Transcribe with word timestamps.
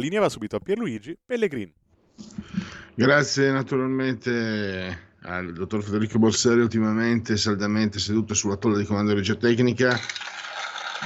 Linea 0.00 0.20
va 0.20 0.28
subito 0.28 0.56
a 0.56 0.60
Pierluigi 0.60 1.16
Pellegrini. 1.24 1.72
Grazie 2.94 3.50
naturalmente 3.52 5.08
al 5.22 5.52
dottor 5.52 5.82
Federico 5.82 6.18
Borseri, 6.18 6.60
ultimamente 6.60 7.36
saldamente 7.36 7.98
seduto 7.98 8.34
sulla 8.34 8.56
tolla 8.56 8.78
di 8.78 8.84
comando 8.84 9.12
di 9.12 9.18
regia 9.18 9.36
tecnica. 9.36 9.98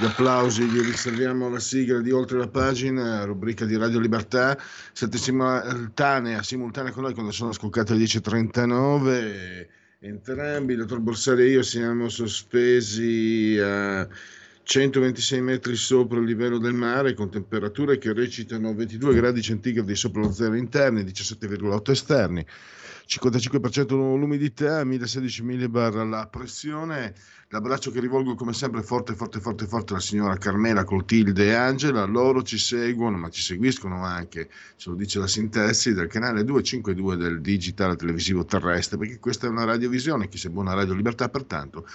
Gli 0.00 0.04
applausi 0.04 0.64
gli 0.64 0.80
riserviamo 0.80 1.46
alla 1.46 1.60
sigla 1.60 2.00
di 2.00 2.10
Oltre 2.10 2.38
la 2.38 2.48
pagina, 2.48 3.24
rubrica 3.24 3.64
di 3.64 3.76
Radio 3.76 4.00
Libertà, 4.00 4.58
simultanea, 4.92 6.42
simultanea 6.42 6.90
con 6.90 7.04
noi 7.04 7.14
quando 7.14 7.30
sono 7.30 7.52
scoccate 7.52 7.94
le 7.94 8.04
10.39. 8.04 9.66
Entrambi, 10.00 10.72
il 10.72 10.80
dottor 10.80 10.98
Borsari 10.98 11.42
e 11.42 11.50
io 11.50 11.62
siamo 11.62 12.08
sospesi 12.08 13.56
a 13.62 14.06
126 14.66 15.42
metri 15.42 15.76
sopra 15.76 16.18
il 16.18 16.24
livello 16.24 16.56
del 16.56 16.72
mare 16.72 17.12
con 17.12 17.30
temperature 17.30 17.98
che 17.98 18.14
recitano 18.14 18.74
22 18.74 19.14
gradi 19.14 19.42
centigradi 19.42 19.94
sopra 19.94 20.22
lo 20.22 20.32
zero 20.32 20.54
interni, 20.54 21.02
17,8 21.02 21.90
esterni, 21.90 22.46
55% 23.06 23.90
l'umidità, 23.90 24.82
1016 24.82 25.42
millibar 25.42 25.94
la 26.06 26.26
pressione. 26.28 27.14
L'abbraccio 27.48 27.90
che 27.90 28.00
rivolgo 28.00 28.34
come 28.34 28.54
sempre 28.54 28.82
forte, 28.82 29.14
forte, 29.14 29.38
forte, 29.38 29.66
forte 29.66 29.92
alla 29.92 30.02
signora 30.02 30.38
Carmela, 30.38 30.82
Clotilde 30.82 31.44
e 31.44 31.52
Angela. 31.52 32.04
Loro 32.04 32.42
ci 32.42 32.56
seguono, 32.56 33.18
ma 33.18 33.28
ci 33.28 33.42
seguiscono 33.42 34.02
anche, 34.02 34.48
ce 34.76 34.88
lo 34.88 34.96
dice 34.96 35.18
la 35.18 35.26
sintesi, 35.26 35.92
del 35.92 36.08
canale 36.08 36.42
252 36.42 37.16
del 37.16 37.40
digitale 37.42 37.96
televisivo 37.96 38.46
terrestre, 38.46 38.96
perché 38.96 39.18
questa 39.18 39.46
è 39.46 39.50
una 39.50 39.64
radiovisione, 39.64 40.28
chi 40.28 40.38
se 40.38 40.48
buona 40.48 40.72
Radio 40.72 40.94
Libertà, 40.94 41.28
pertanto 41.28 41.86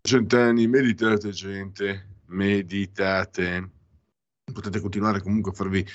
cent'anni, 0.00 0.66
meditate 0.66 1.30
gente, 1.30 2.20
meditate. 2.26 3.70
Potete 4.52 4.80
continuare 4.80 5.20
comunque 5.20 5.50
a 5.50 5.54
farvi 5.54 5.86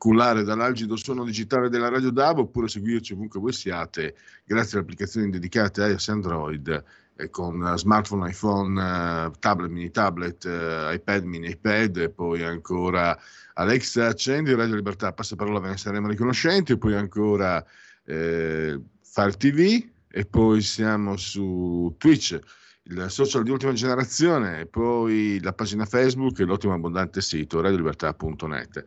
cullare 0.00 0.44
dall'algido 0.44 0.96
suono 0.96 1.24
digitale 1.24 1.68
della 1.68 1.90
Radio 1.90 2.10
DAB 2.10 2.38
oppure 2.38 2.68
seguirci 2.68 3.12
ovunque 3.12 3.38
voi 3.38 3.52
siate 3.52 4.14
grazie 4.46 4.72
alle 4.78 4.86
applicazioni 4.86 5.28
dedicate 5.28 5.82
a 5.82 5.88
iOS 5.88 6.08
Android 6.08 6.84
eh, 7.16 7.28
con 7.28 7.74
smartphone, 7.76 8.30
iPhone, 8.30 8.80
eh, 8.80 9.30
tablet, 9.38 9.70
mini 9.70 9.90
tablet, 9.90 10.44
eh, 10.46 10.94
iPad, 10.94 11.24
mini 11.24 11.50
iPad 11.50 11.96
e 11.98 12.08
poi 12.08 12.42
ancora 12.42 13.18
Alexa 13.54 14.06
accendi 14.06 14.54
Radio 14.54 14.76
Libertà, 14.76 15.12
passa 15.12 15.36
parola 15.36 15.60
ve 15.60 15.68
ne 15.68 15.76
saremo 15.76 16.08
riconoscenti 16.08 16.72
e 16.72 16.78
poi 16.78 16.94
ancora 16.94 17.62
eh, 18.04 18.80
Fire 19.02 19.32
TV 19.32 19.86
e 20.08 20.24
poi 20.24 20.62
siamo 20.62 21.18
su 21.18 21.94
Twitch 21.98 22.38
il 22.84 23.06
social 23.08 23.42
di 23.42 23.50
ultima 23.50 23.72
generazione, 23.72 24.66
poi 24.66 25.38
la 25.42 25.52
pagina 25.52 25.84
Facebook 25.84 26.38
e 26.40 26.44
l'ottimo 26.44 26.72
abbondante 26.72 27.20
sito 27.20 27.60
radiolibertà.net. 27.60 28.84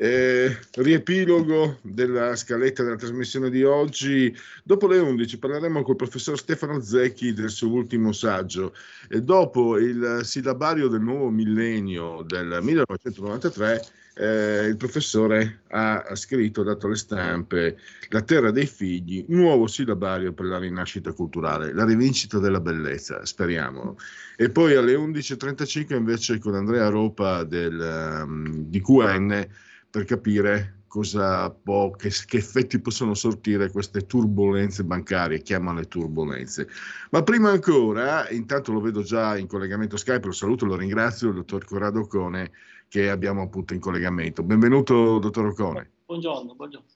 Eh, 0.00 0.56
riepilogo 0.74 1.78
della 1.82 2.36
scaletta 2.36 2.84
della 2.84 2.94
trasmissione 2.94 3.50
di 3.50 3.64
oggi. 3.64 4.32
Dopo 4.62 4.86
le 4.86 4.98
11 4.98 5.38
parleremo 5.38 5.82
col 5.82 5.96
professor 5.96 6.38
Stefano 6.38 6.80
Zecchi 6.80 7.32
del 7.32 7.50
suo 7.50 7.70
ultimo 7.70 8.12
saggio. 8.12 8.74
E 9.08 9.22
dopo 9.22 9.76
il 9.76 10.20
sillabario 10.22 10.86
del 10.86 11.00
nuovo 11.00 11.30
millennio 11.30 12.22
del 12.22 12.60
1993 12.62 13.82
eh, 14.18 14.66
il 14.66 14.76
professore 14.76 15.60
ha 15.68 16.04
scritto, 16.14 16.62
ha 16.62 16.64
dato 16.64 16.86
alle 16.86 16.96
stampe, 16.96 17.78
La 18.08 18.22
terra 18.22 18.50
dei 18.50 18.66
figli, 18.66 19.24
nuovo 19.28 19.66
sillabario 19.66 20.32
per 20.32 20.46
la 20.46 20.58
rinascita 20.58 21.12
culturale, 21.12 21.72
la 21.72 21.84
rivincita 21.84 22.38
della 22.38 22.60
bellezza, 22.60 23.24
speriamo. 23.24 23.96
E 24.36 24.50
poi 24.50 24.74
alle 24.74 24.94
11.35 24.94 25.94
invece 25.94 26.38
con 26.38 26.54
Andrea 26.54 26.88
Ropa 26.88 27.44
del, 27.44 28.24
um, 28.24 28.64
di 28.68 28.80
QN 28.80 29.46
per 29.90 30.04
capire 30.04 30.77
cosa 30.88 31.50
può, 31.50 31.90
che, 31.90 32.10
che, 32.26 32.38
effetti 32.38 32.80
possono 32.80 33.14
sortire 33.14 33.70
queste 33.70 34.06
turbulenze 34.06 34.82
bancarie, 34.82 35.42
chiamale 35.42 35.86
turbulenze. 35.86 36.66
Ma 37.10 37.22
prima 37.22 37.50
ancora, 37.50 38.28
intanto 38.30 38.72
lo 38.72 38.80
vedo 38.80 39.02
già 39.02 39.36
in 39.36 39.46
collegamento 39.46 39.96
Skype, 39.96 40.26
lo 40.26 40.32
saluto, 40.32 40.64
lo 40.64 40.74
ringrazio, 40.74 41.28
il 41.28 41.34
dottor 41.34 41.64
Corrado 41.64 42.06
Cone 42.06 42.50
che 42.88 43.10
abbiamo 43.10 43.42
appunto 43.42 43.74
in 43.74 43.80
collegamento. 43.80 44.42
Benvenuto, 44.42 45.18
dottor 45.18 45.46
Ocone. 45.46 45.90
Buongiorno, 46.06 46.54
buongiorno. 46.54 46.86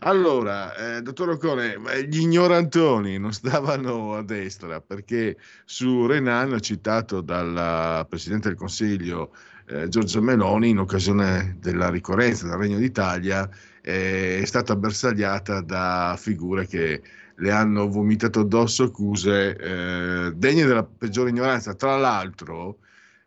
Allora, 0.00 0.74
eh, 0.96 1.02
dottor 1.02 1.30
Ocone, 1.30 1.80
gli 2.08 2.20
ignorantoni 2.20 3.18
non 3.18 3.32
stavano 3.32 4.14
a 4.14 4.22
destra 4.22 4.80
perché 4.80 5.36
su 5.64 6.06
Renan, 6.06 6.60
citato 6.60 7.20
dal 7.20 8.06
Presidente 8.08 8.48
del 8.48 8.56
Consiglio 8.56 9.34
eh, 9.66 9.88
Giorgio 9.88 10.20
Meloni, 10.22 10.70
in 10.70 10.78
occasione 10.78 11.56
della 11.60 11.88
ricorrenza 11.90 12.46
del 12.46 12.56
Regno 12.56 12.78
d'Italia, 12.78 13.48
eh, 13.80 14.40
è 14.40 14.44
stata 14.44 14.76
bersagliata 14.76 15.60
da 15.60 16.16
figure 16.18 16.66
che 16.66 17.02
le 17.36 17.50
hanno 17.50 17.88
vomitato 17.88 18.40
addosso 18.40 18.84
accuse 18.84 19.56
eh, 19.56 20.32
degne 20.34 20.66
della 20.66 20.84
peggiore 20.84 21.30
ignoranza. 21.30 21.74
Tra 21.74 21.96
l'altro, 21.96 22.78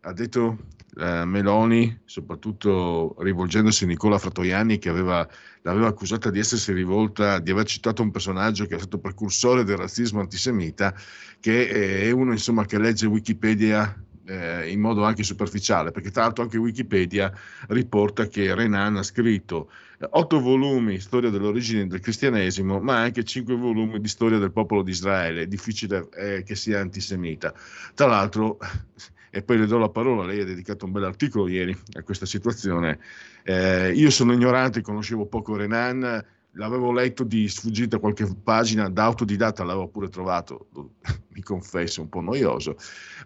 ha 0.02 0.14
detto 0.14 0.58
eh, 0.98 1.26
Meloni, 1.26 2.02
soprattutto 2.06 3.16
rivolgendosi 3.20 3.84
a 3.84 3.88
Nicola 3.88 4.18
Fratoianni 4.18 4.78
che 4.78 4.90
aveva, 4.90 5.28
l'aveva 5.62 5.88
accusata 5.88 6.30
di 6.30 6.40
essersi 6.40 6.72
rivolta, 6.72 7.40
di 7.40 7.52
aver 7.52 7.66
citato 7.66 8.02
un 8.02 8.12
personaggio 8.12 8.66
che 8.66 8.76
è 8.76 8.80
stato 8.80 9.00
precursore 9.00 9.64
del 9.64 9.78
razzismo 9.78 10.22
antisemita, 10.22 10.94
che 11.40 12.02
è 12.02 12.12
uno 12.12 12.32
insomma, 12.32 12.66
che 12.66 12.80
legge 12.80 13.06
Wikipedia 13.06 13.96
eh, 14.28 14.70
in 14.70 14.80
modo 14.80 15.04
anche 15.04 15.24
superficiale, 15.24 15.92
perché 15.92 16.12
tra 16.12 16.24
l'altro 16.24 16.44
anche 16.44 16.58
Wikipedia 16.58 17.32
riporta 17.70 18.28
che 18.28 18.54
Renan 18.54 18.98
ha 18.98 19.04
scritto 19.04 19.72
eh, 20.00 20.08
otto 20.12 20.40
volumi 20.40 21.00
storia 21.00 21.30
dell'origine 21.30 21.88
del 21.88 22.00
cristianesimo, 22.00 22.80
ma 22.80 22.98
anche 22.98 23.24
cinque 23.24 23.56
volumi 23.56 24.00
di 24.00 24.08
storia 24.08 24.38
del 24.38 24.52
popolo 24.52 24.84
di 24.84 24.92
Israele. 24.92 25.44
È 25.44 25.48
difficile 25.48 26.10
eh, 26.14 26.44
che 26.44 26.56
sia 26.56 26.80
antisemita. 26.80 27.54
Tra 27.94 28.08
l'altro 28.08 28.58
e 29.30 29.42
poi 29.44 29.58
le 29.58 29.66
do 29.66 29.78
la 29.78 29.90
parola, 29.90 30.26
lei 30.26 30.42
ha 30.42 30.46
dedicato 30.46 30.86
un 30.86 30.92
bel 30.92 31.04
articolo 31.04 31.48
ieri 31.48 31.78
a 31.94 32.04
questa 32.04 32.26
situazione. 32.26 33.00
Eh, 33.44 33.92
io 33.94 34.10
sono 34.10 34.34
ignorante, 34.34 34.82
conoscevo 34.82 35.26
poco 35.26 35.56
Renan, 35.56 36.26
l'avevo 36.58 36.92
letto 36.92 37.24
di 37.24 37.48
sfuggita 37.48 38.00
qualche 38.00 38.28
pagina, 38.44 38.90
da 38.90 39.06
autodidatta 39.06 39.64
l'avevo 39.64 39.88
pure 39.88 40.10
trovato, 40.10 40.68
mi 41.34 41.42
confesso, 41.42 42.02
un 42.02 42.10
po' 42.10 42.22
noioso, 42.22 42.76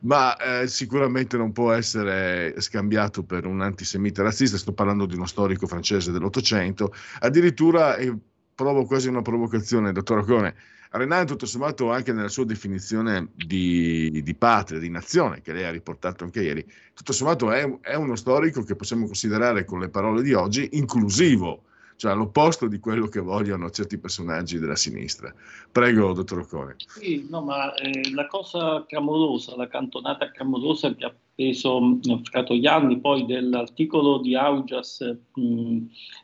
ma 0.02 0.36
eh, 0.38 0.68
sicuramente 0.68 1.38
non 1.38 1.52
può 1.52 1.72
essere 1.72 2.54
scambiato 2.60 3.24
per 3.24 3.46
un 3.46 3.62
antisemita 3.62 4.22
razzista, 4.22 4.58
sto 4.58 4.74
parlando 4.74 5.06
di 5.06 5.16
uno 5.16 5.26
storico 5.26 5.66
francese 5.66 6.12
dell'Ottocento, 6.12 6.94
addirittura, 7.20 7.96
e 7.96 8.16
provo 8.54 8.86
quasi 8.86 9.08
una 9.08 9.22
provocazione, 9.22 9.92
dottor 9.92 10.20
Ocone, 10.20 10.56
Renan, 10.94 11.26
tutto 11.26 11.46
sommato, 11.46 11.90
anche 11.90 12.12
nella 12.12 12.28
sua 12.28 12.44
definizione 12.44 13.30
di, 13.34 14.22
di, 14.22 14.36
patria, 14.36 14.78
di 14.78 14.90
nazione, 14.90 15.42
che 15.42 15.54
lei 15.54 15.64
ha 15.64 15.72
riportato 15.72 16.26
anche 16.26 16.44
ieri, 16.44 16.70
tutto 16.94 17.14
sommato 17.14 17.50
è, 17.50 17.80
è, 17.80 17.96
uno 17.96 18.18
storico 18.18 18.64
che 18.64 18.76
possiamo 18.76 19.06
considerare, 19.06 19.64
con 19.64 19.80
le 19.80 19.88
parole 19.88 20.22
di 20.22 20.34
oggi, 20.34 20.68
inclusivo, 20.74 21.64
cioè 22.02 22.14
all'opposto 22.14 22.68
di 22.68 22.80
quello 22.80 23.06
che 23.06 23.20
vogliono 23.20 23.70
certi 23.70 24.00
personaggi 24.00 24.58
della 24.58 24.76
sinistra. 24.76 25.32
Prego, 25.72 26.14
dottor 26.14 26.40
Ocone. 26.40 26.78
Sì, 26.88 27.28
no, 27.30 27.42
ma 27.42 27.76
eh, 27.76 28.12
la 28.16 28.26
cosa 28.26 28.84
clamorosa, 28.88 29.56
la 29.56 29.68
cantonata 29.68 30.32
clamorosa 30.32 30.96
che 30.96 31.06
ha 31.06 31.14
preso 31.36 31.80
mh, 31.80 32.24
fregato 32.24 32.56
gli 32.56 32.66
anni 32.66 33.00
poi 33.00 33.28
dell'articolo 33.28 34.18
di 34.18 34.36
Augias, 34.36 35.16
mh, 35.36 35.78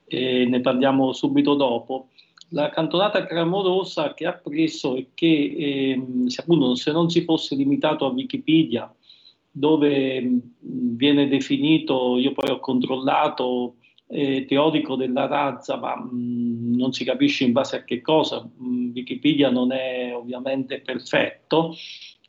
e 0.07 0.45
ne 0.47 0.61
parliamo 0.61 1.13
subito 1.13 1.53
dopo, 1.53 2.07
la 2.49 2.71
cantonata 2.71 3.27
clamorosa 3.27 4.15
che 4.15 4.25
ha 4.25 4.33
preso 4.33 4.95
e 4.95 5.09
che 5.13 5.55
ehm, 5.59 6.25
se, 6.25 6.41
appunto, 6.41 6.73
se 6.73 6.91
non 6.91 7.07
si 7.11 7.23
fosse 7.23 7.53
limitato 7.53 8.07
a 8.07 8.09
Wikipedia, 8.09 8.91
dove 9.51 10.21
mh, 10.21 10.41
viene 10.95 11.27
definito, 11.27 12.17
io 12.17 12.31
poi 12.31 12.49
ho 12.49 12.59
controllato 12.59 13.75
eh, 14.07 14.45
teorico 14.45 14.95
della 14.95 15.27
razza, 15.27 15.77
ma 15.77 15.95
mh, 15.95 16.09
mm, 16.13 16.75
non 16.75 16.93
si 16.93 17.03
capisce 17.03 17.43
in 17.43 17.51
base 17.51 17.77
a 17.77 17.83
che 17.83 18.01
cosa. 18.01 18.41
Mh, 18.41 18.65
mm, 18.65 18.91
Wikipedia 18.93 19.49
non 19.49 19.71
è 19.71 20.13
ovviamente 20.15 20.79
perfetto. 20.79 21.75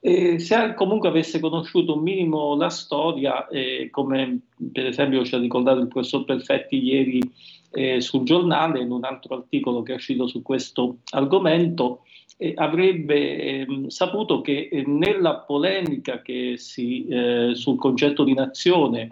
E 0.01 0.39
se 0.39 0.75
comunque 0.75 1.09
avesse 1.09 1.41
conosciuto 1.41 1.97
un 1.97 2.03
minimo 2.03 2.55
la 2.55 2.71
storia, 2.71 3.49
eh, 3.49 3.89
come 3.91 4.41
per 4.73 4.87
esempio 4.87 5.25
ci 5.25 5.35
ha 5.35 5.39
ricordato 5.39 5.81
il 5.81 5.89
professor 5.89 6.25
Perfetti 6.25 6.77
ieri 6.77 7.21
eh, 7.73 8.01
sul 8.01 8.23
giornale, 8.23 8.81
in 8.81 8.93
un 8.93 9.05
altro 9.05 9.35
articolo 9.35 9.83
che 9.83 9.93
è 9.93 9.97
uscito 9.97 10.29
su 10.29 10.41
questo 10.43 10.99
argomento, 11.11 12.05
eh, 12.37 12.53
avrebbe 12.57 13.39
ehm, 13.39 13.89
saputo 13.89 14.41
che 14.41 14.69
eh, 14.71 14.85
nella 14.87 15.39
polemica 15.39 16.23
che 16.23 16.55
si, 16.57 17.07
eh, 17.09 17.51
sul 17.55 17.77
concetto 17.77 18.23
di 18.23 18.35
nazione 18.35 19.09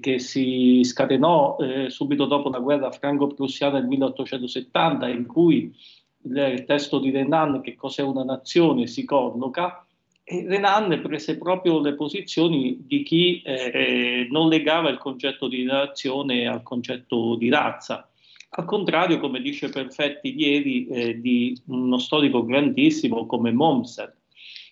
che 0.00 0.18
si 0.18 0.82
scatenò 0.84 1.56
eh, 1.58 1.90
subito 1.90 2.26
dopo 2.26 2.48
la 2.48 2.60
guerra 2.60 2.90
franco-prussiana 2.90 3.80
del 3.80 3.88
1870, 3.88 5.08
in 5.08 5.26
cui 5.26 5.74
il 6.22 6.64
testo 6.66 6.98
di 6.98 7.10
Renan, 7.10 7.60
che 7.60 7.74
cos'è 7.74 8.02
una 8.02 8.24
nazione, 8.24 8.86
si 8.86 9.04
colloca, 9.04 9.84
e 10.26 10.46
Renan 10.46 11.00
prese 11.02 11.36
proprio 11.36 11.80
le 11.80 11.94
posizioni 11.94 12.78
di 12.86 13.02
chi 13.02 13.42
eh, 13.42 14.26
non 14.30 14.48
legava 14.48 14.88
il 14.88 14.96
concetto 14.96 15.48
di 15.48 15.64
nazione 15.64 16.46
al 16.46 16.62
concetto 16.62 17.34
di 17.34 17.50
razza. 17.50 18.08
Al 18.56 18.64
contrario, 18.64 19.18
come 19.18 19.42
dice 19.42 19.68
Perfetti 19.68 20.34
ieri, 20.34 20.86
eh, 20.86 21.20
di 21.20 21.60
uno 21.66 21.98
storico 21.98 22.44
grandissimo 22.44 23.26
come 23.26 23.52
Mommsen. 23.52 24.12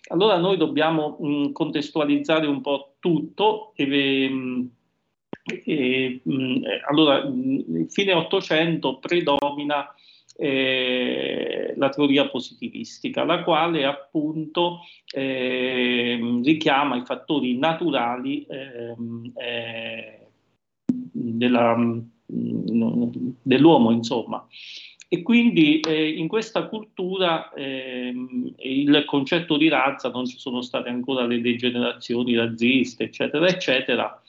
Allora 0.09 0.37
noi 0.37 0.57
dobbiamo 0.57 1.17
mh, 1.19 1.51
contestualizzare 1.51 2.47
un 2.47 2.61
po' 2.61 2.95
tutto 2.99 3.73
e, 3.75 4.29
mh, 4.29 4.69
e, 5.43 6.21
mh, 6.23 6.61
allora, 6.89 7.25
mh, 7.25 7.87
fine 7.87 8.13
800 8.13 8.99
predomina 8.99 9.93
eh, 10.35 11.73
la 11.77 11.89
teoria 11.89 12.27
positivistica, 12.27 13.23
la 13.23 13.43
quale 13.43 13.85
appunto 13.85 14.79
eh, 15.13 16.19
richiama 16.43 16.95
i 16.95 17.05
fattori 17.05 17.57
naturali 17.57 18.45
ehm, 18.49 19.31
eh, 19.35 20.27
della, 20.85 21.75
dell'uomo, 22.25 23.91
insomma. 23.91 24.45
E 25.07 25.21
quindi 25.21 25.79
eh, 25.79 26.09
in 26.09 26.27
questa 26.27 26.65
cultura 26.65 27.53
eh, 27.53 28.11
il 28.57 29.03
concetto 29.05 29.57
di 29.57 29.67
razza 29.67 30.09
non 30.09 30.25
ci 30.25 30.39
sono 30.39 30.61
state 30.61 30.89
ancora 30.89 31.27
le 31.27 31.39
degenerazioni 31.39 32.35
razziste, 32.35 33.03
eccetera, 33.03 33.47
eccetera, 33.47 34.22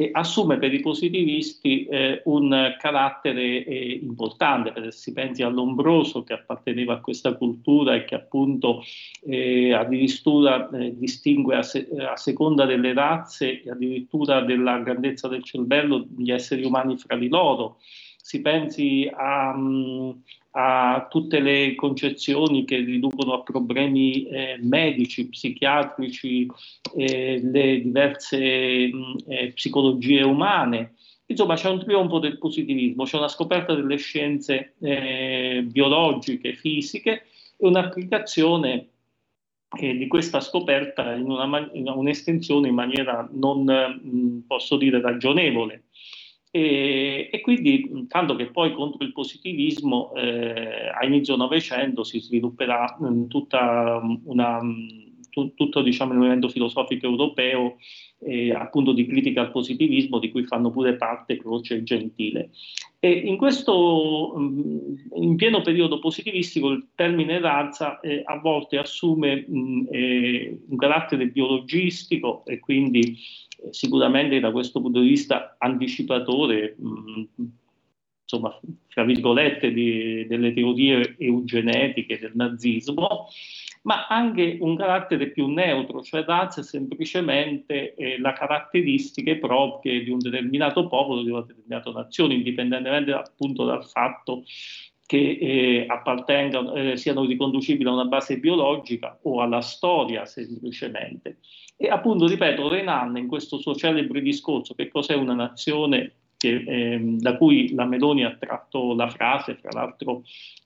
e 0.00 0.08
assume 0.14 0.56
per 0.56 0.72
i 0.72 0.80
positivisti 0.80 1.84
eh, 1.84 2.22
un 2.24 2.74
carattere 2.78 3.62
eh, 3.66 4.00
importante, 4.02 4.72
perché 4.72 4.92
si 4.92 5.12
pensi 5.12 5.42
all'ombroso 5.42 6.22
che 6.22 6.32
apparteneva 6.32 6.94
a 6.94 7.00
questa 7.00 7.34
cultura 7.34 7.94
e 7.94 8.06
che 8.06 8.14
appunto 8.14 8.82
eh, 9.26 9.74
addirittura 9.74 10.70
eh, 10.70 10.96
distingue 10.96 11.56
a, 11.56 11.62
se- 11.62 11.86
a, 11.98 12.16
seconda 12.16 12.64
delle 12.64 12.94
razze 12.94 13.60
e 13.60 13.70
addirittura 13.70 14.40
della 14.40 14.78
grandezza 14.78 15.28
del 15.28 15.44
cervello 15.44 16.06
gli 16.16 16.32
esseri 16.32 16.64
umani 16.64 16.96
fra 16.96 17.18
di 17.18 17.28
loro. 17.28 17.76
Si 18.16 18.40
pensi 18.40 19.06
a, 19.12 19.52
um, 19.54 20.18
a 20.52 21.06
tutte 21.08 21.38
le 21.40 21.74
concezioni 21.76 22.64
che 22.64 22.76
riducono 22.76 23.34
a 23.34 23.42
problemi 23.42 24.24
eh, 24.24 24.58
medici, 24.60 25.28
psichiatrici, 25.28 26.48
eh, 26.96 27.40
le 27.42 27.80
diverse 27.80 28.88
mh, 28.88 29.16
eh, 29.28 29.52
psicologie 29.52 30.22
umane. 30.22 30.94
Insomma, 31.26 31.54
c'è 31.54 31.68
un 31.68 31.78
trionfo 31.78 32.18
del 32.18 32.38
positivismo, 32.38 33.04
c'è 33.04 33.16
una 33.16 33.28
scoperta 33.28 33.74
delle 33.74 33.96
scienze 33.96 34.74
eh, 34.80 35.64
biologiche, 35.64 36.54
fisiche 36.54 37.26
e 37.56 37.66
un'applicazione 37.68 38.88
eh, 39.78 39.96
di 39.96 40.08
questa 40.08 40.40
scoperta 40.40 41.14
in, 41.14 41.30
una, 41.30 41.70
in 41.74 41.88
un'estensione 41.88 42.66
in 42.66 42.74
maniera 42.74 43.28
non, 43.32 43.62
mh, 43.62 44.46
posso 44.48 44.76
dire, 44.76 45.00
ragionevole. 45.00 45.84
E, 46.52 47.28
e, 47.30 47.40
quindi, 47.42 48.06
tanto 48.08 48.34
che 48.34 48.46
poi 48.46 48.72
contro 48.72 49.04
il 49.04 49.12
positivismo 49.12 50.12
eh, 50.14 50.88
a 50.88 51.04
inizio 51.06 51.36
Novecento 51.36 52.02
si 52.02 52.18
svilupperà 52.18 52.96
mh, 52.98 53.06
mm, 53.06 53.26
tutta 53.28 54.00
una, 54.24 54.60
mm, 54.60 54.88
tu, 55.30 55.54
tutto 55.54 55.80
diciamo, 55.80 56.12
il 56.12 56.18
movimento 56.18 56.48
filosofico 56.48 57.06
europeo 57.06 57.76
eh, 58.22 58.52
appunto 58.52 58.92
di 58.92 59.06
critica 59.06 59.42
al 59.42 59.52
positivismo 59.52 60.18
di 60.18 60.30
cui 60.30 60.44
fanno 60.44 60.70
pure 60.70 60.96
parte 60.96 61.38
Croce 61.38 61.76
e 61.76 61.82
Gentile. 61.84 62.50
E 62.98 63.10
in 63.10 63.36
questo, 63.36 64.34
mh, 64.36 65.22
in 65.22 65.36
pieno 65.36 65.62
periodo 65.62 65.98
positivistico, 66.00 66.68
il 66.70 66.88
termine 66.94 67.40
razza 67.40 68.00
eh, 68.00 68.22
a 68.24 68.38
volte 68.38 68.76
assume 68.76 69.44
mh, 69.46 69.86
eh, 69.90 70.58
un 70.68 70.76
carattere 70.76 71.28
biologistico 71.28 72.44
e 72.44 72.58
quindi 72.58 73.16
sicuramente 73.70 74.40
da 74.40 74.50
questo 74.50 74.80
punto 74.80 75.00
di 75.00 75.08
vista 75.08 75.56
anticipatore, 75.58 76.76
mh, 76.78 76.88
mm, 76.88 77.46
insomma, 78.22 78.58
fra 78.88 79.04
virgolette, 79.04 79.72
di, 79.72 80.26
delle 80.26 80.52
teorie 80.52 81.16
eugenetiche 81.18 82.18
del 82.18 82.32
nazismo, 82.34 83.28
ma 83.82 84.06
anche 84.06 84.58
un 84.60 84.76
carattere 84.76 85.30
più 85.30 85.46
neutro, 85.46 86.02
cioè 86.02 86.24
razza 86.24 86.60
è 86.60 86.64
semplicemente 86.64 87.94
eh, 87.94 88.18
la 88.18 88.32
caratteristiche 88.32 89.38
proprie 89.38 90.02
di 90.02 90.10
un 90.10 90.18
determinato 90.18 90.86
popolo, 90.86 91.22
di 91.22 91.30
una 91.30 91.40
determinata 91.40 91.90
nazione, 91.90 92.34
indipendentemente 92.34 93.12
appunto 93.12 93.64
dal 93.64 93.84
fatto 93.86 94.44
che 95.10 95.38
eh, 95.40 95.86
eh, 95.88 96.96
siano 96.96 97.24
riconducibili 97.24 97.88
a 97.88 97.94
una 97.94 98.04
base 98.04 98.38
biologica 98.38 99.18
o 99.22 99.40
alla 99.40 99.60
storia 99.60 100.24
semplicemente. 100.24 101.38
E 101.76 101.88
appunto, 101.88 102.28
ripeto, 102.28 102.68
Renan 102.68 103.16
in 103.16 103.26
questo 103.26 103.58
suo 103.58 103.74
celebre 103.74 104.22
discorso, 104.22 104.76
che 104.76 104.86
cos'è 104.86 105.14
una 105.14 105.34
nazione 105.34 106.12
che, 106.36 106.62
ehm, 106.64 107.18
da 107.18 107.36
cui 107.36 107.74
la 107.74 107.86
Meloni 107.86 108.24
ha 108.24 108.36
tratto 108.38 108.94
la 108.94 109.08
frase, 109.08 109.56
fra 109.56 109.70
l'altro 109.72 110.22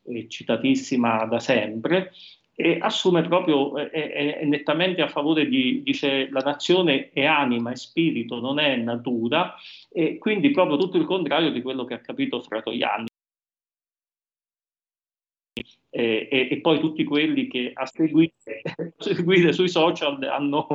eh, 0.08 0.28
citatissima 0.28 1.24
da 1.24 1.40
sempre, 1.40 2.12
e 2.54 2.76
assume 2.78 3.22
proprio, 3.22 3.78
eh, 3.78 3.88
è, 3.88 4.40
è, 4.40 4.44
nettamente 4.44 5.00
a 5.00 5.08
favore 5.08 5.48
di, 5.48 5.80
dice, 5.82 6.28
la 6.30 6.40
nazione 6.40 7.08
è 7.14 7.24
anima, 7.24 7.70
è 7.70 7.76
spirito, 7.76 8.40
non 8.40 8.58
è 8.58 8.76
natura, 8.76 9.54
e 9.90 10.18
quindi 10.18 10.50
proprio 10.50 10.76
tutto 10.76 10.98
il 10.98 11.06
contrario 11.06 11.50
di 11.50 11.62
quello 11.62 11.86
che 11.86 11.94
ha 11.94 12.00
capito 12.00 12.42
Fratoianni 12.42 13.06
eh, 13.06 13.13
e, 15.96 16.48
e, 16.50 16.60
poi 16.60 16.80
tutti 16.80 17.04
quelli 17.04 17.46
che 17.46 17.70
a 17.72 17.86
seguire, 17.86 18.32
seguire 18.98 19.52
sui 19.52 19.68
social 19.68 20.20
hanno, 20.24 20.66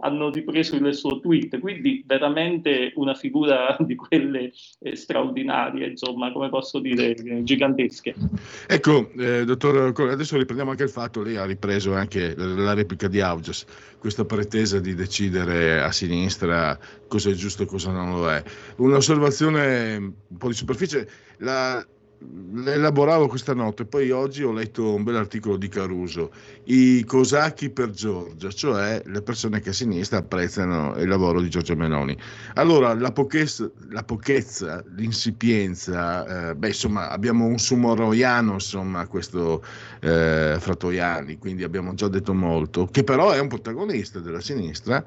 hanno, 0.00 0.30
ripreso 0.30 0.74
il 0.74 0.92
suo 0.94 1.20
tweet, 1.20 1.60
quindi 1.60 2.02
veramente 2.04 2.92
una 2.96 3.14
figura 3.14 3.76
di 3.86 3.94
quelle 3.94 4.50
eh, 4.80 4.96
straordinarie, 4.96 5.90
insomma, 5.90 6.32
come 6.32 6.48
posso 6.48 6.80
dire, 6.80 7.14
gigantesche. 7.44 8.16
Ecco, 8.66 9.12
eh, 9.16 9.44
dottor 9.44 9.92
Corre, 9.92 10.12
adesso 10.12 10.36
riprendiamo 10.36 10.72
anche 10.72 10.82
il 10.82 10.90
fatto, 10.90 11.22
lei 11.22 11.36
ha 11.36 11.44
ripreso 11.44 11.94
anche 11.94 12.34
la 12.34 12.74
replica 12.74 13.06
di 13.06 13.20
Augias, 13.20 13.64
questa 14.00 14.24
pretesa 14.24 14.80
di 14.80 14.94
decidere 14.94 15.82
a 15.82 15.92
sinistra 15.92 16.76
cosa 17.06 17.30
è 17.30 17.34
giusto 17.34 17.62
e 17.62 17.66
cosa 17.66 17.92
non 17.92 18.10
lo 18.10 18.28
è. 18.28 18.42
Un'osservazione 18.78 19.96
un 19.96 20.36
po' 20.36 20.48
di 20.48 20.54
superficie, 20.54 21.08
la, 21.38 21.84
elaboravo 22.66 23.28
questa 23.28 23.54
notte, 23.54 23.84
poi 23.84 24.10
oggi 24.10 24.42
ho 24.42 24.52
letto 24.52 24.94
un 24.94 25.02
bel 25.02 25.16
articolo 25.16 25.56
di 25.56 25.68
Caruso, 25.68 26.30
i 26.64 27.04
cosacchi 27.04 27.70
per 27.70 27.90
Giorgia, 27.90 28.50
cioè 28.50 29.02
le 29.04 29.22
persone 29.22 29.60
che 29.60 29.70
a 29.70 29.72
sinistra 29.72 30.18
apprezzano 30.18 30.94
il 30.96 31.08
lavoro 31.08 31.40
di 31.40 31.50
Giorgia 31.50 31.74
Meloni. 31.74 32.16
Allora, 32.54 32.94
la 32.94 33.12
pochezza, 33.12 33.70
la 33.90 34.02
pochezza 34.02 34.82
l'insipienza, 34.96 36.50
eh, 36.50 36.54
beh, 36.54 36.68
insomma, 36.68 37.10
abbiamo 37.10 37.44
un 37.46 37.58
sumoroiano, 37.58 38.54
insomma, 38.54 39.06
questo 39.06 39.62
eh, 40.00 40.56
Fratoiani, 40.58 41.38
quindi 41.38 41.64
abbiamo 41.64 41.94
già 41.94 42.08
detto 42.08 42.32
molto, 42.32 42.86
che 42.86 43.04
però 43.04 43.32
è 43.32 43.40
un 43.40 43.48
protagonista 43.48 44.20
della 44.20 44.40
sinistra 44.40 45.04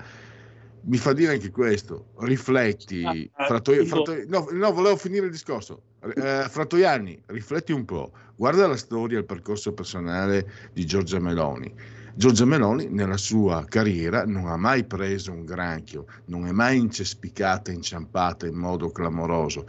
mi 0.88 0.98
fa 0.98 1.14
dire 1.14 1.34
anche 1.34 1.52
questo, 1.52 2.12
rifletti, 2.20 3.30
ah, 3.34 3.46
Frattoi, 3.46 3.86
Frattoi, 3.86 4.26
no, 4.28 4.48
no, 4.52 4.72
volevo 4.72 4.96
finire 4.96 5.26
il 5.26 5.32
discorso, 5.32 5.82
eh, 6.16 6.46
Frattoianni, 6.50 7.22
rifletti 7.28 7.74
un 7.74 7.84
po', 7.84 8.12
guarda 8.36 8.68
la 8.68 8.78
storia, 8.78 9.18
il 9.18 9.26
percorso 9.26 9.74
personale 9.74 10.70
di 10.74 10.86
Giorgia 10.86 11.20
Meloni. 11.20 11.74
Giorgia 12.16 12.46
Meloni 12.46 12.88
nella 12.90 13.18
sua 13.18 13.64
carriera 13.68 14.26
non 14.26 14.48
ha 14.48 14.58
mai 14.58 14.86
preso 14.86 15.32
un 15.32 15.46
granchio, 15.46 16.06
non 16.26 16.48
è 16.48 16.52
mai 16.52 16.78
incespicata, 16.78 17.72
inciampata 17.72 18.48
in 18.48 18.56
modo 18.56 18.90
clamoroso. 18.90 19.68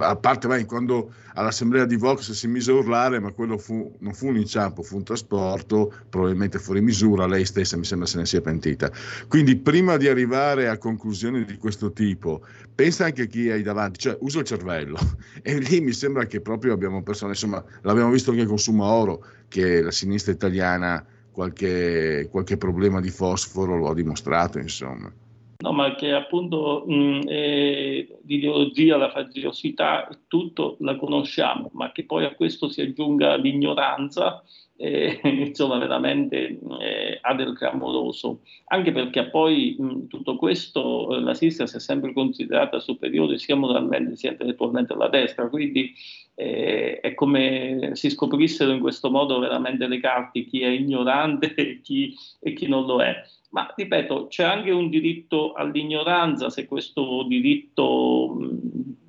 A 0.00 0.16
parte 0.16 0.48
vai, 0.48 0.64
quando 0.64 1.12
all'assemblea 1.34 1.84
di 1.84 1.96
Vox 1.96 2.32
si 2.32 2.46
mise 2.48 2.70
a 2.70 2.74
urlare, 2.74 3.20
ma 3.20 3.32
quello 3.32 3.58
fu, 3.58 3.94
non 4.00 4.14
fu 4.14 4.28
un 4.28 4.36
inciampo, 4.36 4.82
fu 4.82 4.96
un 4.96 5.04
trasporto, 5.04 5.92
probabilmente 6.08 6.58
fuori 6.58 6.80
misura, 6.80 7.26
lei 7.26 7.44
stessa 7.44 7.76
mi 7.76 7.84
sembra 7.84 8.06
se 8.06 8.18
ne 8.18 8.26
sia 8.26 8.40
pentita. 8.40 8.90
Quindi 9.28 9.56
prima 9.56 9.96
di 9.96 10.08
arrivare 10.08 10.68
a 10.68 10.78
conclusioni 10.78 11.44
di 11.44 11.56
questo 11.56 11.92
tipo, 11.92 12.44
pensa 12.74 13.04
anche 13.04 13.22
a 13.22 13.26
chi 13.26 13.50
hai 13.50 13.62
davanti, 13.62 13.98
cioè 13.98 14.16
usa 14.20 14.40
il 14.40 14.44
cervello. 14.44 14.98
E 15.42 15.58
lì 15.58 15.80
mi 15.80 15.92
sembra 15.92 16.26
che 16.26 16.40
proprio 16.40 16.72
abbiamo 16.72 17.02
persone, 17.02 17.30
insomma, 17.32 17.62
l'abbiamo 17.82 18.10
visto 18.10 18.32
anche 18.32 18.44
con 18.44 18.58
Suma 18.58 18.86
Oro, 18.86 19.24
che 19.48 19.80
la 19.80 19.90
sinistra 19.90 20.32
italiana 20.32 21.04
qualche, 21.30 22.28
qualche 22.30 22.56
problema 22.56 23.00
di 23.00 23.10
fosforo 23.10 23.76
lo 23.76 23.88
ha 23.88 23.94
dimostrato, 23.94 24.58
insomma. 24.58 25.10
No, 25.60 25.72
ma 25.72 25.96
che 25.96 26.12
appunto 26.12 26.84
mh, 26.86 27.22
eh, 27.26 28.20
l'ideologia, 28.24 28.96
la 28.96 29.10
faziosità, 29.10 30.08
tutto 30.28 30.76
la 30.80 30.94
conosciamo, 30.94 31.70
ma 31.72 31.90
che 31.90 32.04
poi 32.04 32.24
a 32.24 32.32
questo 32.34 32.68
si 32.68 32.80
aggiunga 32.80 33.34
l'ignoranza, 33.34 34.44
eh, 34.80 35.18
insomma, 35.24 35.78
veramente 35.78 36.60
eh, 36.80 37.18
ha 37.20 37.34
del 37.34 37.54
clamoroso. 37.56 38.42
Anche 38.66 38.92
perché 38.92 39.30
poi 39.30 39.74
mh, 39.76 40.06
tutto 40.06 40.36
questo 40.36 41.16
eh, 41.16 41.20
la 41.22 41.34
sinistra 41.34 41.66
si 41.66 41.76
è 41.76 41.80
sempre 41.80 42.12
considerata 42.12 42.78
superiore 42.78 43.36
sia 43.38 43.56
moralmente 43.56 44.14
sia 44.14 44.30
intellettualmente 44.30 44.92
alla 44.92 45.08
destra, 45.08 45.48
quindi 45.48 45.92
eh, 46.36 47.00
è 47.00 47.14
come 47.14 47.90
si 47.94 48.10
scoprissero 48.10 48.70
in 48.70 48.78
questo 48.78 49.10
modo 49.10 49.40
veramente 49.40 49.88
le 49.88 49.98
carte, 49.98 50.44
chi 50.44 50.62
è 50.62 50.68
ignorante 50.68 51.52
e 51.56 51.80
chi, 51.80 52.14
e 52.38 52.52
chi 52.52 52.68
non 52.68 52.86
lo 52.86 53.02
è. 53.02 53.12
Ma 53.50 53.72
ripeto, 53.74 54.26
c'è 54.26 54.44
anche 54.44 54.70
un 54.70 54.90
diritto 54.90 55.52
all'ignoranza, 55.52 56.50
se 56.50 56.66
questo 56.66 57.24
diritto, 57.26 58.36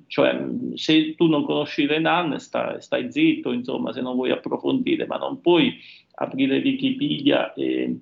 cioè 0.06 0.46
se 0.74 1.14
tu 1.14 1.26
non 1.26 1.44
conosci 1.44 1.86
Renan 1.86 2.38
stai, 2.38 2.80
stai 2.80 3.12
zitto, 3.12 3.52
insomma, 3.52 3.92
se 3.92 4.00
non 4.00 4.14
vuoi 4.14 4.30
approfondire, 4.30 5.06
ma 5.06 5.18
non 5.18 5.42
puoi 5.42 5.78
aprire 6.14 6.60
Wikipedia 6.60 7.52
e, 7.52 7.98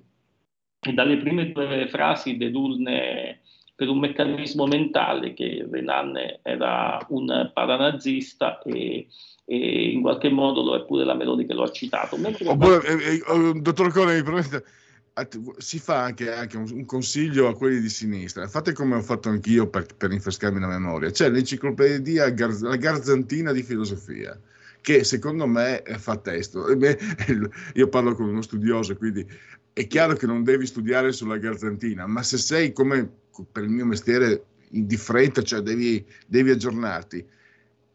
e 0.79 0.93
dalle 0.93 1.17
prime 1.17 1.51
due 1.51 1.87
frasi 1.89 2.37
dedurne 2.37 3.41
per 3.75 3.89
un 3.89 3.99
meccanismo 3.99 4.65
mentale 4.65 5.33
che 5.33 5.67
Renan 5.69 6.17
era 6.41 7.05
un 7.09 7.51
paranazista 7.53 8.61
e, 8.63 9.07
e 9.45 9.91
in 9.91 10.01
qualche 10.01 10.29
modo 10.29 10.61
lo 10.63 10.75
è 10.75 10.85
pure 10.85 11.03
la 11.03 11.13
Meloni 11.13 11.45
che 11.45 11.53
lo 11.53 11.63
ha 11.63 11.71
citato. 11.71 12.17
Oppure, 12.45 12.81
eh, 12.87 13.15
eh, 13.15 13.53
dottor 13.59 13.91
Core, 13.91 14.15
mi 14.15 14.23
permette 14.23 14.63
si 15.57 15.79
fa 15.79 16.03
anche, 16.03 16.31
anche 16.31 16.57
un, 16.57 16.69
un, 16.71 16.85
consiglio 16.85 17.47
a 17.47 17.55
quelli 17.55 17.79
di 17.79 17.89
sinistra. 17.89 18.47
Fate 18.47 18.73
come 18.73 18.95
ho 18.95 19.01
fatto 19.01 19.29
anch'io 19.29 19.67
per, 19.67 19.85
per 19.95 20.09
rinfrescarmi 20.09 20.59
la 20.59 20.67
memoria. 20.67 21.09
C'è 21.11 21.29
l'enciclopedia, 21.29 22.33
la 22.61 22.75
Garzantina 22.75 23.51
di 23.51 23.63
filosofia, 23.63 24.39
che 24.81 25.03
secondo 25.03 25.45
me 25.45 25.83
fa 25.97 26.17
testo. 26.17 26.67
Io 27.73 27.87
parlo 27.89 28.15
con 28.15 28.29
uno 28.29 28.41
studioso, 28.41 28.95
quindi 28.95 29.25
è 29.73 29.87
chiaro 29.87 30.13
che 30.13 30.25
non 30.25 30.43
devi 30.43 30.65
studiare 30.65 31.11
sulla 31.11 31.37
Garzantina, 31.37 32.07
ma 32.07 32.23
se 32.23 32.37
sei 32.37 32.73
come 32.73 33.09
per 33.51 33.63
il 33.63 33.69
mio 33.69 33.85
mestiere 33.85 34.43
indifferente, 34.71 35.43
cioè 35.43 35.61
devi, 35.61 36.05
devi 36.27 36.51
aggiornarti 36.51 37.25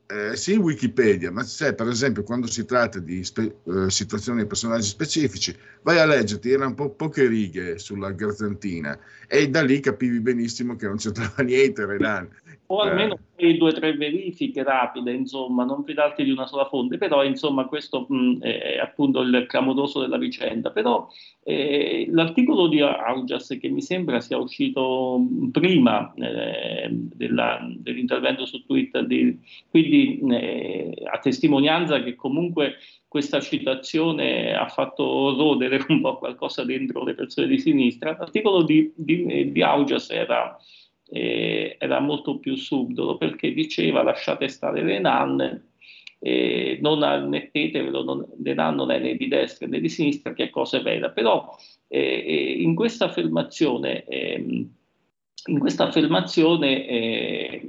eh, 0.06 0.36
sì 0.36 0.56
Wikipedia, 0.56 1.30
ma 1.30 1.42
se 1.44 1.74
per 1.74 1.88
esempio 1.88 2.22
quando 2.22 2.46
si 2.46 2.64
tratta 2.64 2.98
di 2.98 3.24
spe- 3.24 3.56
eh, 3.66 3.90
situazioni 3.90 4.42
di 4.42 4.46
personaggi 4.46 4.88
specifici, 4.88 5.56
vai 5.82 5.98
a 5.98 6.04
leggerti, 6.06 6.50
erano 6.50 6.74
po- 6.74 6.90
poche 6.90 7.26
righe 7.26 7.78
sulla 7.78 8.12
garzantina 8.12 8.98
e 9.26 9.48
da 9.48 9.62
lì 9.62 9.80
capivi 9.80 10.20
benissimo 10.20 10.76
che 10.76 10.86
non 10.86 10.96
c'entrava 10.96 11.42
niente 11.42 11.86
Renan. 11.86 12.28
O 12.66 12.80
almeno 12.80 13.18
eh. 13.36 13.56
due 13.56 13.70
o 13.70 13.72
tre 13.72 13.94
verifiche 13.94 14.62
rapide, 14.62 15.12
insomma, 15.12 15.64
non 15.64 15.84
fidarti 15.84 16.24
di 16.24 16.30
una 16.30 16.46
sola 16.46 16.66
fonte, 16.66 16.98
però 16.98 17.24
insomma 17.24 17.66
questo 17.66 18.06
mh, 18.08 18.40
è 18.40 18.78
appunto 18.78 19.20
il 19.20 19.46
clamoroso 19.48 20.00
della 20.00 20.18
vicenda. 20.18 20.70
Però 20.70 21.08
eh, 21.42 22.06
l'articolo 22.10 22.68
di 22.68 22.80
Augias 22.80 23.56
che 23.60 23.68
mi 23.68 23.82
sembra 23.82 24.20
sia 24.20 24.38
uscito 24.38 25.20
prima 25.52 26.12
eh, 26.14 26.88
della, 26.90 27.66
dell'intervento 27.76 28.46
su 28.46 28.64
Twitter, 28.64 29.06
di, 29.06 29.38
quindi 29.68 30.20
eh, 30.30 30.94
a 31.10 31.18
testimonianza 31.18 32.02
che 32.02 32.14
comunque 32.14 32.76
questa 33.14 33.40
citazione 33.40 34.54
ha 34.54 34.66
fatto 34.66 35.36
rodere 35.36 35.84
un 35.88 36.00
po' 36.00 36.18
qualcosa 36.18 36.64
dentro 36.64 37.04
le 37.04 37.14
persone 37.14 37.46
di 37.46 37.60
sinistra, 37.60 38.16
l'articolo 38.18 38.64
di, 38.64 38.92
di, 38.96 39.52
di 39.52 39.62
Augias 39.62 40.10
era 40.10 40.58
eh, 41.08 41.76
era 41.78 42.00
molto 42.00 42.38
più 42.38 42.56
subdolo 42.56 43.16
perché 43.16 43.52
diceva 43.52 44.02
lasciate 44.02 44.48
stare 44.48 44.82
le 44.82 44.98
nanne, 44.98 45.68
eh, 46.18 46.78
non 46.80 47.02
ammettetevelo, 47.02 48.02
non, 48.02 48.26
le 48.42 48.54
nanne 48.54 48.76
non 48.76 48.90
è 48.90 48.98
né 48.98 49.16
di 49.16 49.28
destra 49.28 49.66
né 49.66 49.80
di 49.80 49.88
sinistra, 49.88 50.32
che 50.32 50.44
è 50.44 50.50
cosa 50.50 50.80
vera. 50.80 51.10
Però 51.10 51.54
eh, 51.88 52.24
eh 52.26 52.52
in 52.62 52.74
questa 52.74 53.06
affermazione, 53.06 54.04
ehm, 54.04 54.70
in 55.46 55.58
questa 55.58 55.88
affermazione 55.88 56.86
eh, 56.86 57.68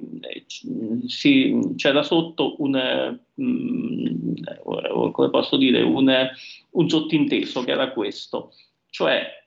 si, 1.08 1.74
c'era 1.76 2.04
sotto 2.04 2.56
un, 2.60 3.20
um, 3.34 4.34
dire, 5.58 5.82
un, 5.82 6.30
un 6.70 6.90
sottinteso 6.90 7.64
che 7.64 7.72
era 7.72 7.92
questo, 7.92 8.54
cioè 8.90 9.45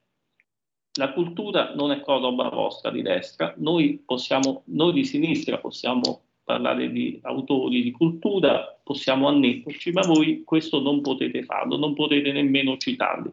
la 0.99 1.13
cultura 1.13 1.73
non 1.75 1.93
è 1.93 2.03
roba 2.05 2.49
vostra 2.49 2.91
di 2.91 3.03
destra, 3.03 3.55
noi, 3.57 4.03
possiamo, 4.05 4.63
noi 4.67 4.93
di 4.93 5.05
sinistra 5.05 5.59
possiamo 5.59 6.23
parlare 6.45 6.91
di 6.91 7.21
autori 7.23 7.83
di 7.83 7.91
cultura, 7.91 8.77
possiamo 8.83 9.29
annetterci, 9.29 9.93
ma 9.93 10.01
voi 10.01 10.43
questo 10.45 10.81
non 10.81 11.03
potete 11.03 11.45
farlo, 11.45 11.77
non 11.77 11.95
potete 11.95 12.33
nemmeno 12.33 12.77
citarli. 12.79 13.31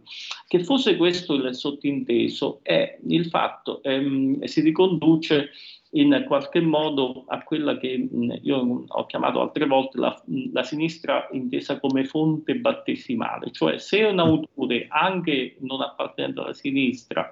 Che 0.47 0.63
fosse 0.63 0.95
questo 0.95 1.33
il 1.33 1.55
sottinteso 1.55 2.59
è 2.61 2.99
il 3.07 3.25
fatto, 3.27 3.81
ehm, 3.83 4.43
si 4.43 4.61
riconduce 4.61 5.51
in 5.95 6.25
qualche 6.27 6.59
modo 6.59 7.23
a 7.27 7.41
quella 7.43 7.77
che 7.77 8.09
io 8.41 8.83
ho 8.85 9.05
chiamato 9.05 9.41
altre 9.41 9.65
volte 9.65 9.97
la, 9.97 10.23
la, 10.51 10.63
sinistra 10.63 11.27
intesa 11.31 11.79
come 11.79 12.03
fonte 12.03 12.55
battesimale, 12.55 13.51
cioè 13.51 13.77
se 13.77 14.03
un 14.03 14.19
autore, 14.19 14.87
anche 14.89 15.55
non 15.59 15.81
appartenente 15.81 16.41
alla 16.41 16.53
sinistra, 16.53 17.29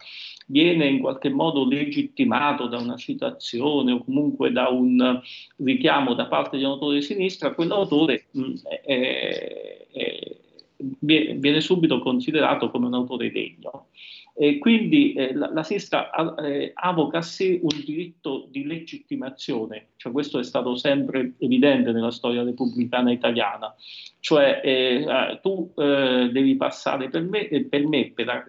viene 0.47 0.87
in 0.87 0.99
qualche 0.99 1.29
modo 1.29 1.67
legittimato 1.67 2.67
da 2.67 2.77
una 2.77 2.95
citazione 2.95 3.91
o 3.91 4.03
comunque 4.03 4.51
da 4.51 4.69
un 4.69 5.19
richiamo 5.57 6.13
da 6.13 6.27
parte 6.27 6.57
di 6.57 6.63
un 6.63 6.71
autore 6.71 6.95
di 6.95 7.01
sinistra, 7.01 7.53
quell'autore 7.53 8.27
mh, 8.31 8.53
è, 8.85 9.87
è, 9.91 10.37
viene 10.99 11.59
subito 11.59 11.99
considerato 11.99 12.71
come 12.71 12.87
un 12.87 12.93
autore 12.93 13.29
degno. 13.29 13.87
E 14.35 14.57
quindi 14.57 15.13
eh, 15.13 15.31
la, 15.35 15.51
la, 15.53 15.61
sinistra 15.61 16.09
eh, 16.37 16.71
avoca 16.73 17.19
a 17.19 17.21
sé 17.21 17.59
un 17.61 17.83
diritto 17.85 18.47
di 18.49 18.65
legittimazione, 18.65 19.89
cioè 19.95 20.11
questo 20.11 20.39
è 20.39 20.43
stato 20.43 20.75
sempre 20.75 21.33
evidente 21.37 21.91
nella 21.91 22.09
storia 22.09 22.41
repubblicana 22.41 23.11
italiana, 23.11 23.75
cioè 24.19 24.59
eh, 24.63 25.05
eh 25.07 25.39
tu 25.39 25.71
eh, 25.77 26.29
devi 26.31 26.55
passare 26.55 27.09
per 27.09 27.21
me, 27.21 27.47
eh, 27.47 27.65
per, 27.65 27.85
me, 27.85 28.11
per, 28.11 28.47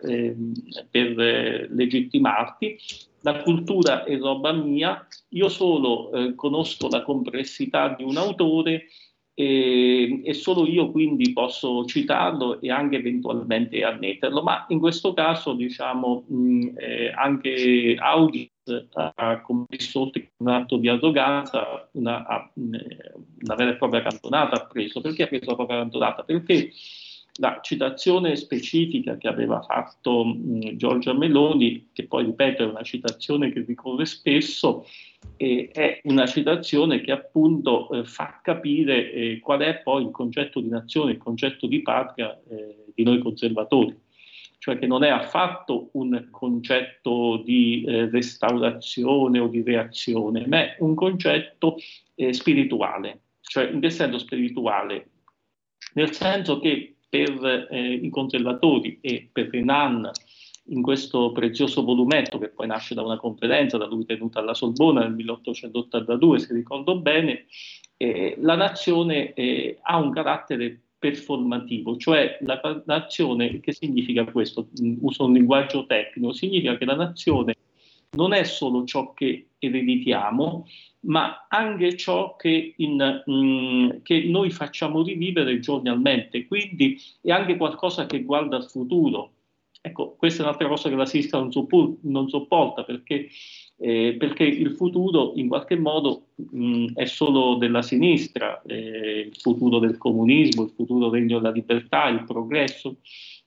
per 0.91 1.69
legittimarti, 1.71 2.79
la 3.21 3.43
cultura 3.43 4.05
è 4.05 4.17
roba 4.17 4.53
mia, 4.53 5.07
io 5.31 5.49
solo 5.51 6.11
conosco 6.35 6.89
la 6.89 7.03
complessità 7.03 7.95
di 7.95 8.05
un 8.05 8.17
autore 8.17 8.87
e, 9.35 10.23
e, 10.25 10.33
solo 10.33 10.67
io 10.67 10.91
quindi 10.91 11.33
posso 11.33 11.85
citarlo 11.87 12.61
e 12.61 12.71
anche 12.71 12.97
eventualmente 12.97 13.83
annetterlo, 13.83 14.43
ma 14.43 14.65
in 14.69 14.79
questo 14.79 15.13
caso 15.13 15.55
diciamo 15.55 16.25
mh, 16.29 16.71
eh, 16.77 17.13
anche 17.13 17.97
Audi 17.99 18.49
ha 18.95 19.41
commesso 19.43 20.11
un 20.39 20.49
atto 20.49 20.77
di 20.77 20.89
arroganza, 20.89 21.89
una, 21.93 22.51
una, 22.55 23.55
vera 23.57 23.71
e 23.73 23.77
propria 23.77 24.03
cantonata 24.03 24.57
ha 24.57 24.67
preso. 24.67 25.01
Perché 25.01 25.25
ha 25.25 25.27
preso 25.27 25.51
la 25.51 25.57
propria 25.57 25.79
cantonata? 25.79 26.23
Perché 26.23 26.71
la 27.39 27.59
citazione 27.63 28.37
specifica 28.37 29.17
che 29.17 29.27
aveva 29.27 29.61
fatto 29.63 30.25
mh, 30.25 30.77
Giorgia 30.77 31.13
Meloni, 31.13 31.89
che 31.93 32.07
poi 32.07 32.25
ripeto 32.25 32.63
è 32.63 32.67
una 32.67 32.83
citazione 32.83 33.53
che 33.53 33.65
ricorre 33.67 34.07
spesso, 34.07 34.87
eh, 35.37 35.69
è 35.73 36.01
una 36.05 36.27
citazione 36.27 37.01
che 37.01 37.11
appunto 37.11 37.91
eh, 37.91 38.05
fa 38.05 38.39
capire 38.43 39.11
eh, 39.13 39.39
qual 39.41 39.61
è 39.61 39.81
poi 39.83 40.05
il 40.05 40.11
concetto 40.11 40.61
di 40.61 40.69
nazione, 40.69 41.13
il 41.13 41.19
concetto 41.19 41.67
di 41.67 41.83
patria 41.83 42.41
eh, 42.49 42.93
di 42.95 43.03
noi 43.03 43.19
conservatori, 43.19 43.99
cioè 44.59 44.79
che 44.79 44.87
non 44.87 45.03
è 45.03 45.09
affatto 45.09 45.89
un 45.95 46.29
concetto 46.31 47.43
di 47.45 47.85
eh, 47.85 48.09
restaurazione 48.11 49.41
o 49.41 49.49
di 49.49 49.63
reazione, 49.63 50.47
ma 50.47 50.59
è 50.61 50.77
un 50.79 50.95
concetto 50.95 51.79
eh, 52.15 52.33
spirituale, 52.33 53.23
cioè 53.41 53.71
in 53.71 53.81
che 53.81 53.91
senso 53.91 54.19
spirituale? 54.19 55.09
Nel 55.95 56.13
senso 56.13 56.59
che 56.61 56.94
per 57.15 57.69
i 57.71 58.09
conservatori 58.09 58.99
e 59.01 59.29
per 59.31 59.49
Renan 59.49 60.11
in 60.69 60.83
questo 60.83 61.31
prezioso 61.31 61.85
volumetto 61.85 62.39
che 62.39 62.49
poi 62.49 62.67
nasce 62.67 62.95
da 62.95 63.03
una 63.03 63.19
conferenza 63.19 63.77
da 63.77 63.87
lui 63.87 64.05
tenuta 64.05 64.41
alla 64.41 64.55
Sorbona 64.55 65.03
nel 65.03 65.13
1882, 65.13 66.39
se 66.39 66.55
ricordo 66.55 66.99
bene, 66.99 67.47
eh, 67.97 68.35
la 68.41 68.57
nazione 68.57 69.33
eh, 69.35 69.79
ha 69.83 69.99
un 69.99 70.11
carattere 70.11 70.81
performativo, 70.99 71.97
cioè 71.99 72.39
la 72.41 72.83
nazione, 72.87 73.61
che 73.61 73.73
significa 73.73 74.25
questo? 74.25 74.69
Uso 75.01 75.27
un 75.27 75.35
linguaggio 75.35 75.85
tecnico, 75.87 76.33
significa 76.33 76.77
che 76.79 76.85
la 76.87 76.97
nazione 76.97 77.55
non 78.15 78.33
è 78.33 78.45
solo 78.45 78.85
ciò 78.85 79.13
che 79.15 79.49
ereditiamo, 79.59 80.67
ma 81.01 81.47
anche 81.49 81.97
ciò 81.97 82.37
che, 82.37 82.75
in, 82.77 83.23
mh, 83.25 84.03
che, 84.03 84.25
noi 84.25 84.51
facciamo 84.51 85.03
rivivere 85.03 85.59
giornalmente, 85.61 86.47
quindi 86.47 86.99
è 87.21 87.31
anche 87.31 87.57
qualcosa 87.57 88.07
che 88.07 88.23
guarda 88.23 88.57
al 88.57 88.69
futuro. 88.69 89.31
Ecco, 89.81 90.15
questa 90.17 90.43
è 90.43 90.47
un'altra 90.47 90.69
cosa 90.69 90.89
che 90.89 90.95
la 90.95 91.05
sinistra 91.05 91.39
non, 91.39 91.53
soppor- 91.53 91.99
non 92.03 92.29
sopporta, 92.29 92.85
perché, 92.85 93.29
eh, 93.77 94.17
perché, 94.19 94.45
il 94.45 94.71
futuro 94.73 95.33
in 95.35 95.49
qualche 95.49 95.77
modo 95.77 96.29
mh, 96.37 96.95
è 96.95 97.05
solo 97.05 97.57
della 97.57 97.83
sinistra, 97.83 98.63
eh, 98.63 99.29
il 99.31 99.37
futuro 99.37 99.79
del 99.79 99.99
comunismo, 99.99 100.63
il 100.63 100.73
futuro 100.75 101.11
regno 101.11 101.39
della 101.39 101.53
libertà, 101.53 102.09
il 102.09 102.25
progresso. 102.25 102.97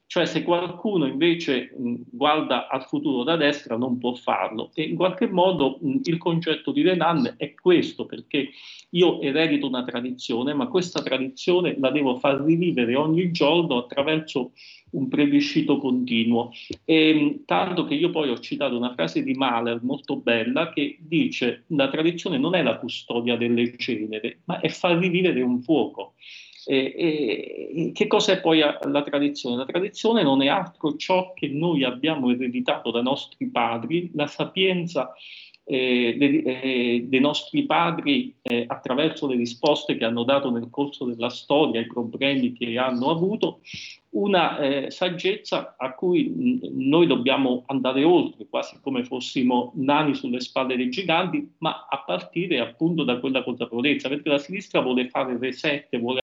Cioè 0.10 0.26
se 0.26 0.44
qualcuno 0.44 1.06
invece 1.06 1.70
mh, 1.78 1.96
guarda 2.12 2.70
al 2.70 2.86
futuro 2.86 3.24
da 3.24 3.36
destra 3.36 3.76
non 3.76 3.98
può 3.98 4.14
farlo 4.14 4.72
e 4.74 4.84
in 4.84 4.96
qualche 4.96 5.28
modo 5.28 5.80
mh, 5.82 6.00
il 6.04 6.18
concetto 6.18 6.72
di 6.72 6.82
Renan 6.82 7.36
è 7.36 7.54
questo 7.54 8.06
perché 8.06 8.50
io 8.92 9.20
eredito 9.22 9.68
una 9.68 9.84
tradizione 9.84 10.54
ma 10.54 10.68
questa 10.68 11.04
tradizione 11.04 11.76
la 11.78 11.92
devo 11.92 12.16
far 12.16 12.40
rivivere 12.40 12.96
ogni 12.96 13.32
giorno 13.32 13.80
attraverso 13.80 14.54
un 14.92 15.10
plebiscito 15.10 15.78
continuo. 15.78 16.52
E, 16.86 17.42
tanto 17.46 17.84
che 17.84 17.94
io 17.94 18.10
poi 18.10 18.30
ho 18.30 18.40
citato 18.40 18.78
una 18.78 18.94
frase 18.94 19.22
di 19.22 19.34
Mahler 19.34 19.84
molto 19.84 20.16
bella 20.16 20.72
che 20.72 20.98
dice 21.02 21.66
la 21.68 21.90
tradizione 21.90 22.38
non 22.38 22.56
è 22.56 22.64
la 22.64 22.78
custodia 22.78 23.36
delle 23.36 23.76
ceneri 23.78 24.40
ma 24.46 24.62
è 24.62 24.70
far 24.70 24.98
rivivere 24.98 25.42
un 25.42 25.60
fuoco. 25.60 26.14
E, 26.66 27.70
e, 27.76 27.92
che 27.94 28.08
cos'è 28.08 28.42
poi 28.42 28.60
la 28.60 29.04
tradizione? 29.04 29.58
La 29.58 29.66
tradizione 29.66 30.24
non 30.24 30.42
è 30.42 30.48
altro 30.48 30.96
ciò 30.96 31.34
che 31.34 31.48
noi 31.48 31.84
abbiamo 31.84 32.30
ereditato 32.32 32.92
dai 32.92 33.04
nostri 33.04 33.48
padri, 33.48 34.12
la 34.14 34.28
sapienza 34.28 35.14
eh, 35.70 36.16
dei, 36.18 36.42
eh, 36.44 37.06
dei, 37.08 37.20
nostri 37.20 37.66
padri 37.66 38.34
eh, 38.42 38.64
attraverso 38.68 39.28
le 39.28 39.36
risposte 39.36 39.98
che 39.98 40.06
hanno 40.06 40.24
dato 40.24 40.50
nel 40.50 40.70
corso 40.70 41.04
della 41.04 41.30
storia 41.30 41.82
ai 41.82 41.88
problemi 41.88 42.54
che 42.54 42.78
hanno 42.78 43.10
avuto, 43.10 43.60
una 44.12 44.58
eh, 44.60 44.92
saggezza 44.92 45.76
a 45.78 45.94
cui 45.94 46.24
mh, 46.24 46.70
noi 46.72 47.06
dobbiamo 47.06 47.64
andare 47.68 48.06
oltre, 48.06 48.48
quasi 48.50 48.80
come 48.82 49.04
fossimo 49.04 49.74
nani 49.76 50.16
sulle 50.16 50.40
spalle 50.40 50.78
dei 50.78 50.90
giganti, 50.90 51.56
ma 51.58 51.86
a 51.90 52.02
partire 52.06 52.62
appunto 52.62 53.04
da 53.04 53.20
quella 53.20 53.44
consapevolezza, 53.44 54.08
perché 54.08 54.30
la 54.30 54.38
sinistra 54.38 54.80
vuole 54.80 55.10
fare 55.10 55.38
reset, 55.38 55.98
vuole 56.00 56.22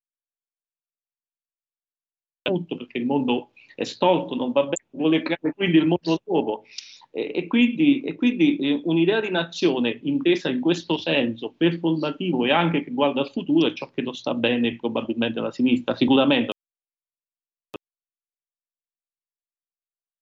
il 3.05 3.07
mondo 3.07 3.51
è 3.75 3.85
stolto, 3.85 4.35
non 4.35 4.53
va 4.53 4.63
bene, 4.63 4.87
vuole 4.91 5.23
creare 5.23 5.53
quindi 5.55 5.77
il 5.77 5.87
mondo 5.87 6.19
nuovo. 6.27 6.65
E, 7.11 7.31
e 7.35 7.47
quindi, 7.47 8.01
e 8.01 8.15
quindi 8.15 8.57
eh, 8.57 8.81
un'idea 8.85 9.21
di 9.21 9.31
nazione 9.31 10.01
intesa 10.03 10.49
in 10.49 10.61
questo 10.61 10.97
senso, 10.97 11.55
performativo 11.57 12.45
e 12.45 12.51
anche 12.51 12.83
che 12.83 12.91
guarda 12.91 13.21
al 13.21 13.31
futuro, 13.31 13.69
è 13.69 13.73
ciò 13.73 13.91
che 13.93 14.03
non 14.03 14.15
sta 14.15 14.35
bene 14.35 14.77
probabilmente 14.77 15.39
alla 15.39 15.53
sinistra, 15.53 15.95
sicuramente. 15.95 16.54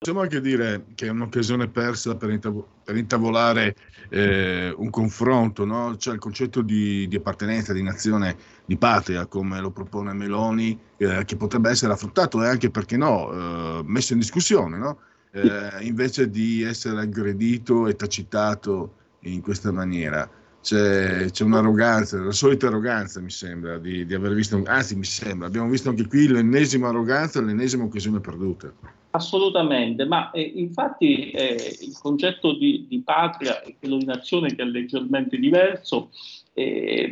Possiamo 0.03 0.23
anche 0.23 0.41
dire 0.41 0.87
che 0.97 1.07
è 1.07 1.11
un'occasione 1.11 1.69
persa 1.69 2.17
per, 2.17 2.31
intav- 2.31 2.65
per 2.83 2.97
intavolare 2.97 3.77
eh, 4.09 4.75
un 4.77 4.91
confronto, 4.91 5.65
no? 5.65 5.97
cioè 5.97 6.15
il 6.15 6.19
concetto 6.19 6.61
di, 6.61 7.07
di, 7.07 7.15
appartenenza, 7.15 7.73
di 7.73 7.85
nazione, 7.85 8.37
di 8.65 8.77
patria, 8.77 9.27
come 9.27 9.61
lo 9.61 9.71
propone 9.71 10.13
Meloni, 10.13 10.77
eh, 10.97 11.25
che 11.25 11.37
potrebbe 11.37 11.71
essere 11.71 11.93
affrontato 11.93 12.43
e 12.43 12.49
anche, 12.49 12.69
perché 12.69 12.97
no, 12.97 13.31
eh, 13.79 13.83
messo 13.85 14.13
in 14.13 14.19
discussione, 14.19 14.77
no? 14.77 14.99
Eh, 15.31 15.71
invece 15.83 16.29
di 16.29 16.65
essere 16.65 17.03
aggredito 17.03 17.87
e 17.87 17.95
tacitato 17.95 18.95
in 19.21 19.41
questa 19.41 19.71
maniera. 19.71 20.29
C'è, 20.63 21.29
c'è, 21.31 21.43
un'arroganza, 21.43 22.21
la 22.21 22.31
solita 22.31 22.69
arroganza 22.69 23.21
mi 23.21 23.31
sembra 23.31 23.79
di, 23.79 24.07
di 24.07 24.15
aver 24.15 24.33
visto, 24.33 24.63
anzi 24.65 24.95
mi 24.95 25.05
sembra, 25.05 25.49
abbiamo 25.49 25.69
visto 25.69 25.89
anche 25.89 26.07
qui 26.07 26.29
l'ennesima 26.29 26.89
arroganza, 26.89 27.43
l'ennesima 27.43 27.83
occasione 27.83 28.21
perduta. 28.21 28.73
Assolutamente, 29.11 30.07
ma 30.07 30.31
eh, 30.31 30.41
infatti 30.41 31.31
eh, 31.31 31.77
il 31.81 31.99
concetto 32.01 32.57
di, 32.57 32.87
di, 32.89 33.01
patria 33.01 33.61
e 33.63 33.75
quello 33.79 33.97
di 33.97 34.05
nazione 34.05 34.55
che 34.55 34.63
è 34.63 34.65
leggermente 34.65 35.37
diverso, 35.37 36.11
eh, 36.55 37.11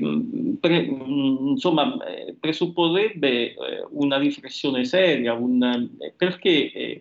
pre, 0.61 0.77
insomma, 0.79 1.97
eh, 2.07 2.35
presupporrebbe 2.39 3.29
eh, 3.29 3.57
una 3.91 4.17
riflessione 4.17 4.85
seria, 4.85 5.35
un, 5.35 5.63
eh, 5.63 6.13
perché 6.17 6.99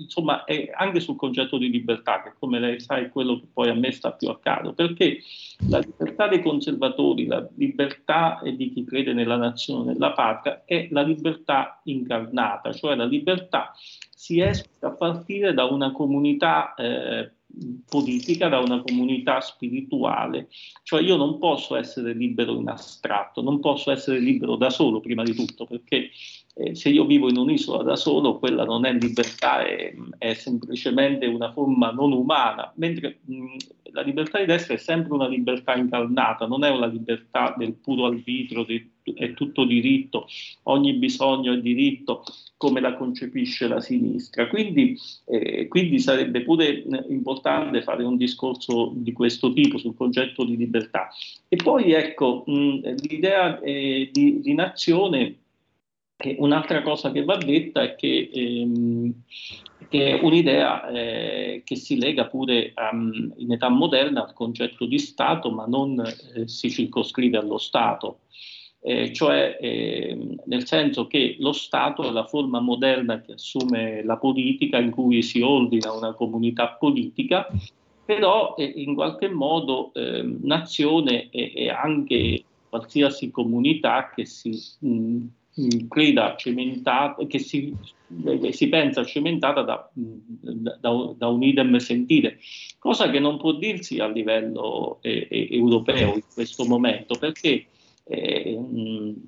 insomma, 0.00 0.44
anche 0.74 1.00
sul 1.00 1.16
concetto 1.16 1.58
di 1.58 1.70
libertà, 1.70 2.22
che 2.22 2.32
come 2.38 2.58
lei 2.58 2.80
sa 2.80 2.96
è 2.96 3.08
quello 3.10 3.38
che 3.38 3.46
poi 3.52 3.68
a 3.68 3.74
me 3.74 3.92
sta 3.92 4.12
più 4.12 4.28
a 4.28 4.38
caro, 4.38 4.72
perché 4.72 5.20
la 5.68 5.78
libertà 5.78 6.28
dei 6.28 6.42
conservatori, 6.42 7.26
la 7.26 7.46
libertà 7.56 8.40
di 8.42 8.70
chi 8.72 8.84
crede 8.84 9.12
nella 9.12 9.36
nazione, 9.36 9.92
nella 9.92 10.12
patria, 10.12 10.62
è 10.64 10.88
la 10.90 11.02
libertà 11.02 11.80
incarnata, 11.84 12.72
cioè 12.72 12.94
la 12.94 13.04
libertà 13.04 13.72
si 13.76 14.40
esplica 14.40 14.88
a 14.88 14.94
partire 14.94 15.54
da 15.54 15.64
una 15.64 15.92
comunità 15.92 16.74
eh, 16.74 17.32
politica, 17.88 18.48
da 18.48 18.58
una 18.58 18.82
comunità 18.82 19.40
spirituale. 19.40 20.48
Cioè 20.82 21.02
io 21.02 21.16
non 21.16 21.38
posso 21.38 21.76
essere 21.76 22.12
libero 22.14 22.58
in 22.58 22.68
astratto, 22.68 23.42
non 23.42 23.60
posso 23.60 23.90
essere 23.90 24.18
libero 24.18 24.56
da 24.56 24.70
solo 24.70 25.00
prima 25.00 25.22
di 25.22 25.34
tutto, 25.34 25.66
perché 25.66 26.10
eh, 26.54 26.74
se 26.74 26.88
io 26.88 27.04
vivo 27.04 27.28
in 27.28 27.36
un'isola 27.36 27.82
da 27.82 27.96
solo, 27.96 28.38
quella 28.38 28.64
non 28.64 28.84
è 28.84 28.92
libertà, 28.92 29.62
è, 29.62 29.94
è 30.18 30.34
semplicemente 30.34 31.26
una 31.26 31.52
forma 31.52 31.90
non 31.90 32.12
umana, 32.12 32.72
mentre 32.76 33.20
mh, 33.24 33.56
la 33.92 34.02
libertà 34.02 34.38
di 34.38 34.46
destra 34.46 34.74
è 34.74 34.78
sempre 34.78 35.14
una 35.14 35.28
libertà 35.28 35.74
incarnata, 35.74 36.46
non 36.46 36.64
è 36.64 36.70
una 36.70 36.86
libertà 36.86 37.54
del 37.56 37.74
puro 37.74 38.06
arbitro, 38.06 38.64
di, 38.64 38.88
è 39.14 39.34
tutto 39.34 39.64
diritto, 39.64 40.26
ogni 40.64 40.94
bisogno 40.94 41.52
è 41.52 41.58
diritto, 41.58 42.24
come 42.56 42.80
la 42.80 42.94
concepisce 42.94 43.68
la 43.68 43.80
sinistra. 43.80 44.46
Quindi, 44.48 44.98
eh, 45.26 45.66
quindi 45.68 45.98
sarebbe 45.98 46.42
pure 46.42 46.82
eh, 46.82 47.04
importante 47.08 47.82
fare 47.82 48.04
un 48.04 48.16
discorso 48.16 48.92
di 48.94 49.12
questo 49.12 49.52
tipo 49.52 49.78
sul 49.78 49.94
concetto 49.94 50.44
di 50.44 50.56
libertà. 50.56 51.08
E 51.48 51.56
poi 51.56 51.92
ecco, 51.92 52.44
mh, 52.46 52.94
l'idea 53.08 53.58
eh, 53.60 54.10
di, 54.12 54.40
di 54.40 54.54
nazione 54.54 55.36
un'altra 56.36 56.82
cosa 56.82 57.10
che 57.12 57.24
va 57.24 57.36
detta 57.36 57.82
è 57.82 57.94
che, 57.94 58.30
ehm, 58.32 59.12
che 59.88 60.18
è 60.18 60.22
un'idea 60.22 60.88
eh, 60.88 61.62
che 61.64 61.76
si 61.76 61.98
lega 61.98 62.26
pure 62.26 62.72
um, 62.92 63.32
in 63.36 63.52
età 63.52 63.68
moderna 63.68 64.24
al 64.24 64.34
concetto 64.34 64.84
di 64.84 64.98
Stato, 64.98 65.50
ma 65.50 65.64
non 65.66 65.98
eh, 66.00 66.46
si 66.46 66.70
circoscrive 66.70 67.38
allo 67.38 67.58
Stato. 67.58 68.20
Eh, 68.82 69.12
cioè 69.12 69.58
ehm, 69.60 70.36
nel 70.46 70.66
senso 70.66 71.06
che 71.06 71.36
lo 71.38 71.52
Stato 71.52 72.02
è 72.02 72.10
la 72.10 72.24
forma 72.24 72.60
moderna 72.60 73.20
che 73.20 73.32
assume 73.32 74.02
la 74.02 74.16
politica 74.16 74.78
in 74.78 74.90
cui 74.90 75.22
si 75.22 75.42
ordina 75.42 75.92
una 75.92 76.14
comunità 76.14 76.68
politica, 76.68 77.46
però 78.02 78.54
eh, 78.56 78.64
in 78.64 78.94
qualche 78.94 79.28
modo 79.28 79.92
ehm, 79.92 80.38
nazione 80.44 81.28
è, 81.28 81.68
anche 81.68 82.42
qualsiasi 82.70 83.30
comunità 83.30 84.10
che 84.14 84.24
si 84.24 84.58
mh, 84.78 85.26
creda 85.88 86.36
cementata, 86.36 87.26
che 87.26 87.38
si, 87.38 87.74
eh, 88.24 88.52
si, 88.52 88.68
pensa 88.70 89.04
cementata 89.04 89.60
da, 89.60 89.90
da, 89.92 91.14
da, 91.16 91.26
un 91.26 91.42
idem 91.42 91.76
sentire, 91.76 92.38
cosa 92.78 93.10
che 93.10 93.18
non 93.18 93.36
può 93.36 93.52
dirsi 93.52 93.98
a 93.98 94.08
livello 94.08 95.00
eh, 95.02 95.28
eh 95.30 95.48
europeo 95.50 96.14
in 96.14 96.22
questo 96.32 96.64
momento, 96.64 97.18
perché 97.18 97.66
eh, 98.12 98.58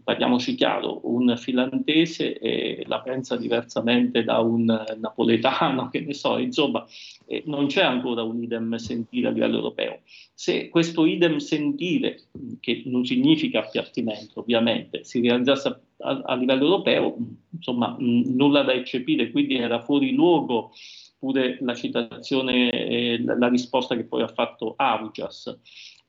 parliamoci 0.02 0.56
chiaro, 0.56 1.02
un 1.04 1.36
finlandese 1.36 2.36
eh, 2.36 2.82
la 2.88 3.00
pensa 3.00 3.36
diversamente 3.36 4.24
da 4.24 4.40
un 4.40 4.64
napoletano, 4.98 5.86
che 5.90 6.00
ne 6.00 6.12
so, 6.12 6.36
insomma, 6.36 6.84
eh, 7.26 7.44
non 7.46 7.66
c'è 7.66 7.84
ancora 7.84 8.24
un 8.24 8.42
idem 8.42 8.74
sentire 8.74 9.28
a 9.28 9.30
livello 9.30 9.58
europeo. 9.58 10.00
Se 10.34 10.68
questo 10.68 11.06
idem 11.06 11.36
sentire, 11.36 12.22
che 12.58 12.82
non 12.86 13.04
significa 13.04 13.60
appiattimento 13.60 14.40
ovviamente, 14.40 15.04
si 15.04 15.20
realizzasse 15.20 15.80
a, 15.98 16.20
a 16.24 16.34
livello 16.34 16.64
europeo, 16.64 17.16
insomma, 17.50 17.94
mh, 17.96 18.34
nulla 18.34 18.62
da 18.64 18.72
eccepire, 18.72 19.30
quindi 19.30 19.54
era 19.54 19.80
fuori 19.80 20.12
luogo 20.12 20.72
pure 21.20 21.58
la 21.60 21.74
citazione, 21.76 23.22
la, 23.22 23.46
risposta 23.46 23.94
che 23.94 24.02
poi 24.02 24.22
ha 24.22 24.28
fatto 24.28 24.74
Augias. 24.76 25.56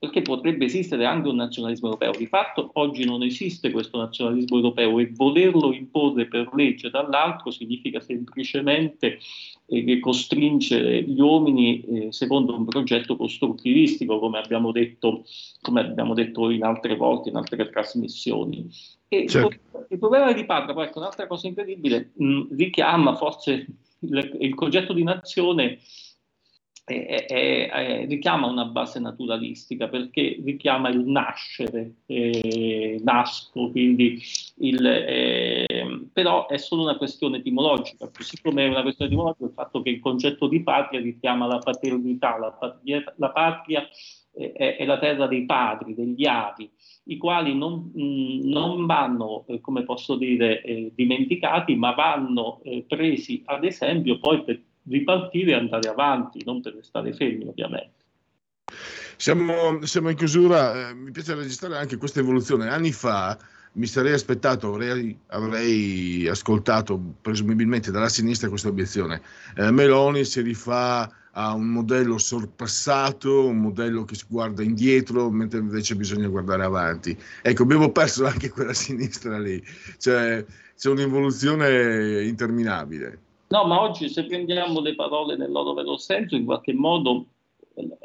Perché 0.03 0.21
potrebbe 0.21 0.65
esistere 0.65 1.05
anche 1.05 1.29
un 1.29 1.37
nazionalismo 1.37 1.87
europeo. 1.87 2.11
Di 2.11 2.27
fatto 2.27 2.71
oggi 2.73 3.05
non 3.05 3.23
esiste 3.23 3.71
questo 3.71 3.97
nazionalismo 3.97 4.57
europeo 4.57 4.99
e 4.99 5.09
volerlo 5.15 5.71
imporre 5.71 6.27
per 6.27 6.49
legge 6.53 6.89
dall'altro 6.89 7.51
significa 7.51 8.01
semplicemente 8.01 9.19
eh, 9.65 9.99
costringere 10.01 11.03
gli 11.03 11.21
uomini 11.21 11.79
eh, 11.79 12.11
secondo 12.11 12.53
un 12.53 12.65
progetto 12.65 13.15
costruttivistico, 13.15 14.19
come 14.19 14.39
abbiamo, 14.39 14.73
detto, 14.73 15.23
come 15.61 15.79
abbiamo 15.79 16.13
detto 16.13 16.49
in 16.49 16.65
altre 16.65 16.97
volte, 16.97 17.29
in 17.29 17.37
altre 17.37 17.69
trasmissioni. 17.69 18.67
Certo. 19.07 19.51
il, 19.87 19.99
problema 19.99 20.33
di 20.33 20.43
Padre, 20.43 20.73
poi 20.73 20.87
ecco, 20.87 20.99
un'altra 20.99 21.27
cosa 21.27 21.47
incredibile, 21.47 22.11
mh, 22.13 22.57
richiama 22.57 23.15
forse 23.15 23.67
il, 23.99 24.37
il 24.41 24.53
concetto 24.53 24.91
di 24.91 25.03
nazione 25.03 25.79
è, 26.85 27.25
è, 27.27 27.69
è, 27.69 28.05
richiama 28.07 28.47
una 28.47 28.65
base 28.65 28.99
naturalistica 28.99 29.87
perché 29.87 30.39
richiama 30.43 30.89
il 30.89 30.99
nascere, 31.05 31.95
eh, 32.05 32.99
nasco, 33.03 33.71
quindi 33.71 34.21
il, 34.57 34.85
eh, 34.85 36.07
però 36.11 36.47
è 36.47 36.57
solo 36.57 36.83
una 36.83 36.97
questione 36.97 37.37
etimologica, 37.37 38.09
così 38.13 38.39
come 38.41 38.65
è 38.65 38.69
una 38.69 38.81
questione 38.81 39.09
etimologica 39.11 39.45
il 39.45 39.53
fatto 39.53 39.81
che 39.81 39.91
il 39.91 39.99
concetto 39.99 40.47
di 40.47 40.61
patria 40.61 40.99
richiama 40.99 41.47
la 41.47 41.59
paternità, 41.59 42.37
la 42.37 42.51
patria, 42.51 43.13
la 43.15 43.31
patria 43.31 43.87
è, 44.33 44.75
è, 44.77 44.85
la 44.85 44.99
terra 44.99 45.27
dei 45.27 45.45
padri, 45.45 45.93
degli 45.93 46.25
avi, 46.25 46.69
i 47.05 47.17
quali 47.17 47.55
non, 47.55 47.91
non 47.93 48.85
vanno, 48.85 49.45
eh, 49.47 49.61
come 49.61 49.83
posso 49.83 50.15
dire, 50.17 50.61
eh, 50.63 50.91
dimenticati, 50.93 51.75
ma 51.75 51.93
vanno 51.93 52.59
eh, 52.63 52.83
presi 52.85 53.41
ad 53.45 53.63
esempio 53.63 54.17
poi 54.19 54.43
per 54.43 54.61
ripartire 54.87 55.51
e 55.51 55.55
andare 55.55 55.89
avanti, 55.89 56.43
non 56.45 56.61
per 56.61 56.75
restare 56.75 57.13
fermi 57.13 57.47
ovviamente. 57.47 58.01
Siamo, 59.17 59.85
siamo 59.85 60.09
in 60.09 60.15
chiusura, 60.15 60.89
eh, 60.89 60.93
mi 60.93 61.11
piace 61.11 61.35
registrare 61.35 61.77
anche 61.77 61.97
questa 61.97 62.19
evoluzione. 62.19 62.67
Anni 62.67 62.91
fa 62.91 63.37
mi 63.73 63.85
sarei 63.85 64.13
aspettato, 64.13 64.67
avrei, 64.67 65.17
avrei 65.27 66.27
ascoltato 66.27 66.99
presumibilmente 67.21 67.91
dalla 67.91 68.09
sinistra 68.09 68.49
questa 68.49 68.67
obiezione. 68.67 69.21
Eh, 69.55 69.71
Meloni 69.71 70.25
si 70.25 70.41
rifà 70.41 71.09
a 71.35 71.53
un 71.53 71.67
modello 71.67 72.17
sorpassato, 72.17 73.47
un 73.47 73.57
modello 73.57 74.05
che 74.05 74.15
si 74.15 74.25
guarda 74.27 74.61
indietro, 74.61 75.31
mentre 75.31 75.59
invece 75.59 75.95
bisogna 75.95 76.27
guardare 76.27 76.63
avanti. 76.63 77.17
Ecco, 77.41 77.63
abbiamo 77.63 77.91
perso 77.91 78.25
anche 78.25 78.49
quella 78.49 78.73
sinistra 78.73 79.39
lì, 79.39 79.63
cioè 79.97 80.45
c'è 80.75 80.89
un'evoluzione 80.89 82.23
interminabile. 82.23 83.22
No, 83.47 83.65
ma 83.65 83.81
oggi 83.81 84.09
se 84.09 84.25
prendiamo 84.25 84.79
le 84.81 84.95
parole 84.95 85.35
nel 85.35 85.51
loro 85.51 85.73
vero 85.73 85.97
senso, 85.97 86.35
in 86.35 86.45
qualche 86.45 86.73
modo 86.73 87.27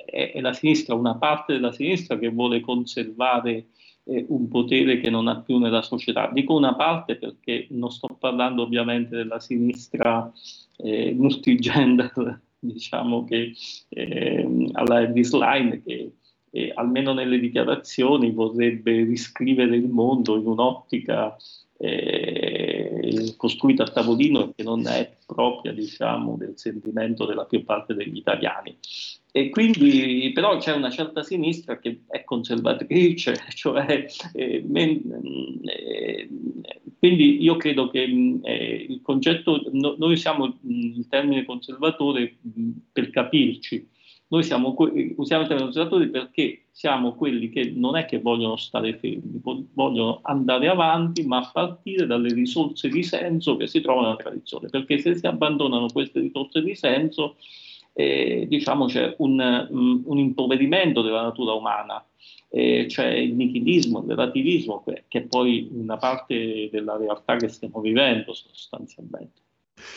è, 0.07 0.33
è 0.35 0.41
la 0.41 0.53
sinistra, 0.53 0.95
una 0.95 1.17
parte 1.17 1.55
della 1.55 1.73
sinistra 1.73 2.19
che 2.19 2.29
vuole 2.29 2.61
conservare 2.61 3.67
eh, 4.05 4.25
un 4.29 4.49
potere 4.49 5.01
che 5.01 5.11
non 5.11 5.29
ha 5.29 5.41
più 5.41 5.59
nella 5.59 5.83
società. 5.83 6.31
Dico 6.33 6.55
una 6.55 6.75
parte 6.75 7.17
perché 7.17 7.67
non 7.71 7.91
sto 7.91 8.09
parlando 8.19 8.63
ovviamente 8.63 9.17
della 9.17 9.41
sinistra 9.41 10.31
eh, 10.79 11.13
multigender, 11.13 12.41
diciamo 12.59 13.25
che 13.25 13.53
eh, 13.89 14.69
alla 14.73 15.03
Elvis 15.03 15.33
Line, 15.33 15.83
che 15.83 16.13
eh, 16.51 16.73
almeno 16.75 17.13
nelle 17.13 17.39
dichiarazioni 17.39 18.33
vorrebbe 18.33 19.05
riscrivere 19.05 19.77
il 19.77 19.89
mondo 19.89 20.37
in 20.37 20.47
un'ottica 20.47 21.37
costruita 23.37 23.85
a 23.85 23.91
tavolino 23.91 24.53
che 24.55 24.63
non 24.63 24.87
è 24.87 25.17
propria 25.27 25.73
diciamo, 25.73 26.37
del 26.37 26.53
sentimento 26.57 27.27
della 27.27 27.45
più 27.45 27.65
parte 27.65 27.95
degli 27.95 28.17
italiani. 28.17 28.77
E 29.31 29.51
quindi 29.51 30.31
però 30.33 30.57
c'è 30.57 30.75
una 30.75 30.91
certa 30.91 31.23
sinistra 31.23 31.79
che 31.79 32.01
è 32.09 32.25
conservatrice, 32.25 33.37
cioè, 33.55 34.07
eh, 34.33 34.65
men, 34.67 35.61
eh, 35.65 36.29
quindi 36.99 37.43
io 37.43 37.57
credo 37.57 37.89
che 37.89 38.03
eh, 38.43 38.87
il 38.89 39.01
concetto, 39.03 39.63
no, 39.73 39.95
noi 39.99 40.17
siamo 40.17 40.59
il 40.67 41.07
termine 41.09 41.45
conservatore 41.45 42.39
per 42.91 43.11
capirci, 43.11 43.87
noi 44.31 44.43
siamo, 44.43 44.75
usiamo 44.77 45.43
il 45.43 45.49
termine 45.49 45.71
conservatori 45.71 46.09
perché 46.09 46.65
siamo 46.71 47.15
quelli 47.15 47.49
che 47.49 47.73
non 47.75 47.97
è 47.97 48.05
che 48.05 48.21
vogliono 48.21 48.57
stare 48.57 48.99
fermi, 48.99 49.41
vogliono 49.73 50.21
andare 50.23 50.69
avanti, 50.69 51.25
ma 51.25 51.39
a 51.39 51.51
partire 51.51 52.07
dalle 52.07 52.33
risorse 52.35 52.89
di 52.89 53.03
senso 53.03 53.57
che 53.57 53.67
si 53.67 53.81
trovano 53.81 54.09
nella 54.09 54.21
tradizione, 54.21 54.69
perché 54.69 54.99
se 54.99 55.15
si 55.15 55.27
abbandonano 55.27 55.89
queste 55.89 56.21
risorse 56.21 56.63
di 56.63 56.75
senso, 56.75 57.37
eh, 57.95 58.47
diciamo 58.47 58.85
c'è 58.85 59.15
un, 59.19 59.67
um, 59.71 60.03
un, 60.05 60.19
impoverimento 60.19 61.01
della 61.01 61.23
natura 61.23 61.55
umana, 61.55 62.05
eh, 62.51 62.85
c'è 62.87 63.09
il 63.09 63.35
nichilismo, 63.35 64.01
il 64.03 64.09
relativismo, 64.09 64.85
che 64.85 65.19
è 65.19 65.23
poi 65.23 65.69
una 65.73 65.97
parte 65.97 66.69
della 66.71 66.99
realtà 66.99 67.37
che 67.37 67.49
stiamo 67.49 67.81
vivendo 67.81 68.35
sostanzialmente. 68.35 69.48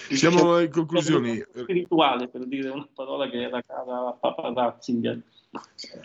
Siamo 0.10 0.60
in 0.60 0.70
conclusioni. 0.70 1.44
Spirituale, 1.54 2.28
per 2.28 2.46
dire 2.46 2.70
una 2.70 2.88
parola 2.94 3.30
che 3.30 3.42
era 3.42 3.62
cara 3.62 4.08
a 4.08 4.18
Papa 4.20 4.52
Ratzinger. 4.54 5.22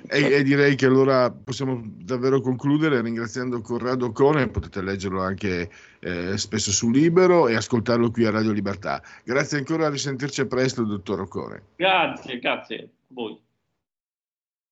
E, 0.08 0.32
e, 0.32 0.42
direi 0.42 0.74
che 0.74 0.86
allora 0.86 1.30
possiamo 1.30 1.80
davvero 1.84 2.40
concludere 2.40 3.00
ringraziando 3.00 3.60
Corrado 3.60 4.10
Cone, 4.10 4.48
potete 4.48 4.82
leggerlo 4.82 5.22
anche 5.22 5.70
eh, 6.00 6.36
spesso 6.36 6.72
su 6.72 6.90
Libero 6.90 7.46
e 7.46 7.54
ascoltarlo 7.54 8.10
qui 8.10 8.24
a 8.24 8.30
Radio 8.30 8.50
Libertà. 8.50 9.00
Grazie 9.22 9.58
ancora, 9.58 9.86
a 9.86 9.90
risentirci 9.90 10.46
presto, 10.46 10.82
dottor 10.82 11.20
Ocone. 11.20 11.62
Grazie, 11.76 12.38
grazie 12.40 12.78
a 12.82 12.88
voi. 13.08 13.45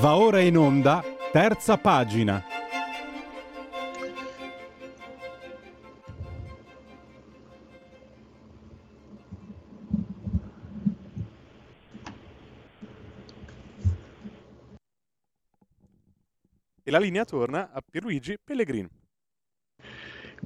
Va 0.00 0.14
ora 0.14 0.38
in 0.38 0.56
onda, 0.56 1.02
terza 1.32 1.76
pagina. 1.76 2.44
E 16.84 16.90
la 16.92 16.98
linea 17.00 17.24
torna 17.24 17.72
a 17.72 17.80
Pierluigi 17.80 18.38
Pellegrini. 18.38 18.97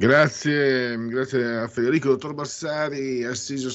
Grazie, 0.02 0.98
grazie 1.06 1.58
a 1.58 1.68
Federico, 1.68 2.08
dottor 2.08 2.34
Bassari, 2.34 3.22
assiso 3.22 3.70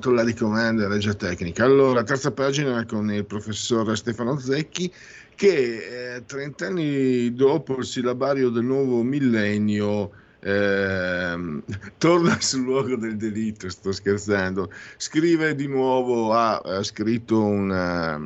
tolla 0.00 0.24
di 0.24 0.34
comando 0.34 0.82
e 0.82 0.88
regia 0.88 1.14
tecnica. 1.14 1.62
Allora, 1.64 2.02
terza 2.02 2.32
pagina 2.32 2.84
con 2.84 3.12
il 3.12 3.24
professor 3.24 3.96
Stefano 3.96 4.36
Zecchi 4.40 4.92
che 5.36 6.16
eh, 6.16 6.24
30 6.26 6.66
anni 6.66 7.32
dopo 7.34 7.76
il 7.76 7.84
sillabario 7.84 8.48
del 8.48 8.64
nuovo 8.64 9.04
millennio 9.04 10.10
eh, 10.40 11.62
torna 11.96 12.40
sul 12.40 12.62
luogo 12.62 12.96
del 12.96 13.16
delitto, 13.16 13.70
sto 13.70 13.92
scherzando, 13.92 14.68
scrive 14.96 15.54
di 15.54 15.68
nuovo, 15.68 16.32
ha, 16.32 16.56
ha 16.58 16.82
scritto 16.82 17.40
una, 17.40 18.20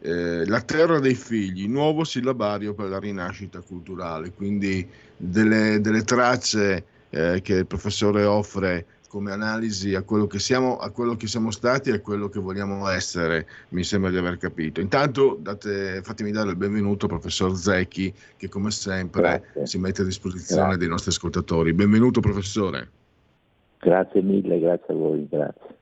eh, 0.00 0.46
La 0.46 0.60
terra 0.60 0.98
dei 0.98 1.14
figli, 1.14 1.68
nuovo 1.68 2.04
sillabario 2.04 2.74
per 2.74 2.88
la 2.88 2.98
rinascita 2.98 3.60
culturale, 3.60 4.32
quindi 4.32 4.86
delle, 5.16 5.80
delle 5.80 6.02
tracce 6.02 6.84
eh, 7.10 7.40
che 7.42 7.54
il 7.54 7.66
professore 7.66 8.24
offre 8.24 8.86
come 9.08 9.32
analisi 9.32 9.94
a 9.94 10.02
quello 10.02 10.26
che 10.26 10.38
siamo, 10.38 10.76
a 10.76 10.90
quello 10.90 11.16
che 11.16 11.26
siamo 11.26 11.50
stati 11.50 11.90
e 11.90 11.94
a 11.94 12.00
quello 12.00 12.28
che 12.28 12.40
vogliamo 12.40 12.86
essere, 12.88 13.46
mi 13.70 13.82
sembra 13.82 14.10
di 14.10 14.16
aver 14.16 14.36
capito. 14.36 14.80
Intanto 14.80 15.38
date, 15.40 16.02
fatemi 16.02 16.32
dare 16.32 16.50
il 16.50 16.56
benvenuto 16.56 17.06
al 17.06 17.12
professor 17.12 17.56
Zecchi, 17.56 18.12
che 18.36 18.48
come 18.48 18.70
sempre 18.70 19.22
Grazie. 19.22 19.66
si 19.66 19.78
mette 19.78 20.02
a 20.02 20.04
disposizione 20.04 20.62
Grazie. 20.62 20.78
dei 20.78 20.88
nostri 20.88 21.10
ascoltatori. 21.10 21.72
Benvenuto 21.72 22.20
professore. 22.20 22.90
Grazie 23.78 24.22
mille, 24.22 24.58
grazie 24.58 24.92
a 24.92 24.96
voi, 24.96 25.26
grazie. 25.30 25.75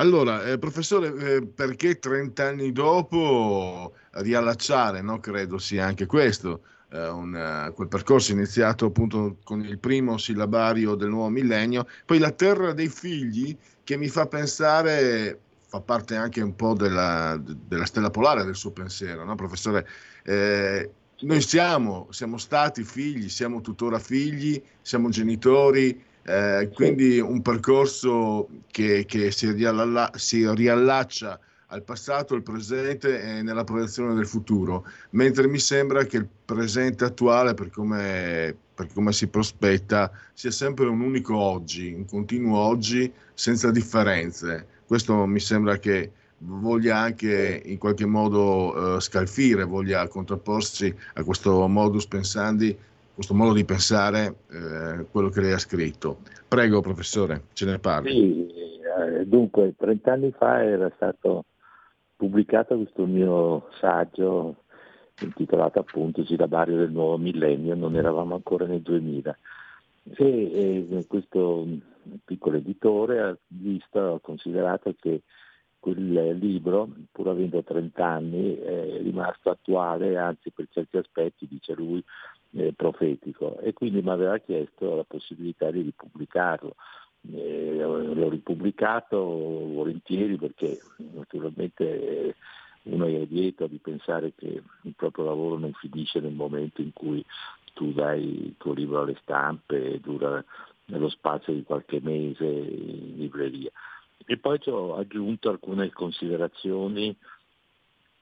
Allora, 0.00 0.44
eh, 0.44 0.58
professore, 0.58 1.12
eh, 1.14 1.46
perché 1.46 1.98
30 1.98 2.42
anni 2.42 2.72
dopo 2.72 3.92
riallacciare, 4.12 5.02
no? 5.02 5.20
credo 5.20 5.58
sia 5.58 5.84
anche 5.84 6.06
questo, 6.06 6.62
eh, 6.90 7.06
un, 7.06 7.36
eh, 7.36 7.70
quel 7.74 7.88
percorso 7.88 8.32
iniziato 8.32 8.86
appunto 8.86 9.36
con 9.44 9.62
il 9.62 9.78
primo 9.78 10.16
sillabario 10.16 10.94
del 10.94 11.10
nuovo 11.10 11.28
millennio, 11.28 11.86
poi 12.06 12.18
la 12.18 12.30
terra 12.30 12.72
dei 12.72 12.88
figli 12.88 13.54
che 13.84 13.98
mi 13.98 14.08
fa 14.08 14.26
pensare, 14.26 15.38
fa 15.66 15.82
parte 15.82 16.16
anche 16.16 16.40
un 16.40 16.56
po' 16.56 16.72
della, 16.72 17.38
della 17.38 17.84
stella 17.84 18.08
polare 18.08 18.42
del 18.44 18.56
suo 18.56 18.70
pensiero, 18.70 19.22
no? 19.24 19.34
professore? 19.34 19.86
Eh, 20.22 20.90
noi 21.20 21.42
siamo, 21.42 22.06
siamo 22.08 22.38
stati 22.38 22.84
figli, 22.84 23.28
siamo 23.28 23.60
tuttora 23.60 23.98
figli, 23.98 24.62
siamo 24.80 25.10
genitori, 25.10 26.08
eh, 26.30 26.70
quindi 26.72 27.18
un 27.18 27.42
percorso 27.42 28.48
che, 28.70 29.04
che 29.04 29.32
si, 29.32 29.50
rialla- 29.50 30.12
si 30.14 30.48
riallaccia 30.48 31.38
al 31.66 31.82
passato, 31.82 32.34
al 32.34 32.42
presente 32.42 33.20
e 33.20 33.42
nella 33.42 33.64
proiezione 33.64 34.14
del 34.14 34.26
futuro, 34.26 34.86
mentre 35.10 35.48
mi 35.48 35.58
sembra 35.58 36.04
che 36.04 36.18
il 36.18 36.28
presente 36.44 37.04
attuale, 37.04 37.54
per 37.54 37.70
come, 37.70 38.56
per 38.74 38.88
come 38.92 39.12
si 39.12 39.26
prospetta, 39.26 40.10
sia 40.32 40.50
sempre 40.50 40.86
un 40.86 41.00
unico 41.00 41.36
oggi, 41.36 41.92
un 41.92 42.04
continuo 42.06 42.58
oggi 42.58 43.12
senza 43.34 43.70
differenze. 43.70 44.66
Questo 44.86 45.26
mi 45.26 45.40
sembra 45.40 45.78
che 45.78 46.12
voglia 46.38 46.98
anche 46.98 47.62
in 47.64 47.78
qualche 47.78 48.06
modo 48.06 48.96
eh, 48.96 49.00
scalfire, 49.00 49.64
voglia 49.64 50.06
contrapporsi 50.08 50.94
a 51.14 51.22
questo 51.22 51.66
modus 51.68 52.06
pensandi, 52.06 52.76
questo 53.20 53.34
modo 53.34 53.52
di 53.52 53.66
pensare, 53.66 54.44
eh, 54.50 55.04
quello 55.10 55.28
che 55.28 55.42
lei 55.42 55.52
ha 55.52 55.58
scritto. 55.58 56.20
Prego, 56.48 56.80
professore, 56.80 57.42
ce 57.52 57.66
ne 57.66 57.78
parli. 57.78 58.10
Sì, 58.10 58.48
eh, 58.48 59.26
dunque, 59.26 59.74
30 59.76 60.10
anni 60.10 60.32
fa 60.32 60.64
era 60.64 60.90
stato 60.94 61.44
pubblicato 62.16 62.76
questo 62.76 63.04
mio 63.04 63.68
saggio 63.78 64.64
intitolato 65.20 65.80
appunto 65.80 66.24
Silabario 66.24 66.78
del 66.78 66.92
nuovo 66.92 67.18
millennio, 67.18 67.74
non 67.74 67.94
eravamo 67.94 68.36
ancora 68.36 68.64
nel 68.64 68.80
2000. 68.80 69.38
E, 70.16 70.86
e 70.88 71.04
questo 71.06 71.66
piccolo 72.24 72.56
editore 72.56 73.20
ha 73.20 73.36
visto, 73.48 74.14
ha 74.14 74.20
considerato 74.20 74.94
che 74.98 75.20
quel 75.78 76.38
libro, 76.38 76.88
pur 77.12 77.28
avendo 77.28 77.62
30 77.62 78.06
anni, 78.06 78.56
è 78.56 78.98
rimasto 79.02 79.50
attuale, 79.50 80.16
anzi 80.16 80.50
per 80.50 80.68
certi 80.70 80.96
aspetti, 80.96 81.46
dice 81.46 81.74
lui, 81.74 82.02
eh, 82.52 82.72
profetico. 82.72 83.58
E 83.60 83.72
quindi 83.72 84.02
mi 84.02 84.10
aveva 84.10 84.38
chiesto 84.38 84.94
la 84.94 85.04
possibilità 85.04 85.70
di 85.70 85.82
ripubblicarlo. 85.82 86.74
Eh, 87.32 87.74
l'ho 87.76 88.28
ripubblicato 88.28 89.18
volentieri 89.18 90.36
perché 90.36 90.80
naturalmente 91.12 92.34
uno 92.84 93.04
è 93.04 93.26
lieto 93.28 93.66
di 93.66 93.76
pensare 93.76 94.32
che 94.34 94.62
il 94.82 94.94
proprio 94.96 95.26
lavoro 95.26 95.58
non 95.58 95.72
finisce 95.74 96.18
nel 96.20 96.32
momento 96.32 96.80
in 96.80 96.92
cui 96.94 97.22
tu 97.74 97.92
dai 97.92 98.46
il 98.46 98.54
tuo 98.56 98.72
libro 98.72 99.02
alle 99.02 99.18
stampe 99.22 99.94
e 99.94 100.00
dura 100.00 100.42
nello 100.86 101.08
spazio 101.08 101.52
di 101.52 101.62
qualche 101.62 102.00
mese 102.02 102.44
in 102.44 103.16
libreria. 103.16 103.70
E 104.26 104.36
poi 104.38 104.58
ci 104.60 104.70
ho 104.70 104.96
aggiunto 104.96 105.50
alcune 105.50 105.90
considerazioni 105.90 107.14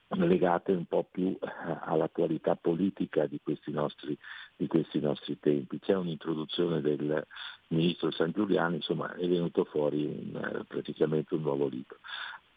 legate 0.09 0.71
un 0.71 0.85
po' 0.85 1.07
più 1.09 1.37
all'attualità 1.83 2.55
politica 2.55 3.27
di 3.27 3.39
questi 3.41 3.71
nostri, 3.71 4.17
di 4.55 4.67
questi 4.67 4.99
nostri 4.99 5.39
tempi. 5.39 5.79
C'è 5.79 5.95
un'introduzione 5.95 6.81
del 6.81 7.25
ministro 7.67 8.11
San 8.11 8.31
Giuliano, 8.31 8.75
insomma 8.75 9.13
è 9.13 9.27
venuto 9.27 9.65
fuori 9.65 10.05
un, 10.05 10.63
praticamente 10.67 11.35
un 11.35 11.41
nuovo 11.41 11.67
libro. 11.67 11.97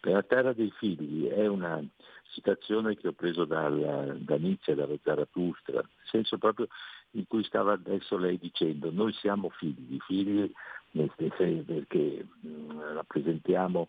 Per 0.01 0.13
la 0.13 0.23
terra 0.23 0.53
dei 0.53 0.73
figli 0.79 1.27
è 1.29 1.47
una 1.47 1.81
citazione 2.33 2.97
che 2.97 3.09
ho 3.09 3.13
preso 3.13 3.45
dal, 3.45 4.19
da 4.21 4.37
Nietzsche, 4.37 4.75
dallo 4.75 4.99
Zarathustra, 5.03 5.75
nel 5.75 6.09
senso 6.11 6.39
proprio 6.39 6.67
in 7.13 7.27
cui 7.27 7.45
stava 7.45 7.73
adesso 7.73 8.17
lei 8.17 8.39
dicendo 8.39 8.91
noi 8.91 9.13
siamo 9.13 9.51
figli, 9.51 9.99
figli 10.01 10.51
perché 11.65 12.27
mh, 12.41 12.95
rappresentiamo 12.95 13.89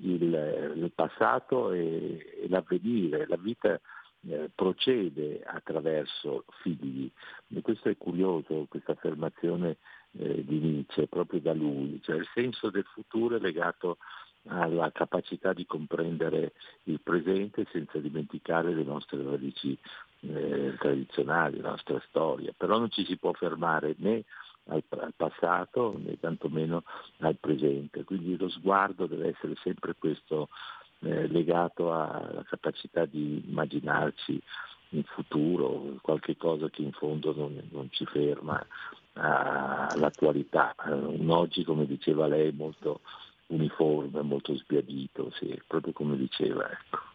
il, 0.00 0.72
il 0.76 0.92
passato 0.94 1.72
e, 1.72 2.40
e, 2.42 2.48
l'avvenire, 2.48 3.26
la 3.26 3.36
vita 3.36 3.80
eh, 4.28 4.50
procede 4.54 5.42
attraverso 5.44 6.44
figli. 6.62 7.10
E 7.54 7.60
questo 7.60 7.88
è 7.88 7.96
curioso, 7.96 8.66
questa 8.68 8.92
affermazione 8.92 9.76
eh, 10.12 10.44
di 10.44 10.58
Nietzsche, 10.58 11.06
proprio 11.06 11.40
da 11.40 11.52
lui, 11.52 12.00
cioè 12.02 12.16
il 12.16 12.28
senso 12.34 12.70
del 12.70 12.84
futuro 12.84 13.36
è 13.36 13.40
legato 13.40 13.98
alla 14.46 14.90
capacità 14.92 15.52
di 15.52 15.64
comprendere 15.64 16.52
il 16.84 17.00
presente 17.00 17.66
senza 17.72 17.98
dimenticare 17.98 18.74
le 18.74 18.82
nostre 18.82 19.22
radici 19.22 19.76
eh, 20.20 20.74
tradizionali, 20.78 21.60
la 21.60 21.70
nostra 21.70 22.00
storia, 22.08 22.52
però 22.56 22.78
non 22.78 22.90
ci 22.90 23.04
si 23.06 23.16
può 23.16 23.32
fermare 23.32 23.94
né 23.98 24.24
al, 24.66 24.82
al, 24.88 25.12
passato 25.16 25.98
né 25.98 26.18
tantomeno 26.18 26.82
al 27.18 27.36
presente, 27.36 28.04
quindi 28.04 28.36
lo 28.36 28.48
sguardo 28.48 29.06
deve 29.06 29.28
essere 29.28 29.54
sempre 29.62 29.94
questo 29.98 30.48
eh, 31.00 31.26
legato 31.28 31.92
alla 31.92 32.44
capacità 32.48 33.04
di 33.04 33.42
immaginarci 33.46 34.40
in 34.90 35.02
futuro, 35.04 35.98
qualche 36.02 36.36
cosa 36.36 36.68
che 36.70 36.82
in 36.82 36.92
fondo 36.92 37.34
non, 37.34 37.60
non 37.70 37.88
ci 37.90 38.06
ferma 38.06 38.64
all'attualità, 39.14 40.74
un 40.86 41.30
oggi 41.30 41.62
come 41.64 41.86
diceva 41.86 42.26
lei 42.26 42.52
molto 42.52 43.00
uniforme, 43.48 44.22
molto 44.22 44.56
sbiadito, 44.56 45.30
sì, 45.38 45.60
proprio 45.66 45.92
come 45.92 46.16
diceva. 46.16 46.68
Ecco. 46.70 47.13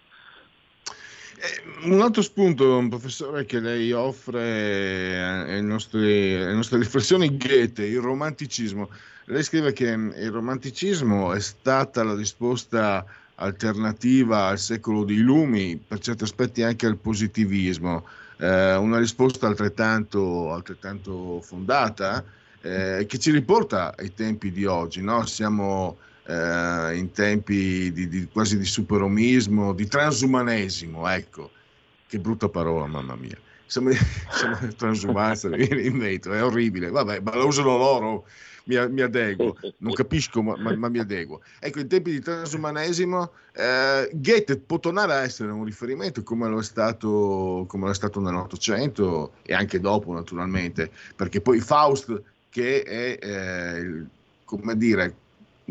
Un 1.83 2.01
altro 2.01 2.21
spunto, 2.21 2.85
professore, 2.89 3.45
che 3.45 3.59
lei 3.59 3.93
offre 3.93 5.21
alle 5.21 5.61
nostre, 5.61 6.43
alle 6.43 6.53
nostre 6.55 6.79
riflessioni, 6.79 7.37
Goethe, 7.37 7.85
il 7.85 7.99
romanticismo. 7.99 8.89
Lei 9.25 9.43
scrive 9.43 9.71
che 9.71 9.85
il 9.85 10.31
romanticismo 10.31 11.33
è 11.33 11.39
stata 11.39 12.03
la 12.03 12.15
risposta 12.15 13.05
alternativa 13.35 14.47
al 14.47 14.59
secolo 14.59 15.05
dei 15.05 15.19
lumi, 15.19 15.77
per 15.77 15.99
certi 15.99 16.23
aspetti 16.23 16.61
anche 16.63 16.85
al 16.85 16.97
positivismo, 16.97 18.05
eh, 18.37 18.75
una 18.75 18.97
risposta 18.97 19.47
altrettanto, 19.47 20.51
altrettanto 20.51 21.39
fondata 21.41 22.23
eh, 22.61 23.05
che 23.07 23.17
ci 23.17 23.31
riporta 23.31 23.95
ai 23.97 24.13
tempi 24.13 24.51
di 24.51 24.65
oggi. 24.65 25.01
No? 25.01 25.25
Siamo 25.25 25.97
eh, 26.29 26.95
in 26.95 27.11
tempi 27.11 27.91
di, 27.91 28.07
di, 28.07 28.27
quasi 28.31 28.57
di 28.57 28.65
superomismo, 28.65 29.73
di 29.73 29.87
transumanesimo, 29.87 31.07
ecco, 31.09 31.49
che 32.07 32.19
brutta 32.19 32.49
parola, 32.49 32.85
mamma 32.85 33.15
mia. 33.15 33.37
siamo, 33.65 33.89
siamo 34.31 34.57
transumanza, 34.77 35.49
mi 35.49 35.57
viene 35.57 35.81
in 35.81 35.95
mente, 35.95 36.29
è 36.29 36.43
orribile, 36.43 36.91
vabbè, 36.91 37.21
ma 37.21 37.35
lo 37.35 37.47
usano 37.47 37.77
loro, 37.77 38.25
mi, 38.65 38.75
mi 38.89 39.01
adeguo, 39.01 39.55
non 39.77 39.93
capisco 39.93 40.43
ma, 40.43 40.55
ma, 40.55 40.75
ma, 40.75 40.87
mi 40.89 40.99
adeguo. 40.99 41.41
Ecco, 41.59 41.79
in 41.79 41.87
tempi 41.87 42.11
di 42.11 42.19
transumanesimo, 42.19 43.31
eh, 43.53 44.11
Goethe 44.13 44.57
può 44.57 44.77
tornare 44.77 45.13
a 45.13 45.23
essere 45.23 45.49
un 45.49 45.63
riferimento 45.63 46.21
come 46.21 46.47
lo 46.47 46.59
è 46.59 46.63
stato, 46.63 47.65
come 47.67 47.85
lo 47.85 47.91
è 47.91 47.95
stato 47.95 48.19
nell'Ottocento 48.19 49.31
e 49.41 49.55
anche 49.55 49.79
dopo 49.79 50.13
naturalmente, 50.13 50.91
perché 51.15 51.41
poi 51.41 51.59
Faust 51.59 52.21
che 52.49 52.83
è, 52.83 53.17
eh, 53.19 54.05
come 54.45 54.77
dire, 54.77 55.15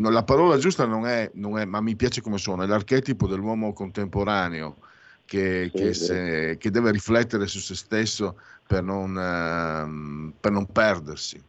la 0.01 0.23
parola 0.23 0.57
giusta 0.59 0.87
non 0.87 1.07
è, 1.07 1.31
non 1.35 1.59
è, 1.59 1.65
ma 1.65 1.81
mi 1.81 1.97
piace 1.97 2.21
come 2.21 2.39
suona, 2.39 2.65
è 2.65 2.67
l'archetipo 2.67 3.27
dell'uomo 3.27 3.73
contemporaneo 3.73 4.77
che, 5.25 5.71
che, 5.75 5.93
se, 5.93 6.57
che 6.59 6.71
deve 6.71 6.91
riflettere 6.91 7.47
su 7.47 7.59
se 7.59 7.75
stesso 7.75 8.37
per 8.67 8.83
non, 8.83 9.11
uh, 9.11 10.33
per 10.41 10.53
non, 10.53 10.67
perdersi. 10.67 11.43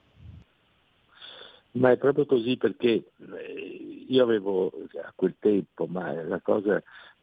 Ma 1.72 1.92
è 1.92 1.98
proprio 1.98 2.26
così 2.26 2.58
perché 2.58 2.88
eh, 2.88 4.06
io 4.08 4.24
avevo 4.24 4.72
a 5.04 5.14
quel 5.16 5.36
tempo, 5.40 5.86
ma 5.86 6.12
la 6.24 6.42
cosa 6.42 6.82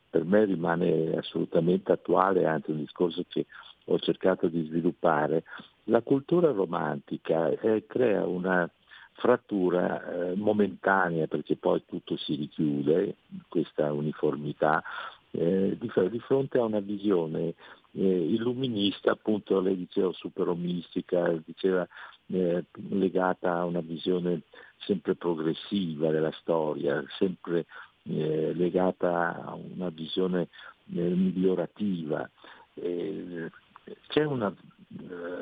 per 0.09 0.25
me 0.25 0.45
rimane 0.45 1.17
assolutamente 1.17 1.93
attuale, 1.93 2.47
anzi 2.47 2.71
un 2.71 2.79
discorso 2.79 3.25
che 3.29 3.47
ho 3.87 3.99
cercato 3.99 4.49
di 4.49 4.65
sviluppare, 4.65 5.45
la 5.85 6.01
cultura 6.01 6.53
romantica 6.53 7.51
eh, 7.51 7.85
crea 7.87 8.25
una 8.27 8.69
frattura 9.17 10.31
eh, 10.31 10.35
momentanea 10.37 11.27
perché 11.27 11.57
poi 11.57 11.83
tutto 11.87 12.17
si 12.17 12.35
richiude, 12.35 13.17
questa 13.49 13.93
uniformità, 13.93 14.83
eh, 15.31 15.77
di, 15.79 15.91
di, 16.11 16.19
fronte 16.21 16.59
a 16.59 16.65
una 16.65 16.81
visione 16.81 17.55
eh, 17.93 18.33
illuminista, 18.33 19.13
appunto 19.13 19.61
lei 19.61 19.77
diceva 19.77 20.13
superomistica, 20.13 21.33
diceva 21.45 21.87
eh, 22.29 22.65
legata 22.91 23.59
a 23.59 23.65
una 23.65 23.81
visione 23.81 24.43
sempre 24.79 25.15
progressiva 25.15 26.11
della 26.11 26.33
storia, 26.41 27.03
sempre 27.19 27.67
eh, 28.05 28.53
legata 28.55 29.45
a 29.45 29.55
una 29.55 29.89
visione 29.89 30.49
eh, 30.95 31.01
migliorativa. 31.03 32.29
c'è 32.75 34.25
una 34.25 34.55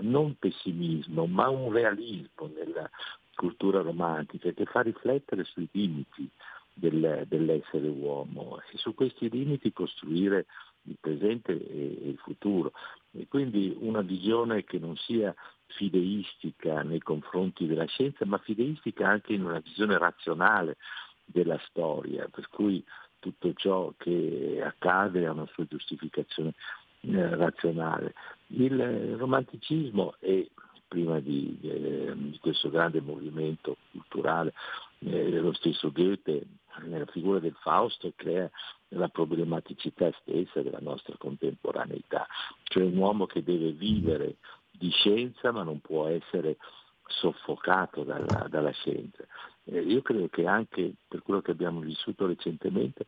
non 0.00 0.36
pessimismo, 0.38 1.26
ma 1.26 1.48
un 1.48 1.70
realismo 1.70 2.50
nella 2.54 2.88
cultura 3.34 3.80
romantica 3.80 4.50
che 4.52 4.64
fa 4.64 4.80
riflettere 4.80 5.44
sui 5.44 5.68
limiti 5.72 6.28
del, 6.72 7.24
dell'essere 7.28 7.88
uomo 7.88 8.60
e 8.72 8.76
su 8.76 8.94
questi 8.94 9.30
limiti 9.30 9.72
costruire 9.72 10.46
il 10.82 10.96
presente 11.00 11.52
e 11.52 12.08
il 12.08 12.18
futuro. 12.18 12.72
E 13.12 13.26
quindi 13.28 13.76
una 13.80 14.02
visione 14.02 14.64
che 14.64 14.78
non 14.78 14.96
sia 14.96 15.34
fideistica 15.66 16.82
nei 16.82 17.00
confronti 17.00 17.66
della 17.66 17.86
scienza, 17.86 18.24
ma 18.26 18.38
fideistica 18.38 19.08
anche 19.08 19.32
in 19.32 19.44
una 19.44 19.60
visione 19.60 19.96
razionale 19.98 20.76
della 21.24 21.58
storia, 21.68 22.28
per 22.28 22.48
cui 22.48 22.84
tutto 23.18 23.52
ciò 23.54 23.92
che 23.96 24.60
accade 24.62 25.26
ha 25.26 25.32
una 25.32 25.48
sua 25.52 25.64
giustificazione 25.64 26.52
eh, 27.00 27.36
razionale. 27.36 28.14
Il 28.48 29.16
romanticismo 29.16 30.16
è 30.18 30.46
prima 30.94 31.18
di, 31.18 31.58
eh, 31.62 32.12
di, 32.14 32.38
questo 32.40 32.70
grande 32.70 33.00
movimento 33.00 33.78
culturale, 33.90 34.52
eh, 35.00 35.40
lo 35.40 35.52
stesso 35.52 35.90
Goethe 35.90 36.46
nella 36.84 37.06
figura 37.06 37.40
del 37.40 37.56
Fausto 37.60 38.12
crea 38.14 38.48
la 38.90 39.08
problematicità 39.08 40.12
stessa 40.20 40.62
della 40.62 40.78
nostra 40.80 41.16
contemporaneità, 41.18 42.28
cioè 42.62 42.84
un 42.84 42.96
uomo 42.96 43.26
che 43.26 43.42
deve 43.42 43.72
vivere 43.72 44.36
di 44.70 44.88
scienza 44.90 45.50
ma 45.50 45.64
non 45.64 45.80
può 45.80 46.06
essere 46.06 46.58
soffocato 47.06 48.04
dalla, 48.04 48.46
dalla 48.48 48.70
scienza. 48.70 49.24
Eh, 49.64 49.80
io 49.80 50.00
credo 50.00 50.28
che 50.28 50.46
anche 50.46 50.94
per 51.08 51.22
quello 51.22 51.42
che 51.42 51.50
abbiamo 51.50 51.80
vissuto 51.80 52.26
recentemente 52.26 53.06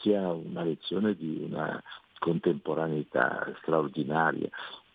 sia 0.00 0.30
una 0.30 0.62
lezione 0.62 1.14
di 1.14 1.42
una 1.48 1.82
contemporaneità 2.18 3.50
straordinaria. 3.62 4.50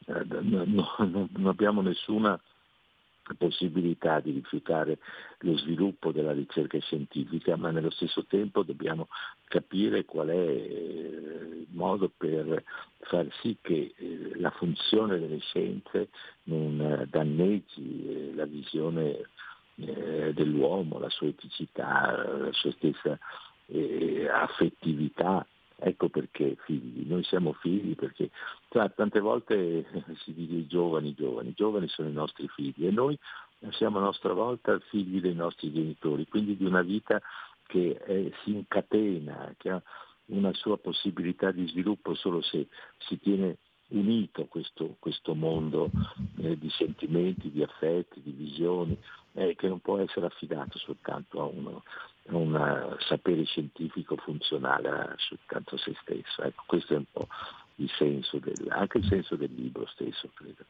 Eh, 0.10 0.26
non, 0.42 1.46
abbiamo 1.46 1.82
nessuna 1.82 2.40
possibilità 3.38 4.20
di 4.20 4.32
rifiutare 4.32 4.98
lo 5.42 5.56
sviluppo 5.58 6.12
della 6.12 6.32
ricerca 6.32 6.80
scientifica, 6.80 7.56
ma 7.56 7.70
nello 7.70 7.92
stesso 7.92 8.26
tempo 8.26 8.64
dobbiamo 8.64 9.08
capire 9.46 10.04
qual 10.04 10.30
è 10.30 10.34
eh, 10.34 11.60
il 11.60 11.68
modo 11.70 12.12
per 12.16 12.64
far 13.02 13.28
sì 13.42 13.56
che 13.62 13.94
eh, 13.96 14.32
la 14.40 14.50
funzione 14.50 15.20
delle 15.20 15.40
scienze 15.40 16.10
non 16.46 17.08
danneggi 17.10 18.34
la 18.34 18.46
visione 18.46 19.28
dell'uomo, 19.76 21.00
la 21.00 21.10
sua 21.10 21.28
eticità, 21.28 22.38
la 22.38 22.52
sua 22.52 22.72
stessa 22.72 23.18
affettività 24.30 25.48
Ecco 25.82 26.10
perché 26.10 26.58
figli, 26.66 27.08
noi 27.08 27.24
siamo 27.24 27.54
figli 27.54 27.96
perché 27.96 28.30
cioè, 28.70 28.92
tante 28.94 29.22
volte 29.22 29.86
si 30.24 30.34
dice 30.34 30.68
giovani, 30.68 31.14
giovani, 31.14 31.54
giovani 31.56 31.88
sono 31.88 32.10
i 32.10 32.14
nostri 32.14 32.48
figli 32.50 32.86
e 32.86 32.92
noi 32.92 33.18
siamo 33.72 34.00
a 34.00 34.02
nostra 34.02 34.34
volta 34.34 34.78
figli 34.90 35.22
dei 35.22 35.34
nostri 35.34 35.72
genitori, 35.72 36.28
quindi 36.28 36.58
di 36.58 36.66
una 36.66 36.82
vita 36.82 37.22
che 37.66 37.98
è, 37.98 38.32
si 38.44 38.52
incatena, 38.56 39.54
che 39.58 39.70
ha 39.70 39.82
una 40.28 40.54
sua 40.54 40.78
possibilità 40.78 41.52
di 41.52 41.68
sviluppo 41.68 42.14
solo 42.14 42.42
se 42.42 42.68
si 42.98 43.20
tiene 43.20 43.58
unito 43.90 44.46
questo, 44.46 44.96
questo 45.00 45.34
mondo 45.34 45.90
eh, 46.38 46.58
di 46.58 46.70
sentimenti, 46.70 47.52
di 47.52 47.64
affetti, 47.64 48.22
di 48.22 48.32
visioni, 48.32 48.98
eh, 49.34 49.56
che 49.56 49.68
non 49.68 49.80
può 49.80 49.98
essere 49.98 50.26
affidato 50.26 50.78
soltanto 50.78 51.42
a 51.42 51.46
uno, 51.46 51.84
un 52.32 52.96
sapere 53.00 53.44
scientifico 53.46 54.16
funzionale 54.18 55.16
soltanto 55.18 55.76
a 55.76 55.78
se 55.78 55.96
stesso. 56.02 56.42
Ecco, 56.44 56.64
questo 56.66 56.94
è 56.94 56.98
un 56.98 57.06
po' 57.12 57.28
il 57.76 57.90
senso 57.98 58.38
del, 58.38 58.68
anche 58.70 59.00
il 59.00 59.08
senso 59.08 59.36
del 59.36 59.52
libro 59.56 59.86
stesso, 59.88 60.30
credo. 60.34 60.64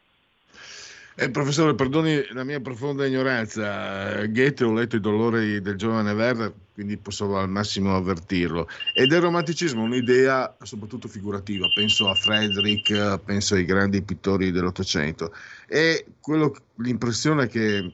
Eh, 1.22 1.30
professore, 1.32 1.76
perdoni 1.76 2.28
la 2.32 2.46
mia 2.46 2.62
profonda 2.62 3.06
ignoranza. 3.06 4.26
Goethe 4.28 4.64
ho 4.64 4.72
letto 4.72 4.96
i 4.96 5.02
dolori 5.02 5.60
del 5.60 5.76
giovane 5.76 6.14
Werner, 6.14 6.54
quindi 6.74 6.96
posso 6.96 7.36
al 7.36 7.50
massimo 7.50 7.94
avvertirlo. 7.94 8.70
E 8.94 9.06
del 9.06 9.20
romanticismo 9.20 9.84
un'idea 9.84 10.56
soprattutto 10.62 11.10
figurativa. 11.10 11.68
Penso 11.76 12.08
a 12.08 12.16
Friedrich, 12.16 13.20
penso 13.26 13.56
ai 13.56 13.66
grandi 13.66 14.02
pittori 14.02 14.52
dell'Ottocento. 14.52 15.34
E 15.68 16.06
quello, 16.22 16.56
l'impressione 16.76 17.48
che, 17.48 17.92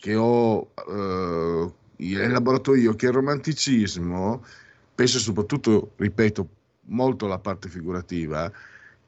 che 0.00 0.14
ho 0.14 0.70
eh, 0.76 1.72
elaborato 2.00 2.74
io 2.74 2.94
che 2.94 3.06
il 3.06 3.12
romanticismo, 3.12 4.44
penso 4.94 5.18
soprattutto, 5.18 5.92
ripeto, 5.96 6.48
molto 6.86 7.26
la 7.26 7.38
parte 7.38 7.68
figurativa, 7.68 8.50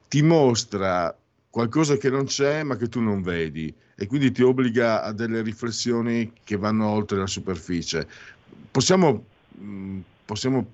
ti 0.07 0.21
mostra 0.21 1.15
qualcosa 1.49 1.97
che 1.97 2.09
non 2.09 2.25
c'è 2.25 2.63
ma 2.63 2.75
che 2.77 2.87
tu 2.87 2.99
non 2.99 3.21
vedi 3.21 3.73
e 3.95 4.07
quindi 4.07 4.31
ti 4.31 4.41
obbliga 4.41 5.03
a 5.03 5.11
delle 5.11 5.41
riflessioni 5.41 6.33
che 6.43 6.57
vanno 6.57 6.87
oltre 6.87 7.17
la 7.17 7.27
superficie. 7.27 8.07
Possiamo, 8.71 9.25
mm, 9.61 9.99
possiamo 10.25 10.65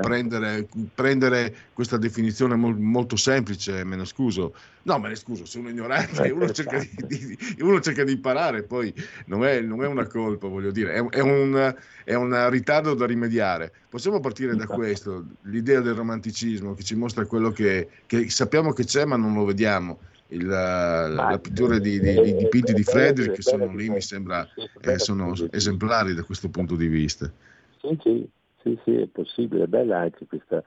prendere, 0.00 0.68
prendere, 0.94 1.54
questa 1.72 1.96
definizione 1.96 2.54
mol, 2.54 2.78
molto 2.78 3.16
semplice, 3.16 3.84
me 3.84 3.96
ne 3.96 4.04
scuso. 4.04 4.54
No, 4.82 4.98
me 4.98 5.08
ne 5.08 5.14
scuso, 5.14 5.46
sono 5.46 5.70
ignorante, 5.70 6.28
uno 6.30 6.50
cerca 6.50 6.78
di, 6.78 6.90
di, 7.06 7.38
uno 7.60 7.80
cerca 7.80 8.04
di 8.04 8.12
imparare, 8.12 8.62
poi 8.62 8.92
non 9.26 9.44
è, 9.44 9.60
non 9.60 9.82
è, 9.82 9.86
una 9.86 10.06
colpa, 10.06 10.46
voglio 10.46 10.70
dire, 10.70 10.94
è, 10.94 11.04
è, 11.08 11.20
un, 11.20 11.74
è, 12.04 12.14
un, 12.14 12.50
ritardo 12.50 12.94
da 12.94 13.06
rimediare. 13.06 13.72
Possiamo 13.88 14.20
partire 14.20 14.54
da 14.54 14.66
questo, 14.66 15.24
l'idea 15.42 15.80
del 15.80 15.94
romanticismo 15.94 16.74
che 16.74 16.82
ci 16.82 16.94
mostra 16.94 17.24
quello 17.24 17.50
che, 17.50 17.88
che 18.06 18.28
sappiamo 18.28 18.72
che 18.72 18.84
c'è 18.84 19.04
ma 19.04 19.16
non 19.16 19.34
lo 19.34 19.44
vediamo. 19.44 19.98
Il, 20.28 20.46
la 20.46 21.38
pittura 21.40 21.78
di, 21.78 22.00
di, 22.00 22.20
di, 22.20 22.34
dipinti 22.34 22.72
di 22.72 22.82
Frederick 22.82 23.36
che 23.36 23.42
sono 23.42 23.72
lì, 23.74 23.88
mi 23.88 24.00
sembra, 24.00 24.46
eh, 24.80 24.98
sono 24.98 25.34
esemplari 25.50 26.14
da 26.14 26.24
questo 26.24 26.48
punto 26.48 26.74
di 26.74 26.88
vista. 26.88 27.30
Sì, 27.78 27.98
sì, 28.02 28.28
sì, 28.64 28.78
sì, 28.82 28.96
è 28.96 29.06
possibile, 29.06 29.64
è 29.64 29.66
bella 29.66 29.98
anche 29.98 30.26
questa 30.26 30.64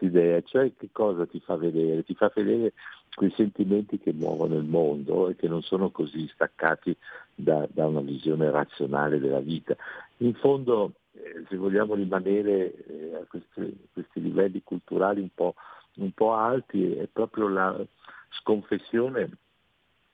idea, 0.00 0.42
cioè 0.42 0.72
che 0.76 0.88
cosa 0.90 1.24
ti 1.24 1.38
fa 1.38 1.54
vedere? 1.54 2.02
Ti 2.02 2.14
fa 2.14 2.32
vedere 2.34 2.72
quei 3.14 3.32
sentimenti 3.36 3.98
che 3.98 4.12
muovono 4.12 4.56
il 4.56 4.64
mondo 4.64 5.28
e 5.28 5.36
che 5.36 5.46
non 5.46 5.62
sono 5.62 5.90
così 5.90 6.28
staccati 6.34 6.96
da, 7.32 7.66
da 7.70 7.86
una 7.86 8.00
visione 8.00 8.50
razionale 8.50 9.20
della 9.20 9.38
vita. 9.38 9.76
In 10.18 10.34
fondo, 10.34 10.94
eh, 11.12 11.44
se 11.48 11.56
vogliamo 11.56 11.94
rimanere 11.94 12.74
eh, 12.74 13.14
a 13.14 13.24
questi, 13.28 13.86
questi, 13.92 14.20
livelli 14.20 14.60
culturali 14.64 15.20
un 15.20 15.30
po', 15.32 15.54
un 15.98 16.10
po' 16.10 16.34
alti, 16.34 16.96
è 16.96 17.06
proprio 17.06 17.46
la 17.46 17.86
sconfessione 18.30 19.30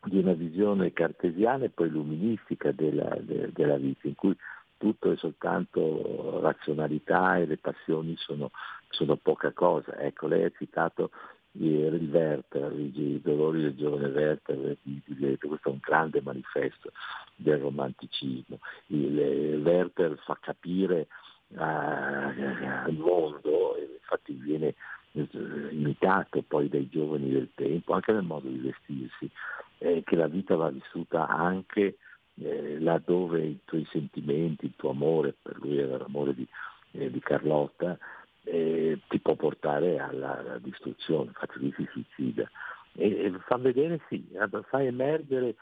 di 0.05 0.19
una 0.19 0.35
visione 0.35 0.93
cartesiana 0.93 1.65
e 1.65 1.71
poi 1.71 1.89
luministica 1.89 2.71
della, 2.73 3.17
de, 3.19 3.51
della 3.51 3.79
vita, 3.79 4.09
in 4.09 4.15
cui 4.15 4.37
tutto 4.85 5.13
è 5.13 5.17
soltanto 5.17 6.41
razionalità 6.43 7.39
e 7.39 7.47
le 7.47 7.57
passioni 7.57 8.15
sono, 8.19 8.51
sono 8.91 9.17
poca 9.17 9.51
cosa. 9.53 9.97
Ecco, 9.97 10.27
lei 10.27 10.45
ha 10.45 10.53
citato 10.59 11.11
il 11.53 12.11
Werther, 12.13 12.71
i 12.79 13.19
dolori 13.23 13.63
del 13.63 13.77
giovane 13.77 14.09
Werther 14.09 14.77
di, 14.83 15.01
questo 15.39 15.71
è 15.71 15.73
un 15.73 15.79
grande 15.81 16.21
manifesto 16.21 16.93
del 17.35 17.61
romanticismo. 17.61 18.59
Il, 18.89 19.19
il 19.19 19.63
Werther 19.65 20.19
fa 20.19 20.37
capire 20.39 21.07
al 21.55 22.95
mondo, 22.99 23.77
infatti 24.01 24.35
viene 24.35 24.75
eh, 25.13 25.29
imitato 25.71 26.43
poi 26.43 26.69
dai 26.69 26.91
giovani 26.91 27.31
del 27.31 27.49
tempo, 27.55 27.95
anche 27.95 28.13
nel 28.13 28.25
modo 28.25 28.49
di 28.49 28.59
vestirsi, 28.59 29.31
eh, 29.79 30.03
che 30.05 30.15
la 30.15 30.27
vita 30.27 30.57
va 30.57 30.69
vissuta 30.69 31.27
anche 31.27 31.97
eh, 32.41 32.79
laddove 32.81 33.45
i 33.45 33.59
tuoi 33.65 33.87
sentimenti, 33.91 34.67
il 34.67 34.75
tuo 34.77 34.91
amore, 34.91 35.35
per 35.41 35.57
lui 35.59 35.79
era 35.79 35.97
l'amore 35.99 36.35
di, 36.35 36.47
eh, 36.93 37.11
di 37.11 37.21
Carlotta, 37.21 37.97
eh, 38.45 38.99
ti 39.09 39.19
può 39.21 39.35
portare 39.35 39.99
alla, 39.99 40.39
alla 40.39 40.59
distruzione, 40.59 41.29
infatti 41.29 41.59
lui 41.59 41.73
si 41.77 41.89
suicida. 41.91 42.51
E, 42.97 43.25
e, 43.25 43.33
fa 43.47 43.57
vedere, 43.57 44.01
sì, 44.09 44.27
fa 44.69 44.83
emergere 44.83 45.55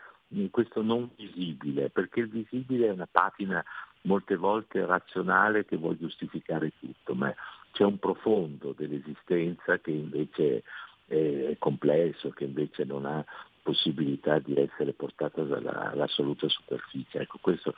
questo 0.50 0.82
non 0.82 1.10
visibile, 1.14 1.90
perché 1.90 2.20
il 2.20 2.28
visibile 2.28 2.86
è 2.86 2.92
una 2.92 3.08
patina 3.10 3.62
molte 4.02 4.36
volte 4.36 4.84
razionale 4.84 5.64
che 5.64 5.76
vuole 5.76 5.98
giustificare 5.98 6.72
tutto, 6.78 7.14
ma 7.14 7.32
c'è 7.72 7.84
un 7.84 7.98
profondo 7.98 8.74
dell'esistenza 8.76 9.78
che 9.78 9.90
invece 9.90 10.62
è 11.06 11.56
complesso, 11.58 12.30
che 12.30 12.44
invece 12.44 12.84
non 12.84 13.04
ha 13.04 13.24
possibilità 13.62 14.38
di 14.38 14.54
essere 14.56 14.92
portato 14.92 15.44
dall'assoluta 15.44 16.48
superficie. 16.48 17.20
Ecco, 17.20 17.38
questo 17.40 17.74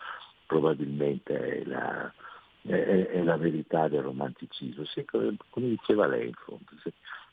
probabilmente 0.47 1.61
è 1.61 1.65
la, 1.65 2.13
è, 2.63 3.07
è 3.13 3.23
la 3.23 3.37
verità 3.37 3.89
del 3.89 4.03
romanticismo. 4.03 4.85
Sì, 4.87 5.05
come, 5.05 5.37
come, 5.51 5.69
diceva 5.69 6.07
lei, 6.07 6.29
in 6.29 6.35
fondo, 6.35 6.65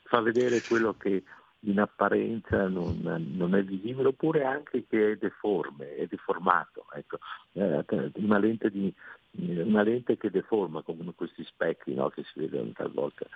fa 0.04 0.20
vedere 0.20 0.60
quello 0.62 0.94
che 0.96 1.22
in 1.64 1.78
apparenza 1.78 2.66
non, 2.66 3.00
non, 3.02 3.54
è 3.54 3.62
visibile, 3.62 4.08
oppure 4.08 4.44
anche 4.44 4.84
che 4.88 5.12
è 5.12 5.16
deforme, 5.16 5.94
è 5.94 6.06
deformato. 6.06 6.86
Ecco. 6.92 7.18
Eh, 7.52 7.84
una, 8.14 8.38
lente 8.38 8.70
di, 8.70 8.92
una, 9.30 9.82
lente 9.82 10.16
che 10.16 10.30
deforma, 10.30 10.82
come 10.82 11.12
questi 11.14 11.44
specchi 11.44 11.94
no, 11.94 12.08
che 12.08 12.24
si 12.32 12.40
vedono 12.40 12.72
talvolta 12.74 13.26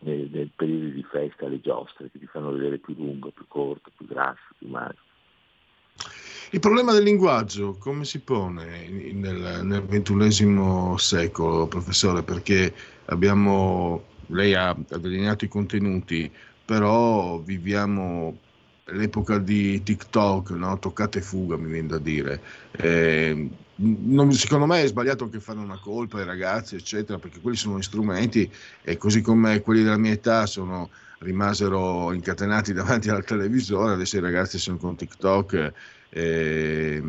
nei, 0.00 0.28
nei, 0.32 0.50
periodi 0.54 0.92
di 0.92 1.02
festa, 1.02 1.48
le 1.48 1.60
giostre, 1.60 2.10
che 2.10 2.18
ti 2.18 2.26
fanno 2.26 2.52
vedere 2.52 2.78
più 2.78 2.94
lungo, 2.96 3.30
più 3.30 3.46
corto, 3.48 3.90
più 3.96 4.06
grasso, 4.06 4.42
più 4.58 4.68
magro. 4.68 4.96
Il 6.50 6.60
problema 6.60 6.92
del 6.92 7.02
linguaggio 7.02 7.76
come 7.76 8.04
si 8.04 8.20
pone 8.20 8.88
nel, 8.88 9.60
nel 9.64 9.84
XXI 9.86 10.94
secolo, 10.96 11.66
professore? 11.66 12.22
Perché 12.22 12.72
abbiamo, 13.06 14.04
lei 14.28 14.54
ha 14.54 14.74
delineato 14.98 15.44
i 15.44 15.48
contenuti, 15.48 16.30
però 16.64 17.38
viviamo 17.38 18.38
l'epoca 18.90 19.38
di 19.38 19.82
TikTok, 19.82 20.50
no? 20.50 20.78
toccate 20.78 21.20
fuga 21.20 21.56
mi 21.56 21.70
viene 21.70 21.88
da 21.88 21.98
dire. 21.98 22.40
Eh, 22.72 23.48
non, 23.76 24.32
secondo 24.32 24.66
me 24.66 24.82
è 24.82 24.86
sbagliato 24.86 25.24
anche 25.24 25.40
fare 25.40 25.58
una 25.58 25.78
colpa 25.78 26.18
ai 26.18 26.24
ragazzi, 26.24 26.76
eccetera, 26.76 27.18
perché 27.18 27.40
quelli 27.40 27.56
sono 27.56 27.80
strumenti 27.80 28.50
e 28.82 28.96
così 28.96 29.20
come 29.20 29.60
quelli 29.60 29.82
della 29.82 29.98
mia 29.98 30.12
età 30.12 30.46
sono, 30.46 30.90
rimasero 31.20 32.12
incatenati 32.12 32.72
davanti 32.74 33.10
al 33.10 33.24
televisore, 33.24 33.94
adesso 33.94 34.16
i 34.16 34.20
ragazzi 34.20 34.58
sono 34.58 34.78
con 34.78 34.96
TikTok. 34.96 35.72
Eh, 36.10 37.02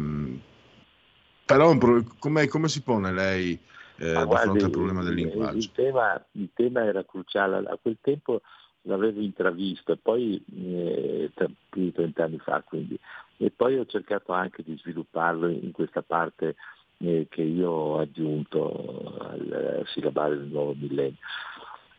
però 1.46 1.76
come, 2.20 2.48
come, 2.48 2.68
si 2.68 2.82
pone 2.82 3.12
lei 3.12 3.60
eh, 3.98 4.06
di 4.06 4.24
guardi, 4.24 4.36
fronte 4.36 4.66
al 4.66 4.70
problema 4.70 5.04
del 5.04 5.16
linguaggio? 5.16 5.58
Il 5.58 5.72
tema, 5.72 6.26
il 6.34 6.50
tema 6.54 6.84
era 6.84 7.04
cruciale, 7.04 7.58
a 7.68 7.78
quel 7.82 7.98
tempo 8.02 8.42
l'avevo 8.90 9.22
intravisto 9.22 9.94
e 9.94 9.98
poi 9.98 10.44
eh, 10.56 11.32
più 11.70 11.82
di 11.82 11.92
30 11.92 12.24
anni 12.24 12.40
fa 12.40 12.62
quindi 12.62 13.00
e 13.38 13.52
poi 13.52 13.78
ho 13.78 13.86
cercato 13.86 14.34
anche 14.34 14.64
di 14.64 14.76
svilupparlo 14.78 15.48
in 15.48 15.72
questa 15.72 16.02
parte 16.02 16.56
eh, 16.98 17.28
che 17.30 17.42
io 17.42 17.70
ho 17.70 18.00
aggiunto 18.00 19.16
al 19.20 19.84
sillabario 19.94 20.38
del 20.38 20.48
nuovo 20.48 20.76
millennio. 20.78 21.18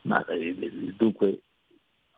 Ma 0.03 0.25
eh, 0.27 0.55
dunque 0.97 1.41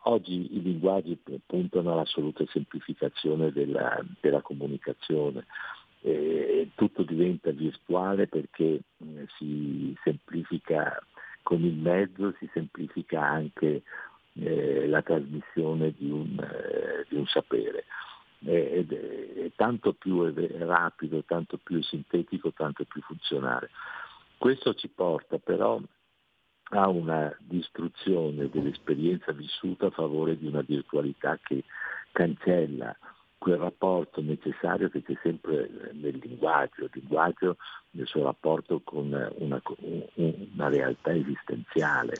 oggi 0.04 0.56
i 0.56 0.62
linguaggi 0.62 1.16
puntano 1.46 1.92
all'assoluta 1.92 2.44
semplificazione 2.48 3.52
della, 3.52 4.04
della 4.20 4.42
comunicazione. 4.42 5.46
Eh, 6.00 6.70
tutto 6.74 7.04
diventa 7.04 7.52
virtuale 7.52 8.26
perché 8.26 8.64
eh, 8.64 9.26
si 9.38 9.96
semplifica 10.02 11.00
con 11.42 11.62
il 11.62 11.74
mezzo, 11.74 12.34
si 12.40 12.50
semplifica 12.52 13.22
anche 13.22 13.82
eh, 14.40 14.86
la 14.86 15.02
trasmissione 15.02 15.92
di 15.96 16.10
un, 16.10 16.38
eh, 16.38 17.06
di 17.08 17.16
un 17.16 17.26
sapere. 17.26 17.84
Ed 18.44 18.92
è, 18.92 19.32
è, 19.44 19.52
tanto 19.54 19.92
più 19.92 20.24
è 20.24 20.58
rapido, 20.58 21.22
tanto 21.24 21.58
più 21.62 21.82
sintetico, 21.82 22.52
tanto 22.52 22.84
più 22.84 23.00
funzionale. 23.02 23.70
Questo 24.36 24.74
ci 24.74 24.88
porta 24.88 25.38
però 25.38 25.80
a 26.74 26.88
una 26.88 27.34
distruzione 27.38 28.48
dell'esperienza 28.48 29.32
vissuta 29.32 29.86
a 29.86 29.90
favore 29.90 30.36
di 30.38 30.46
una 30.46 30.62
virtualità 30.62 31.38
che 31.40 31.62
cancella 32.10 32.96
quel 33.42 33.58
rapporto 33.58 34.22
necessario 34.22 34.88
che 34.88 35.02
c'è 35.02 35.18
sempre 35.20 35.68
nel 35.92 36.16
linguaggio, 36.22 36.84
il 36.84 36.90
linguaggio 36.92 37.56
nel 37.90 38.06
suo 38.06 38.22
rapporto 38.22 38.80
con 38.84 39.06
una, 39.38 39.60
una 40.14 40.68
realtà 40.68 41.12
esistenziale, 41.12 42.14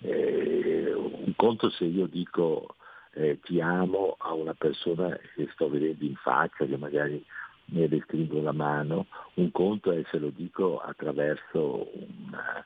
eh, 0.00 0.92
un 0.94 1.32
conto 1.36 1.70
se 1.70 1.84
io 1.84 2.06
dico 2.06 2.76
eh, 3.12 3.38
ti 3.42 3.60
amo 3.60 4.16
a 4.18 4.32
una 4.32 4.54
persona 4.54 5.16
che 5.34 5.48
sto 5.52 5.68
vedendo 5.68 6.04
in 6.04 6.14
faccia, 6.16 6.64
che 6.66 6.76
magari 6.76 7.24
mi 7.66 7.88
le 7.88 8.00
stringo 8.04 8.40
la 8.40 8.52
mano, 8.52 9.06
un 9.34 9.50
conto 9.50 9.92
è 9.92 10.02
se 10.10 10.18
lo 10.18 10.30
dico 10.30 10.78
attraverso 10.78 11.90
una, 11.94 12.64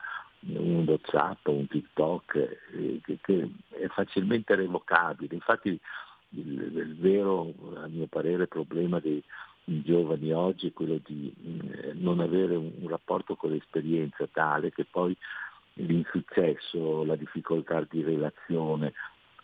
un 0.57 0.83
WhatsApp, 0.87 1.47
un 1.47 1.67
TikTok, 1.67 2.35
eh, 2.35 3.01
che, 3.03 3.17
che, 3.21 3.49
è 3.69 3.87
facilmente 3.87 4.55
revocabile. 4.55 5.35
Infatti 5.35 5.69
il, 5.69 6.61
il, 6.61 6.95
vero, 6.97 7.53
a 7.75 7.87
mio 7.87 8.07
parere, 8.07 8.47
problema 8.47 8.99
dei 8.99 9.21
giovani 9.65 10.31
oggi 10.33 10.67
è 10.67 10.73
quello 10.73 10.99
di 11.03 11.33
eh, 11.71 11.93
non 11.93 12.19
avere 12.19 12.55
un, 12.55 12.71
un 12.81 12.87
rapporto 12.87 13.35
con 13.35 13.51
l'esperienza 13.51 14.27
tale 14.31 14.71
che 14.71 14.85
poi 14.89 15.15
l'insuccesso, 15.75 17.03
la 17.03 17.15
difficoltà 17.15 17.85
di 17.89 18.03
relazione, 18.03 18.93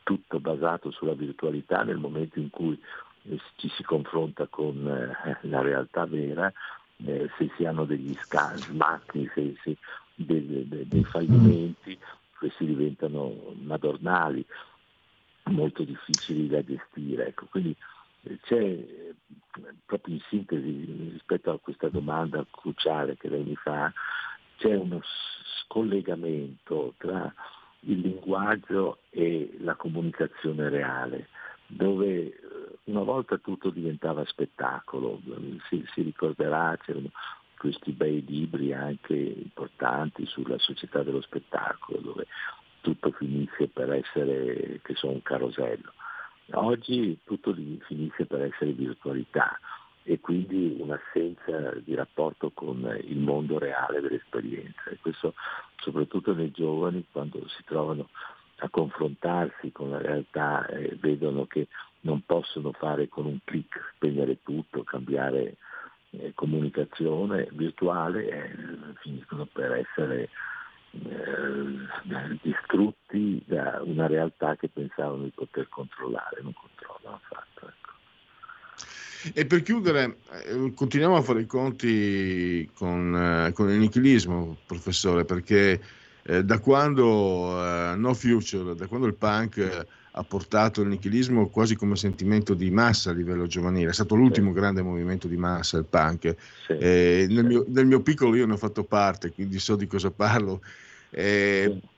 tutto 0.04 0.40
basato 0.40 0.92
sulla 0.92 1.14
virtualità 1.14 1.84
nel 1.84 1.98
momento 1.98 2.40
in 2.40 2.50
cui 2.50 2.80
eh, 3.24 3.40
ci 3.56 3.70
si 3.70 3.84
confronta 3.84 4.48
con 4.48 4.88
eh, 4.88 5.38
la 5.48 5.62
realtà 5.62 6.06
vera, 6.06 6.52
eh, 7.06 7.30
se 7.38 7.52
si 7.56 7.66
hanno 7.66 7.86
degli 7.86 8.16
smacchi, 8.70 9.30
se, 9.34 9.56
se 9.64 9.78
dei, 10.16 10.68
dei, 10.68 10.88
dei 10.88 11.04
fallimenti, 11.04 11.98
questi 12.38 12.66
diventano 12.66 13.54
madornali, 13.62 14.46
molto 15.46 15.84
difficili 15.84 16.48
da 16.48 16.64
gestire. 16.64 17.28
Ecco, 17.28 17.48
quindi 17.50 17.76
eh, 18.24 18.40
c'è 18.44 18.86
proprio 19.86 20.16
in 20.16 20.22
sintesi 20.30 21.10
rispetto 21.12 21.52
a 21.52 21.60
questa 21.60 21.90
domanda 21.90 22.46
cruciale 22.50 23.18
che 23.18 23.30
lei 23.30 23.44
mi 23.44 23.56
fa, 23.56 23.92
c'è 24.60 24.76
uno 24.76 25.02
scollegamento 25.64 26.94
tra 26.98 27.34
il 27.82 28.00
linguaggio 28.00 29.00
e 29.10 29.58
la 29.62 29.76
comunicazione 29.76 30.68
reale, 30.70 31.30
dove 31.66 32.08
eh, 32.08 32.34
una 32.86 33.04
volta 33.04 33.38
tutto 33.38 33.70
diventava 33.70 34.26
spettacolo, 34.26 35.22
si, 35.70 35.84
si 35.94 36.02
ricorderà, 36.02 36.78
c'erano 36.84 37.10
questi 37.58 37.92
bei 37.92 38.24
libri 38.26 38.74
anche 38.74 39.14
importanti 39.14 40.26
sulla 40.26 40.58
società 40.60 41.04
dello 41.04 41.22
spettacolo, 41.22 42.00
dove 42.00 42.28
tutto 42.82 43.12
finisce 43.12 43.68
per 43.68 43.94
essere, 43.94 44.80
che 44.84 44.94
so, 44.96 45.10
un 45.10 45.22
carosello. 45.22 45.94
Oggi 46.52 47.20
tutto 47.24 47.54
finisce 47.54 48.26
per 48.26 48.42
essere 48.42 48.72
virtualità 48.72 49.58
e 50.04 50.20
quindi 50.20 50.78
un'assenza 50.80 51.76
di 51.84 51.94
rapporto 51.96 52.52
con 52.52 53.00
il 53.04 53.20
mondo 53.20 53.58
reale 53.58 54.02
dell'esperienza. 54.02 54.90
E 54.90 54.98
questo 55.02 55.34
soprattutto 55.78 56.34
nei 56.34 56.52
giovani 56.52 57.06
quando 57.12 57.48
si 57.48 57.64
trovano 57.64 58.10
a 58.62 58.70
confrontarsi 58.70 59.72
con 59.72 59.92
la 59.92 60.00
realtà 60.00 60.66
e 60.68 60.98
vedono 61.00 61.46
che 61.46 61.68
non 62.02 62.24
possono 62.26 62.72
fare 62.74 63.08
con 63.08 63.26
un 63.26 63.40
clic, 63.44 63.94
spegnere 63.96 64.42
tutto, 64.42 64.84
cambiare 64.84 65.56
eh, 66.12 66.34
comunicazione 66.34 67.48
virtuale, 67.52 68.28
eh, 68.28 68.56
finiscono 69.02 69.46
per 69.46 69.72
essere 69.74 70.30
eh, 70.92 72.38
distrutti 72.42 73.42
da 73.46 73.82
una 73.84 74.08
realtà 74.08 74.56
che 74.56 74.70
pensavano 74.70 75.24
di 75.24 75.32
poter 75.32 75.70
controllare, 75.70 76.42
non 76.42 76.54
controllano 76.54 77.16
affatto. 77.16 77.79
E 79.34 79.46
per 79.46 79.64
chiudere, 79.64 80.18
eh, 80.46 80.74
continuiamo 80.74 81.18
a 81.18 81.22
fare 81.22 81.42
i 81.42 81.46
conti 81.46 82.70
con, 82.74 83.16
eh, 83.48 83.52
con 83.52 83.70
il 83.70 83.78
nichilismo, 83.78 84.58
professore, 84.66 85.26
perché 85.26 85.82
eh, 86.24 86.44
da 86.44 86.60
quando 86.60 87.60
eh, 87.62 87.96
No 87.96 88.14
Future, 88.14 88.76
da 88.76 88.88
quando 88.88 89.08
il 89.08 89.16
punk 89.16 89.88
ha 90.12 90.24
portato 90.24 90.82
il 90.82 90.88
nichilismo 90.88 91.50
quasi 91.50 91.76
come 91.76 91.96
sentimento 91.96 92.54
di 92.54 92.72
massa 92.72 93.10
a 93.10 93.14
livello 93.14 93.46
giovanile, 93.46 93.90
è 93.90 93.94
stato 93.94 94.16
l'ultimo 94.16 94.54
sì. 94.54 94.60
grande 94.60 94.82
movimento 94.82 95.28
di 95.28 95.38
massa, 95.38 95.78
il 95.78 95.86
punk. 95.86 96.36
Sì. 96.66 96.74
Eh, 96.74 97.26
nel, 97.30 97.46
mio, 97.46 97.66
nel, 97.68 97.86
mio, 97.86 98.02
piccolo 98.02 98.36
io 98.36 98.46
ne 98.46 98.54
ho 98.54 98.58
fatto 98.58 98.84
parte, 98.84 99.32
quindi 99.32 99.60
so 99.60 99.76
di 99.76 99.88
cosa 99.88 100.12
parlo. 100.12 100.62
Sì. 101.12 101.98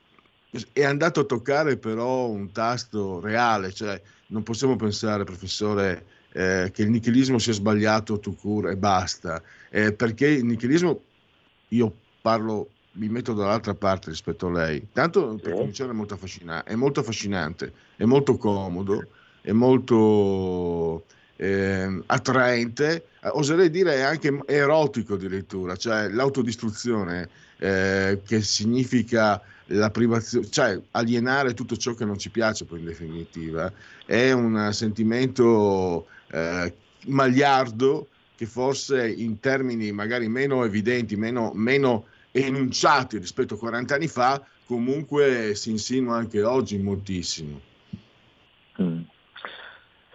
È 0.73 0.83
andato 0.83 1.21
a 1.21 1.23
toccare 1.23 1.77
però 1.77 2.27
un 2.27 2.51
tasto 2.51 3.19
reale, 3.21 3.71
cioè 3.71 4.01
non 4.27 4.43
possiamo 4.43 4.75
pensare, 4.75 5.23
professore, 5.23 6.05
eh, 6.33 6.71
che 6.73 6.81
il 6.83 6.89
nichilismo 6.89 7.39
sia 7.39 7.53
sbagliato 7.53 8.19
tu 8.19 8.35
cura 8.35 8.71
e 8.71 8.77
basta, 8.77 9.41
eh, 9.69 9.93
perché 9.93 10.27
il 10.27 10.45
nichilismo, 10.45 11.01
io 11.69 11.93
parlo 12.21 12.69
mi 12.93 13.07
metto 13.07 13.33
dall'altra 13.33 13.73
parte 13.73 14.09
rispetto 14.09 14.47
a 14.47 14.51
lei. 14.51 14.87
Tanto 14.91 15.39
per 15.41 15.53
cominciare 15.53 15.91
è 15.91 15.93
molto, 15.93 16.17
è 16.65 16.75
molto 16.75 16.99
affascinante, 16.99 17.73
è 17.95 18.03
molto 18.05 18.37
comodo, 18.37 19.07
è 19.41 19.51
molto 19.51 21.05
eh, 21.37 22.01
attraente, 22.05 23.05
oserei 23.21 23.69
dire 23.69 24.03
anche 24.03 24.37
erotico 24.45 25.13
addirittura, 25.13 25.75
cioè 25.75 26.09
l'autodistruzione 26.09 27.29
eh, 27.57 28.21
che 28.25 28.41
significa 28.41 29.41
la 29.67 29.89
privazione, 29.89 30.49
cioè 30.49 30.79
alienare 30.91 31.53
tutto 31.53 31.77
ciò 31.77 31.93
che 31.93 32.03
non 32.03 32.17
ci 32.17 32.29
piace 32.29 32.65
poi 32.65 32.79
in 32.79 32.85
definitiva, 32.85 33.71
è 34.05 34.31
un 34.31 34.69
sentimento 34.73 36.07
eh, 36.31 36.73
magliardo 37.07 38.07
che 38.35 38.45
forse 38.45 39.07
in 39.07 39.39
termini 39.39 39.91
magari 39.91 40.27
meno 40.27 40.63
evidenti, 40.63 41.15
meno, 41.15 41.51
meno 41.53 42.05
enunciati 42.31 43.17
rispetto 43.17 43.53
a 43.53 43.57
40 43.57 43.95
anni 43.95 44.07
fa, 44.07 44.43
comunque 44.65 45.53
si 45.55 45.69
insinua 45.69 46.15
anche 46.15 46.41
oggi 46.41 46.77
moltissimo. 46.77 47.59
Mm. 48.81 49.01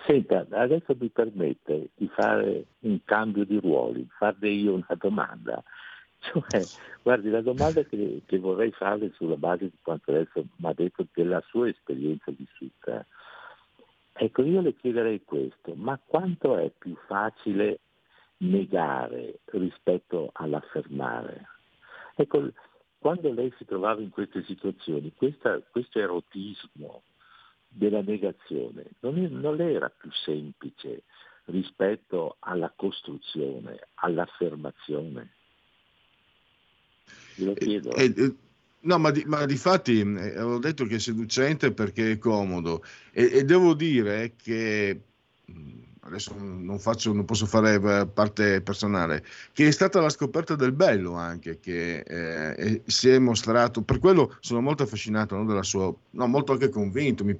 Senta, 0.06 0.46
adesso 0.50 0.96
mi 0.98 1.08
permette 1.08 1.88
di 1.94 2.08
fare 2.08 2.64
un 2.80 3.00
cambio 3.04 3.44
di 3.44 3.58
ruoli, 3.58 4.06
farle 4.16 4.48
io 4.48 4.74
una 4.74 4.96
domanda. 4.98 5.62
Cioè, 6.18 6.62
guardi, 7.02 7.28
la 7.30 7.42
domanda 7.42 7.84
che, 7.84 8.22
che 8.26 8.38
vorrei 8.38 8.72
farle 8.72 9.12
sulla 9.14 9.36
base 9.36 9.66
di 9.66 9.78
quanto 9.82 10.10
adesso 10.10 10.44
mi 10.56 10.68
ha 10.68 10.72
detto 10.72 11.06
della 11.12 11.40
sua 11.46 11.68
esperienza 11.68 12.32
vissuta, 12.32 13.06
ecco, 14.16 14.42
io 14.42 14.60
le 14.60 14.74
chiederei 14.74 15.22
questo, 15.24 15.74
ma 15.74 15.98
quanto 16.04 16.56
è 16.56 16.70
più 16.76 16.96
facile 17.06 17.80
negare 18.38 19.40
rispetto 19.46 20.30
all'affermare? 20.32 21.48
Ecco, 22.14 22.50
quando 22.98 23.32
lei 23.32 23.52
si 23.56 23.64
trovava 23.64 24.00
in 24.00 24.10
queste 24.10 24.42
situazioni, 24.44 25.12
questa, 25.14 25.60
questo 25.70 25.98
erotismo 25.98 27.02
della 27.68 28.00
negazione 28.00 28.84
non, 29.00 29.18
è, 29.18 29.28
non 29.28 29.60
era 29.60 29.90
più 29.90 30.10
semplice 30.10 31.02
rispetto 31.46 32.36
alla 32.40 32.72
costruzione, 32.74 33.88
all'affermazione? 33.94 35.34
Glielo 37.36 37.52
eh, 37.52 37.54
chiedo. 37.54 37.92
Eh, 37.92 38.14
eh, 38.16 38.34
no, 38.86 38.98
ma 38.98 39.10
di, 39.10 39.24
ma 39.26 39.44
di 39.44 39.56
fatti 39.56 40.00
eh, 40.00 40.40
ho 40.40 40.58
detto 40.58 40.86
che 40.86 40.96
è 40.96 40.98
seducente 40.98 41.72
perché 41.72 42.12
è 42.12 42.18
comodo. 42.18 42.82
E, 43.12 43.30
e 43.32 43.44
devo 43.44 43.74
dire 43.74 44.34
che 44.36 45.00
adesso 46.06 46.34
non, 46.38 46.78
faccio, 46.78 47.12
non, 47.12 47.24
posso 47.24 47.46
fare 47.46 47.74
eh, 47.74 48.06
parte 48.06 48.60
personale, 48.62 49.24
che 49.52 49.68
è 49.68 49.70
stata 49.70 50.00
la 50.00 50.08
scoperta 50.08 50.54
del 50.54 50.72
bello 50.72 51.14
anche, 51.14 51.58
che 51.58 51.98
eh, 52.00 52.82
si 52.86 53.08
è 53.08 53.18
mostrato, 53.18 53.82
per 53.82 53.98
quello 53.98 54.36
sono 54.40 54.60
molto 54.60 54.84
affascinato 54.84 55.36
no, 55.36 55.44
della 55.44 55.62
sua, 55.62 55.92
no, 56.10 56.26
molto 56.26 56.52
anche 56.52 56.68
convinto, 56.68 57.24
mi, 57.24 57.36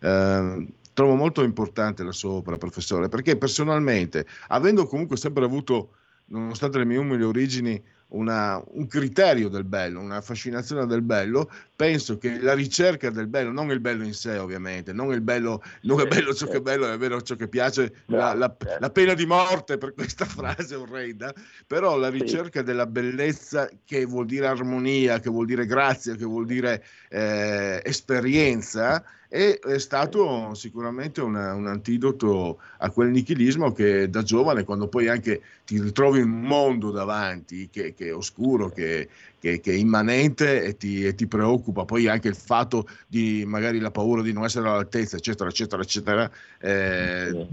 eh, 0.00 0.66
trovo 0.92 1.14
molto 1.14 1.42
importante 1.42 2.04
la 2.04 2.12
sua 2.12 2.32
opera, 2.32 2.58
professore, 2.58 3.08
perché 3.08 3.36
personalmente, 3.36 4.26
avendo 4.48 4.86
comunque 4.86 5.16
sempre 5.16 5.44
avuto, 5.44 5.94
nonostante 6.26 6.78
le 6.78 6.84
mie 6.84 6.98
umili 6.98 7.22
origini, 7.22 7.82
una, 8.12 8.62
un 8.72 8.86
criterio 8.86 9.48
del 9.48 9.64
bello, 9.64 10.00
una 10.00 10.20
fascinazione 10.20 10.86
del 10.86 11.02
bello, 11.02 11.50
penso 11.74 12.18
che 12.18 12.40
la 12.40 12.54
ricerca 12.54 13.10
del 13.10 13.26
bello, 13.26 13.50
non 13.50 13.70
il 13.70 13.80
bello 13.80 14.04
in 14.04 14.14
sé 14.14 14.38
ovviamente, 14.38 14.92
non 14.92 15.12
il 15.12 15.20
bello, 15.20 15.62
non 15.82 16.00
è 16.00 16.06
bello 16.06 16.34
ciò 16.34 16.46
che 16.46 16.58
è 16.58 16.60
bello, 16.60 16.90
è 16.90 16.96
vero 16.98 17.20
ciò 17.22 17.36
che 17.36 17.48
piace, 17.48 18.02
la, 18.06 18.34
la, 18.34 18.54
la 18.78 18.90
pena 18.90 19.14
di 19.14 19.26
morte 19.26 19.78
per 19.78 19.94
questa 19.94 20.24
frase 20.26 20.74
orrenda, 20.74 21.32
però 21.66 21.96
la 21.96 22.08
ricerca 22.08 22.62
della 22.62 22.86
bellezza 22.86 23.68
che 23.84 24.04
vuol 24.04 24.26
dire 24.26 24.46
armonia, 24.46 25.20
che 25.20 25.30
vuol 25.30 25.46
dire 25.46 25.66
grazia, 25.66 26.14
che 26.14 26.24
vuol 26.24 26.46
dire 26.46 26.84
eh, 27.08 27.80
esperienza, 27.84 29.04
e 29.34 29.58
è 29.60 29.78
stato 29.78 30.52
sicuramente 30.52 31.22
una, 31.22 31.54
un 31.54 31.66
antidoto 31.66 32.58
a 32.76 32.90
quel 32.90 33.08
nichilismo 33.08 33.72
che 33.72 34.10
da 34.10 34.22
giovane, 34.22 34.62
quando 34.62 34.88
poi 34.88 35.08
anche 35.08 35.40
ti 35.64 35.80
ritrovi 35.80 36.20
un 36.20 36.42
mondo 36.42 36.90
davanti 36.90 37.70
che, 37.70 37.94
che 37.94 38.08
è 38.08 38.14
oscuro, 38.14 38.68
che, 38.68 39.08
che, 39.38 39.58
che, 39.60 39.72
è 39.72 39.74
immanente 39.74 40.62
e 40.62 40.76
ti, 40.76 41.06
e 41.06 41.14
ti, 41.14 41.26
preoccupa, 41.26 41.86
poi 41.86 42.08
anche 42.08 42.28
il 42.28 42.34
fatto 42.34 42.86
di 43.06 43.42
magari 43.46 43.78
la 43.78 43.90
paura 43.90 44.20
di 44.20 44.34
non 44.34 44.44
essere 44.44 44.68
all'altezza, 44.68 45.16
eccetera, 45.16 45.48
eccetera, 45.48 45.80
eccetera. 45.80 46.30
Eh, 46.58 47.48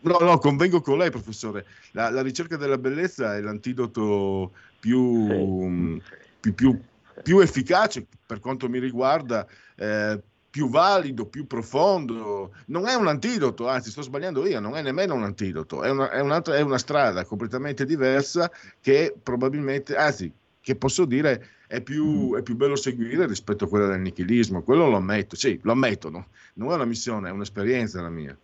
no, 0.00 0.18
no, 0.20 0.36
convengo 0.36 0.82
con 0.82 0.98
lei, 0.98 1.08
professore, 1.08 1.64
la, 1.92 2.10
la 2.10 2.20
ricerca 2.20 2.58
della 2.58 2.76
bellezza 2.76 3.36
è 3.36 3.40
l'antidoto 3.40 4.52
più, 4.78 5.98
più, 6.40 6.52
più, 6.52 6.78
più 7.22 7.38
efficace 7.38 8.06
per 8.26 8.38
quanto 8.38 8.68
mi 8.68 8.78
riguarda. 8.78 9.46
Eh, 9.76 10.20
più 10.50 10.68
valido, 10.68 11.26
più 11.26 11.46
profondo. 11.46 12.52
Non 12.66 12.86
è 12.86 12.94
un 12.94 13.06
antidoto, 13.06 13.68
anzi 13.68 13.90
sto 13.90 14.02
sbagliando 14.02 14.46
io, 14.46 14.60
non 14.60 14.76
è 14.76 14.82
nemmeno 14.82 15.14
un 15.14 15.22
antidoto, 15.22 15.82
è 15.82 15.90
una, 15.90 16.10
è 16.10 16.20
è 16.20 16.60
una 16.60 16.78
strada 16.78 17.24
completamente 17.24 17.84
diversa 17.84 18.50
che 18.80 19.14
probabilmente, 19.22 19.94
anzi, 19.94 20.32
che 20.60 20.76
posso 20.76 21.04
dire 21.04 21.46
è 21.66 21.80
più, 21.80 22.34
è 22.34 22.42
più, 22.42 22.56
bello 22.56 22.76
seguire 22.76 23.26
rispetto 23.26 23.64
a 23.64 23.68
quella 23.68 23.86
del 23.86 24.00
nichilismo. 24.00 24.62
Quello 24.62 24.88
lo 24.88 24.96
ammetto, 24.96 25.36
sì, 25.36 25.58
lo 25.62 25.72
ammetto, 25.72 26.10
no? 26.10 26.26
non 26.54 26.72
è 26.72 26.74
una 26.74 26.84
missione, 26.84 27.28
è 27.28 27.32
un'esperienza 27.32 28.02
la 28.02 28.10
mia. 28.10 28.36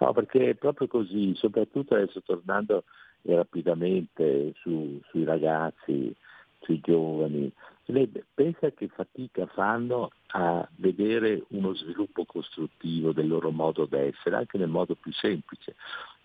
No, 0.00 0.12
perché 0.12 0.50
è 0.50 0.54
proprio 0.54 0.86
così, 0.86 1.34
soprattutto 1.34 1.94
adesso 1.94 2.22
tornando 2.22 2.84
rapidamente 3.22 4.54
su, 4.62 5.00
sui 5.10 5.24
ragazzi, 5.24 6.14
sui 6.60 6.80
giovani, 6.80 7.52
lei 7.92 8.10
pensa 8.34 8.70
che 8.70 8.88
fatica 8.88 9.46
fanno 9.46 10.10
a 10.28 10.66
vedere 10.76 11.44
uno 11.48 11.74
sviluppo 11.74 12.24
costruttivo 12.24 13.12
del 13.12 13.28
loro 13.28 13.50
modo 13.50 13.86
d'essere, 13.86 14.36
anche 14.36 14.58
nel 14.58 14.68
modo 14.68 14.94
più 14.94 15.12
semplice. 15.12 15.74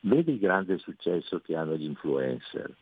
Vedi 0.02 0.34
il 0.34 0.40
grande 0.40 0.78
successo 0.78 1.40
che 1.40 1.56
hanno 1.56 1.76
gli 1.76 1.86
influencer. 1.86 2.76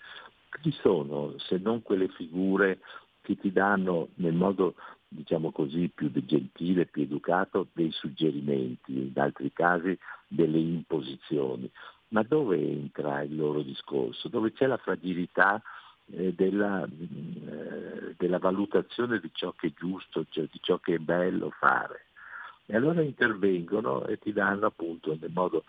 Chi 0.61 0.71
sono 0.81 1.35
se 1.37 1.57
non 1.57 1.81
quelle 1.81 2.07
figure 2.09 2.79
che 3.21 3.37
ti 3.37 3.51
danno 3.51 4.09
nel 4.15 4.33
modo 4.33 4.75
diciamo 5.07 5.51
così, 5.51 5.91
più 5.93 6.09
gentile, 6.25 6.85
più 6.85 7.03
educato, 7.03 7.67
dei 7.73 7.91
suggerimenti, 7.91 8.93
in 8.93 9.11
altri 9.19 9.51
casi 9.51 9.97
delle 10.27 10.57
imposizioni. 10.57 11.69
Ma 12.09 12.23
dove 12.23 12.57
entra 12.57 13.21
il 13.21 13.35
loro 13.35 13.61
discorso? 13.61 14.29
Dove 14.29 14.53
c'è 14.53 14.67
la 14.67 14.77
fragilità 14.77 15.61
della, 16.33 16.85
eh, 16.85 18.15
della, 18.17 18.37
valutazione 18.37 19.19
di 19.19 19.29
ciò 19.33 19.51
che 19.53 19.67
è 19.67 19.73
giusto, 19.75 20.25
cioè 20.29 20.47
di 20.51 20.59
ciò 20.61 20.77
che 20.77 20.95
è 20.95 20.99
bello 20.99 21.51
fare. 21.51 22.05
E 22.65 22.75
allora 22.75 23.01
intervengono 23.01 24.05
e 24.05 24.17
ti 24.17 24.31
danno 24.31 24.67
appunto 24.67 25.17
nel 25.19 25.31
modo 25.33 25.63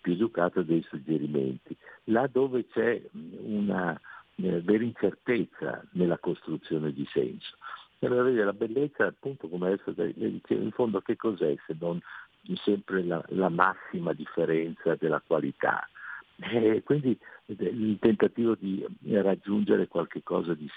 più 0.00 0.12
educato 0.12 0.62
dei 0.62 0.84
suggerimenti. 0.88 1.76
Là 2.04 2.26
dove 2.26 2.66
c'è 2.68 3.00
una 3.12 3.98
eh, 4.36 4.60
vera 4.60 4.84
incertezza 4.84 5.84
nella 5.92 6.18
costruzione 6.18 6.92
di 6.92 7.06
senso. 7.12 7.56
Allora 8.00 8.22
vedi, 8.22 8.38
la 8.38 8.54
bellezza, 8.54 9.06
appunto, 9.06 9.48
come 9.48 9.66
adesso 9.66 9.92
in 9.96 10.70
fondo 10.72 11.00
che 11.02 11.16
cos'è 11.16 11.54
se 11.66 11.76
non 11.78 12.00
sempre 12.54 13.04
la, 13.04 13.22
la 13.28 13.50
massima 13.50 14.14
differenza 14.14 14.94
della 14.94 15.22
qualità? 15.24 15.86
E 16.38 16.82
quindi 16.82 17.18
il 17.58 17.98
tentativo 18.00 18.54
di 18.58 18.84
raggiungere 19.10 19.88
qualcosa 19.88 20.54
di 20.54 20.70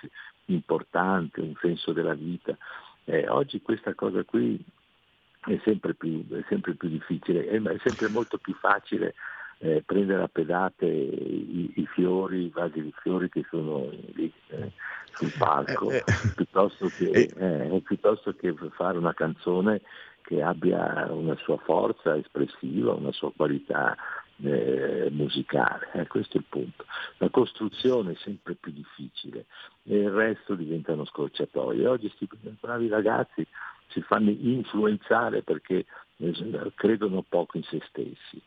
importante, 0.45 1.41
un 1.41 1.55
senso 1.59 1.93
della 1.93 2.13
vita. 2.13 2.57
Eh, 3.05 3.27
oggi 3.27 3.61
questa 3.61 3.93
cosa 3.93 4.23
qui 4.23 4.63
è 5.45 5.59
sempre 5.63 5.93
più, 5.93 6.27
è 6.29 6.43
sempre 6.47 6.73
più 6.73 6.89
difficile, 6.89 7.47
è, 7.47 7.61
è, 7.61 7.77
sempre 7.83 8.07
molto 8.09 8.37
più 8.37 8.53
facile 8.55 9.13
eh, 9.59 9.83
prendere 9.85 10.23
a 10.23 10.29
pedate 10.29 10.85
i, 10.85 11.71
i, 11.75 11.85
fiori, 11.87 12.45
i 12.45 12.51
vasi 12.53 12.81
di 12.81 12.93
fiori 13.01 13.29
che 13.29 13.45
sono 13.49 13.89
lì 14.13 14.31
eh, 14.49 14.71
sul 15.13 15.33
palco, 15.37 15.91
eh, 15.91 15.97
eh. 15.97 16.03
piuttosto 16.35 16.87
che, 16.87 17.29
eh, 17.35 17.81
piuttosto 17.83 18.33
che 18.33 18.53
fare 18.71 18.97
una 18.97 19.13
canzone 19.13 19.81
che 20.21 20.41
abbia 20.41 21.07
una 21.11 21.35
sua 21.35 21.57
forza 21.57 22.15
espressiva, 22.15 22.93
una 22.93 23.11
sua 23.11 23.31
qualità 23.35 23.95
eh, 24.43 25.09
musicale. 25.11 25.89
Eh, 25.93 26.07
questo 26.07 26.37
è 26.37 26.39
il 26.39 26.45
punto. 26.47 26.85
La 27.17 27.29
costruzione 27.29 28.13
è 28.13 28.17
sempre 28.23 28.55
più 28.55 28.71
difficile 28.71 29.45
e 29.83 29.97
il 29.97 30.11
resto 30.11 30.55
diventano 30.55 31.05
scorciatoie. 31.05 31.87
Oggi 31.87 32.11
questi 32.15 32.27
bravi 32.59 32.87
ragazzi 32.87 33.45
si 33.89 34.01
fanno 34.01 34.29
influenzare 34.29 35.41
perché 35.43 35.85
eh, 36.17 36.71
credono 36.75 37.23
poco 37.27 37.57
in 37.57 37.63
se 37.63 37.81
stessi. 37.87 38.41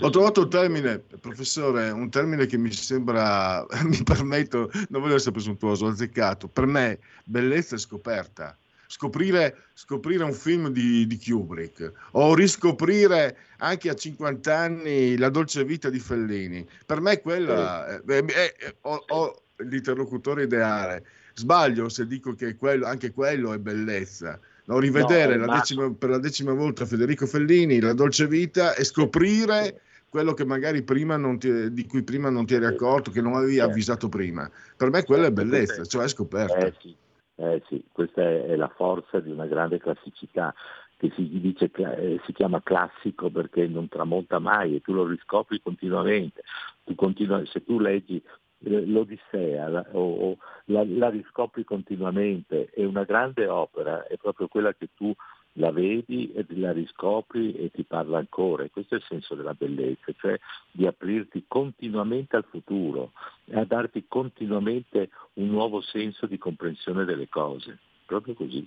Ho 0.00 0.08
trovato 0.08 0.40
un 0.42 0.48
termine, 0.48 1.00
professore, 1.20 1.90
un 1.90 2.08
termine 2.08 2.46
che 2.46 2.56
mi 2.56 2.72
sembra, 2.72 3.64
mi 3.84 4.02
permetto, 4.02 4.70
non 4.88 5.02
voglio 5.02 5.16
essere 5.16 5.32
presuntuoso, 5.32 5.86
azzeccato. 5.86 6.48
Per 6.48 6.64
me, 6.64 6.98
bellezza 7.24 7.74
è 7.74 7.78
scoperta. 7.78 8.56
Scoprire, 8.92 9.66
scoprire 9.72 10.24
un 10.24 10.32
film 10.32 10.68
di, 10.70 11.06
di, 11.06 11.16
Kubrick 11.16 11.92
o 12.12 12.34
riscoprire 12.34 13.36
anche 13.58 13.88
a 13.88 13.94
50 13.94 14.56
anni 14.56 15.16
la 15.16 15.28
dolce 15.28 15.62
vita 15.62 15.88
di 15.88 16.00
Fellini. 16.00 16.66
Per 16.84 17.00
me 17.00 17.20
quella 17.20 17.86
è, 17.86 18.02
è, 18.02 18.24
è, 18.24 18.74
ho, 18.80 19.04
ho 19.06 19.42
l'interlocutore 19.58 20.42
ideale. 20.42 21.06
Sbaglio 21.34 21.88
se 21.88 22.08
dico 22.08 22.34
che 22.34 22.56
quello, 22.56 22.84
anche 22.84 23.12
quello 23.12 23.52
è 23.52 23.58
bellezza 23.58 24.40
no, 24.64 24.80
rivedere 24.80 25.36
no, 25.36 25.46
la 25.46 25.54
decima, 25.54 25.92
per 25.92 26.10
la 26.10 26.18
decima 26.18 26.52
volta 26.52 26.84
Federico 26.84 27.26
Fellini, 27.26 27.78
La 27.78 27.92
dolce 27.92 28.26
vita 28.26 28.74
e 28.74 28.82
scoprire 28.82 29.82
quello 30.08 30.34
che 30.34 30.44
magari 30.44 30.82
prima 30.82 31.16
non 31.16 31.38
ti, 31.38 31.72
di 31.72 31.86
cui 31.86 32.02
prima 32.02 32.28
non 32.28 32.44
ti 32.44 32.54
eri 32.54 32.64
accorto, 32.64 33.12
che 33.12 33.20
non 33.20 33.34
avevi 33.34 33.60
avvisato 33.60 34.08
prima. 34.08 34.50
Per 34.76 34.90
me 34.90 35.04
quella 35.04 35.26
è 35.26 35.30
bellezza, 35.30 35.84
cioè 35.84 36.06
è 36.06 36.08
scoperta. 36.08 36.56
Eh 36.56 36.74
sì, 36.80 36.96
eh 37.40 37.62
sì, 37.68 37.82
questa 37.90 38.22
è 38.22 38.54
la 38.56 38.68
forza 38.68 39.18
di 39.20 39.30
una 39.30 39.46
grande 39.46 39.78
classicità 39.78 40.54
che 40.96 41.10
si, 41.14 41.40
dice, 41.40 41.70
eh, 41.72 42.20
si 42.26 42.32
chiama 42.34 42.62
classico 42.62 43.30
perché 43.30 43.66
non 43.66 43.88
tramonta 43.88 44.38
mai 44.38 44.76
e 44.76 44.80
tu 44.82 44.92
lo 44.92 45.06
riscopri 45.06 45.60
continuamente. 45.62 46.42
Tu 46.84 46.94
continua, 46.94 47.42
se 47.46 47.64
tu 47.64 47.78
leggi 47.78 48.22
l'Odissea 48.58 49.68
la, 49.68 49.86
o, 49.92 50.30
o 50.30 50.36
la, 50.66 50.84
la, 50.84 51.08
riscopri 51.08 51.64
continuamente 51.64 52.68
e 52.74 52.84
una 52.84 53.04
grande 53.04 53.46
opera 53.48 54.06
è 54.06 54.18
proprio 54.18 54.48
quella 54.48 54.74
che 54.74 54.90
tu 54.94 55.14
la 55.54 55.72
vedi 55.72 56.32
e 56.32 56.46
la 56.50 56.72
riscopri 56.72 57.54
e 57.54 57.70
ti 57.70 57.82
parla 57.82 58.18
ancora 58.18 58.62
e 58.62 58.70
questo 58.70 58.94
è 58.94 58.98
il 58.98 59.04
senso 59.08 59.34
della 59.34 59.54
bellezza, 59.54 60.12
cioè 60.16 60.38
di 60.70 60.86
aprirti 60.86 61.44
continuamente 61.48 62.36
al 62.36 62.44
futuro 62.48 63.12
e 63.46 63.58
a 63.58 63.64
darti 63.64 64.04
continuamente 64.06 65.10
un 65.34 65.48
nuovo 65.48 65.80
senso 65.80 66.26
di 66.26 66.38
comprensione 66.38 67.04
delle 67.04 67.28
cose, 67.28 67.78
proprio 68.06 68.34
così. 68.34 68.66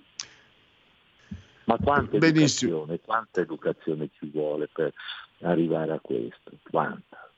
Ma 1.64 1.78
quanta 1.78 2.16
educazione, 2.16 3.00
quanta 3.00 3.40
educazione 3.40 4.10
ci 4.18 4.28
vuole 4.28 4.68
per 4.70 4.92
arrivare 5.40 5.92
a 5.92 6.00
questo? 6.00 6.50
Quanta? 6.70 7.30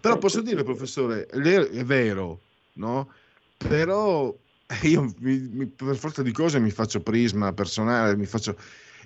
Però 0.00 0.16
posso 0.16 0.40
dire, 0.40 0.64
professore, 0.64 1.26
è 1.26 1.84
vero, 1.84 2.40
no? 2.74 3.12
Però 3.58 4.34
io 4.82 5.12
mi, 5.20 5.38
mi, 5.52 5.66
per 5.66 5.96
forza 5.96 6.22
di 6.22 6.32
cose 6.32 6.58
mi 6.58 6.70
faccio 6.70 7.00
prisma 7.02 7.52
personale, 7.52 8.16
mi 8.16 8.26
faccio 8.26 8.56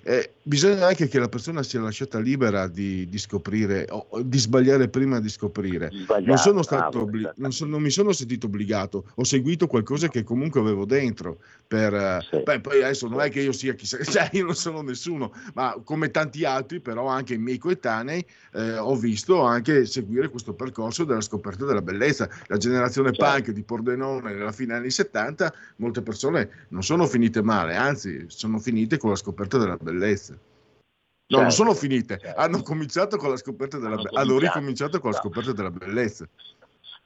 eh, 0.03 0.31
bisogna 0.41 0.87
anche 0.87 1.07
che 1.07 1.19
la 1.19 1.29
persona 1.29 1.61
sia 1.61 1.79
lasciata 1.79 2.19
libera 2.19 2.67
di, 2.67 3.07
di 3.07 3.17
scoprire, 3.19 3.85
o, 3.89 4.07
di 4.23 4.39
sbagliare 4.39 4.87
prima 4.87 5.19
di 5.19 5.29
scoprire. 5.29 5.91
Non, 6.23 6.37
sono 6.37 6.63
stato 6.63 7.01
obli- 7.01 7.29
non, 7.35 7.51
so, 7.51 7.65
non, 7.65 7.81
mi 7.81 7.91
sono 7.91 8.11
sentito 8.11 8.47
obbligato, 8.47 9.05
ho 9.13 9.23
seguito 9.23 9.67
qualcosa 9.67 10.07
che 10.07 10.23
comunque 10.23 10.59
avevo 10.59 10.85
dentro. 10.85 11.37
Per, 11.67 12.25
sì. 12.29 12.41
beh, 12.43 12.59
poi 12.61 12.83
adesso 12.83 13.07
non 13.07 13.21
è 13.21 13.29
che 13.29 13.41
io 13.41 13.51
sia 13.51 13.73
chissà, 13.73 14.01
cioè 14.03 14.29
io 14.33 14.45
non 14.45 14.55
sono 14.55 14.81
nessuno, 14.81 15.33
ma 15.53 15.79
come 15.83 16.09
tanti 16.09 16.43
altri, 16.45 16.79
però 16.79 17.05
anche 17.07 17.35
i 17.35 17.37
miei 17.37 17.57
coetanei, 17.59 18.25
eh, 18.53 18.77
ho 18.77 18.95
visto 18.95 19.41
anche 19.43 19.85
seguire 19.85 20.29
questo 20.29 20.53
percorso 20.53 21.03
della 21.03 21.21
scoperta 21.21 21.65
della 21.65 21.81
bellezza. 21.81 22.27
La 22.47 22.57
generazione 22.57 23.13
certo. 23.13 23.31
punk 23.31 23.51
di 23.51 23.61
Pordenone 23.61 24.33
nella 24.33 24.51
fine 24.51 24.73
anni 24.73 24.89
70, 24.89 25.53
molte 25.77 26.01
persone 26.01 26.49
non 26.69 26.83
sono 26.83 27.05
finite 27.05 27.41
male, 27.41 27.75
anzi 27.75 28.25
sono 28.27 28.59
finite 28.59 28.97
con 28.97 29.11
la 29.11 29.15
scoperta 29.15 29.57
della 29.57 29.77
bellezza 29.77 29.90
bellezza. 29.91 30.33
No, 30.33 31.37
certo, 31.37 31.41
non 31.41 31.51
sono 31.51 31.73
finite, 31.73 32.17
certo. 32.19 32.39
hanno 32.39 32.61
cominciato 32.61 33.17
con 33.17 33.29
la 33.29 33.37
scoperta 33.37 33.77
della 33.77 33.95
hanno, 33.95 34.09
hanno 34.13 34.37
ricominciato 34.37 34.99
con 34.99 35.11
la 35.11 35.17
scoperta 35.17 35.53
della 35.53 35.71
bellezza. 35.71 36.27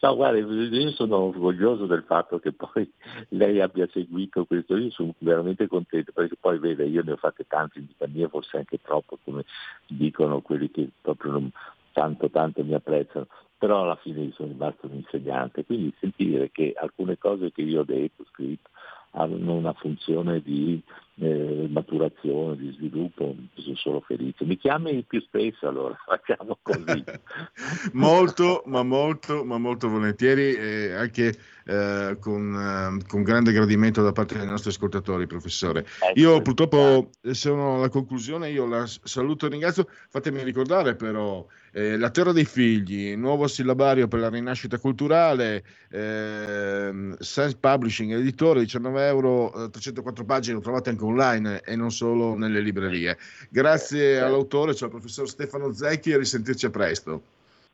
No, 0.01 0.15
guarda, 0.15 0.37
io 0.39 0.91
sono 0.91 1.17
orgoglioso 1.17 1.85
del 1.85 2.03
fatto 2.03 2.39
che 2.39 2.51
poi 2.51 2.91
lei 3.29 3.61
abbia 3.61 3.87
seguito 3.91 4.45
questo, 4.45 4.77
io 4.77 4.89
sono 4.91 5.13
veramente 5.19 5.67
contento 5.67 6.11
perché 6.11 6.35
poi 6.39 6.59
vede, 6.59 6.85
io 6.85 7.03
ne 7.03 7.13
ho 7.13 7.17
fatte 7.17 7.45
tante 7.47 7.79
in 7.79 7.87
vita 7.87 8.07
mia, 8.07 8.27
forse 8.27 8.57
anche 8.57 8.81
troppo, 8.81 9.17
come 9.23 9.45
dicono 9.87 10.41
quelli 10.41 10.69
che 10.69 10.89
proprio 11.01 11.31
non, 11.31 11.51
tanto 11.91 12.29
tanto 12.29 12.63
mi 12.63 12.73
apprezzano, 12.73 13.27
però 13.57 13.83
alla 13.83 13.95
fine 13.95 14.31
sono 14.35 14.49
rimasto 14.49 14.87
un 14.87 14.95
insegnante, 14.95 15.65
quindi 15.65 15.93
sentire 15.99 16.51
che 16.51 16.73
alcune 16.75 17.17
cose 17.17 17.51
che 17.51 17.61
io 17.61 17.81
ho 17.81 17.85
detto, 17.85 18.25
scritto, 18.31 18.69
hanno 19.11 19.53
una 19.53 19.73
funzione 19.73 20.41
di 20.41 20.81
eh, 21.17 21.67
maturazione, 21.69 22.57
di 22.57 22.73
sviluppo, 22.73 23.35
sono 23.55 23.75
solo 23.75 24.01
felice. 24.01 24.43
Mi 24.43 24.57
chiami 24.57 25.03
più 25.03 25.21
spesso 25.21 25.67
allora, 25.67 25.95
facciamo 26.05 26.57
così. 26.61 27.03
molto, 27.93 28.63
ma 28.65 28.83
molto, 28.83 29.43
ma 29.45 29.57
molto 29.57 29.87
volentieri 29.87 30.53
e 30.55 30.93
anche 30.93 31.33
eh, 31.65 32.17
con, 32.19 32.99
eh, 33.01 33.05
con, 33.07 33.23
grande 33.23 33.51
gradimento 33.51 34.01
da 34.01 34.11
parte 34.11 34.37
dei 34.37 34.45
nostri 34.45 34.71
ascoltatori, 34.71 35.25
professore. 35.25 35.79
Ecco. 35.79 36.19
Io 36.19 36.41
purtroppo 36.41 37.09
sono 37.31 37.75
alla 37.75 37.89
conclusione, 37.89 38.49
io 38.49 38.67
la 38.67 38.85
saluto 38.85 39.45
e 39.45 39.49
ringrazio. 39.49 39.87
Fatemi 40.09 40.43
ricordare 40.43 40.95
però 40.95 41.45
eh, 41.71 41.97
La 41.97 42.09
Terra 42.09 42.31
dei 42.31 42.45
Figli, 42.45 43.15
nuovo 43.15 43.47
sillabario 43.47 44.07
per 44.07 44.19
la 44.19 44.29
rinascita 44.29 44.77
culturale, 44.79 45.63
eh, 45.89 47.15
Science 47.19 47.57
Publishing, 47.59 48.13
editore, 48.13 48.61
19 48.61 49.07
euro, 49.07 49.69
304 49.69 50.23
eh, 50.23 50.25
pagine, 50.25 50.55
lo 50.55 50.61
trovate 50.61 50.89
anche 50.89 51.03
online 51.05 51.61
e 51.61 51.75
non 51.75 51.91
solo 51.91 52.35
nelle 52.35 52.59
librerie. 52.59 53.17
Grazie 53.49 54.19
all'autore, 54.19 54.73
cioè 54.73 54.89
al 54.89 54.95
professor 54.95 55.27
Stefano 55.27 55.73
Zecchi 55.73 56.11
e 56.11 56.17
risentirci 56.17 56.65
a 56.65 56.69
presto. 56.69 57.21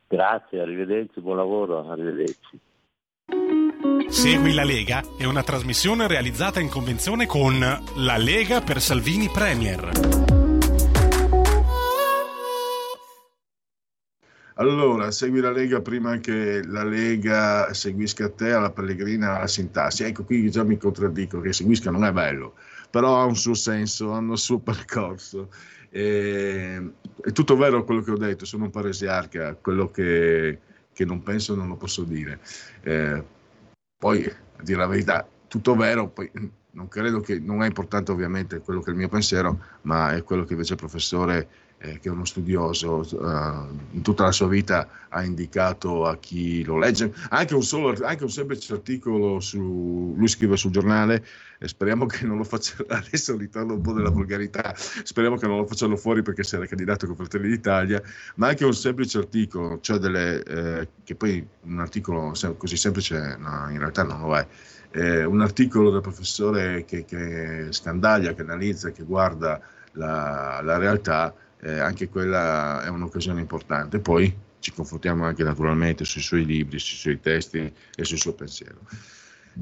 Grazie, 0.08 0.60
arrivederci, 0.60 1.22
buon 1.22 1.38
lavoro, 1.38 1.90
arrivederci. 1.90 2.60
Segui 4.10 4.54
la 4.54 4.66
Lega 4.66 5.02
è 5.18 5.24
una 5.24 5.42
trasmissione 5.42 6.06
realizzata 6.08 6.60
in 6.60 6.68
convenzione 6.68 7.26
con 7.26 7.60
La 7.60 8.18
Lega 8.18 8.60
per 8.60 8.82
Salvini 8.82 9.30
Premier. 9.30 9.90
Allora, 14.56 15.10
segui 15.12 15.40
la 15.40 15.50
Lega 15.50 15.82
prima 15.82 16.18
che 16.18 16.62
la 16.64 16.84
Lega 16.84 17.74
seguisca 17.74 18.30
te 18.30 18.52
alla 18.52 18.70
Pellegrina 18.70 19.38
alla 19.38 19.48
Sintassi. 19.48 20.04
Ecco, 20.04 20.24
qui 20.24 20.52
già 20.52 20.64
mi 20.64 20.78
contraddico 20.78 21.40
che 21.42 21.54
seguisca 21.54 21.90
non 21.90 22.04
è 22.04 22.12
bello, 22.12 22.56
però 22.92 23.20
ha 23.22 23.26
un 23.26 23.36
suo 23.36 23.56
senso, 23.56 24.12
hanno 24.12 24.34
il 24.34 24.38
suo 24.38 24.60
percorso. 24.60 25.50
E, 25.90 26.92
è 27.22 27.32
tutto 27.32 27.58
vero 27.58 27.84
quello 27.84 28.02
che 28.02 28.12
ho 28.12 28.18
detto, 28.18 28.46
sono 28.46 28.66
un 28.66 28.70
paresiarca, 28.70 29.56
quello 29.56 29.90
che, 29.90 30.60
che 30.94 31.06
non 31.06 31.24
penso 31.24 31.56
non 31.56 31.70
lo 31.70 31.76
posso 31.76 32.04
dire. 32.04 32.40
Eh, 32.82 33.24
poi, 33.98 34.26
a 34.26 34.62
dire 34.62 34.78
la 34.78 34.88
verità, 34.88 35.28
tutto 35.48 35.76
vero, 35.76 36.10
poi 36.10 36.30
non 36.72 36.88
credo 36.88 37.20
che, 37.20 37.40
non 37.40 37.64
è 37.64 37.66
importante 37.66 38.12
ovviamente 38.12 38.60
quello 38.60 38.82
che 38.82 38.90
è 38.90 38.92
il 38.92 38.98
mio 38.98 39.10
pensiero, 39.10 39.60
ma 39.84 40.14
è 40.14 40.24
quello 40.24 40.44
che 40.44 40.54
invece 40.54 40.74
il 40.74 40.80
professore 40.80 41.48
eh, 41.82 42.00
che 42.00 42.10
uno 42.10 42.26
studioso, 42.26 43.02
eh, 43.02 43.96
in 43.96 44.02
tutta 44.02 44.24
la 44.24 44.32
sua 44.32 44.48
vita 44.48 44.88
ha 45.10 45.24
indicato 45.24 46.06
a 46.06 46.18
chi 46.18 46.64
lo 46.64 46.78
legge, 46.78 47.14
anche 47.30 47.56
un, 47.56 47.64
solo, 47.64 47.96
anche 48.06 48.24
un 48.24 48.30
semplice 48.30 48.74
articolo 48.74 49.40
su, 49.40 50.14
lui 50.16 50.28
scrive 50.28 50.58
sul 50.58 50.72
giornale, 50.72 51.26
e 51.58 51.68
speriamo 51.68 52.06
che 52.06 52.26
non 52.26 52.38
lo 52.38 52.44
faccia, 52.44 52.76
adesso 52.90 53.36
ritorno 53.36 53.74
un 53.74 53.82
po' 53.82 53.94
della 53.94 54.10
volgarità, 54.10 54.74
speriamo 54.76 55.38
che 55.38 55.48
non 55.48 55.58
lo 55.58 55.66
facciano 55.66 55.96
fuori 55.96 56.22
perché 56.22 56.44
si 56.44 56.56
era 56.56 56.66
candidato 56.66 57.08
con 57.08 57.16
Fratelli 57.16 57.50
d'Italia, 57.50 58.02
ma 58.36 58.48
anche 58.48 58.66
un 58.66 58.74
semplice 58.74 59.18
articolo, 59.18 59.80
cioè 59.82 59.98
delle, 59.98 60.44
eh, 60.44 60.88
che 61.04 61.16
poi 61.16 61.46
un 61.64 61.80
articolo 61.80 62.34
così 62.58 62.78
semplice 62.78 63.38
no, 63.40 63.68
in 63.70 63.80
realtà 63.80 64.04
non 64.04 64.22
lo 64.22 64.38
è, 64.38 64.48
eh, 64.92 65.24
un 65.24 65.42
articolo 65.42 65.90
del 65.90 66.02
professore 66.02 66.86
che, 66.86 67.06
che 67.06 67.68
scandaglia, 67.72 68.34
che 68.34 68.42
analizza, 68.42 68.92
che 68.92 69.04
guarda 69.04 69.60
la, 69.94 70.62
la 70.64 70.78
realtà, 70.78 71.34
eh, 71.62 71.80
anche 71.80 72.10
quella 72.10 72.84
è 72.84 72.90
un'occasione 72.90 73.40
importante. 73.40 74.00
Poi 74.00 74.34
ci 74.60 74.72
confrontiamo 74.72 75.26
anche 75.26 75.44
naturalmente 75.44 76.06
sui 76.06 76.22
suoi 76.22 76.46
libri, 76.46 76.80
sui 76.80 76.98
suoi 76.98 77.20
testi 77.20 77.72
e 77.96 78.04
sul 78.04 78.18
suo 78.18 78.34
pensiero. 78.34 78.80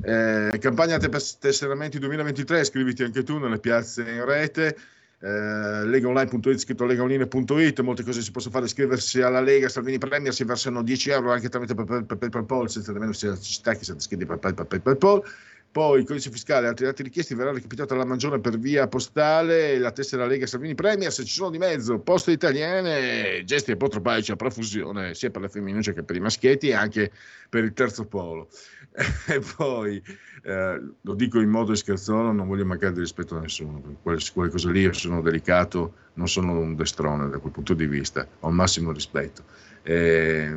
Eh, 0.04 0.58
campagna 0.60 0.97
tesseramenti 0.97 2.00
2023, 2.00 2.62
iscriviti 2.62 3.04
anche 3.04 3.24
tu 3.24 3.38
nelle 3.38 3.60
piazze 3.60 4.02
in 4.10 4.24
rete. 4.26 4.78
Eh, 5.22 5.86
legaonline.it 5.86 6.60
scritto 6.60 6.86
legaonline.it 6.86 7.82
molte 7.82 8.04
cose 8.04 8.22
si 8.22 8.32
possono 8.32 8.54
fare 8.54 8.68
iscriversi 8.68 9.22
alla 9.22 9.41
Lega 9.41 9.68
Salvini 9.68 9.97
Premier 9.97 10.34
si 10.34 10.45
versano 10.45 10.82
10 10.82 11.10
euro 11.10 11.34
anche 11.34 11.50
tramite 11.50 11.74
PayPal 11.76 12.70
senza 12.70 12.93
nemmeno 12.93 13.12
necessità 13.12 13.76
che 13.76 13.84
siate 13.84 14.00
iscritti 14.00 14.26
per 14.26 14.38
PayPal 14.38 15.26
Poi 15.72 15.99
il 15.99 16.05
codice 16.05 16.32
fiscale 16.32 16.65
e 16.65 16.70
altri 16.70 16.86
dati 16.86 17.03
richiesti 17.03 17.36
verrà 17.36 17.51
recapitato 17.51 17.93
alla 17.93 18.03
Magione 18.05 18.39
per 18.39 18.57
via 18.57 18.88
postale, 18.88 19.78
la 19.78 19.91
tessera 19.91 20.26
Lega 20.26 20.47
Salvini 20.47 20.74
Premier, 20.74 21.11
se 21.11 21.24
ci 21.24 21.34
sono 21.34 21.51
di 21.51 21.59
mezzo 21.59 21.99
poste 21.99 22.32
italiane, 22.32 23.43
gesti 23.45 23.72
apotropaici 23.72 24.32
a 24.32 24.36
profusione, 24.36 25.13
sia 25.13 25.30
per 25.30 25.41
le 25.41 25.49
femminucce 25.49 25.93
che 25.93 26.01
per 26.01 26.15
i 26.15 26.22
maschietti 26.22 26.70
e 26.70 26.74
anche 26.74 27.11
per 27.49 27.63
il 27.63 27.74
terzo 27.74 28.05
polo. 28.05 28.49
e 29.28 29.41
poi, 29.55 30.01
eh, 30.41 30.82
lo 31.01 31.13
dico 31.13 31.39
in 31.39 31.49
modo 31.49 31.76
scherzoso, 31.76 32.32
non 32.32 32.47
voglio 32.47 32.65
mancare 32.65 32.93
di 32.93 33.01
rispetto 33.01 33.38
a 33.38 33.39
nessuno, 33.39 33.80
quelle, 34.01 34.20
quelle 34.34 34.49
cose 34.49 34.72
lì 34.72 34.91
sono 34.91 35.22
delicato, 35.22 35.93
non 36.15 36.28
sono 36.28 36.57
un 36.57 36.76
destrone 36.76 37.30
da 37.30 37.38
quel 37.38 37.53
punto 37.53 37.76
di 37.76 37.86
vista, 37.86 38.28
ho 38.39 38.49
il 38.49 38.55
massimo 38.55 38.91
rispetto. 38.91 39.43
E, 39.84 40.51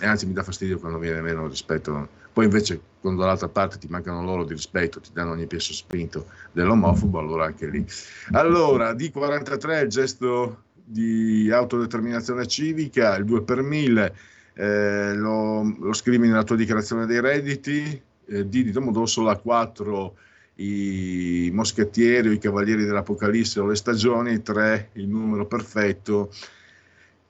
e 0.00 0.06
anzi 0.06 0.26
mi 0.26 0.34
dà 0.34 0.42
fastidio 0.42 0.78
quando 0.78 0.98
viene 0.98 1.22
meno 1.22 1.46
rispetto. 1.48 2.20
Poi 2.32 2.44
invece 2.44 2.80
quando 3.02 3.20
dall'altra 3.20 3.48
parte 3.48 3.78
ti 3.78 3.88
mancano 3.88 4.22
loro 4.22 4.44
di 4.44 4.54
rispetto, 4.54 5.00
ti 5.00 5.10
danno 5.12 5.32
ogni 5.32 5.46
piezo 5.46 5.72
spinto 5.72 6.26
dell'omofobo, 6.52 7.18
allora 7.18 7.46
anche 7.46 7.66
lì. 7.66 7.84
Allora, 8.30 8.92
D43, 8.92 9.82
il 9.82 9.88
gesto 9.88 10.62
di 10.72 11.50
autodeterminazione 11.50 12.46
civica, 12.46 13.16
il 13.16 13.24
2 13.24 13.42
per 13.42 13.62
1000, 13.62 14.14
eh, 14.54 15.14
lo, 15.14 15.62
lo, 15.78 15.92
scrivi 15.92 16.28
nella 16.28 16.44
tua 16.44 16.56
dichiarazione 16.56 17.06
dei 17.06 17.20
redditi, 17.20 18.00
eh, 18.26 18.46
D 18.46 18.48
di 18.48 18.70
Domodossola 18.70 19.36
4 19.36 20.14
i 20.56 21.50
moschettieri 21.52 22.28
o 22.28 22.32
i 22.32 22.38
cavalieri 22.38 22.84
dell'Apocalisse 22.84 23.58
o 23.58 23.66
le 23.66 23.74
stagioni, 23.74 24.42
3 24.42 24.90
il 24.92 25.08
numero 25.08 25.46
perfetto. 25.46 26.30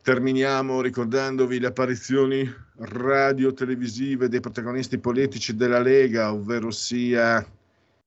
Terminiamo 0.03 0.81
ricordandovi 0.81 1.61
le 1.61 1.69
apparizioni 1.69 2.53
radio-televisive 2.77 4.29
dei 4.29 4.41
protagonisti 4.41 4.99
politici 4.99 5.55
della 5.55 5.79
Lega, 5.79 6.33
ovvero 6.33 6.73
sia 6.73 7.39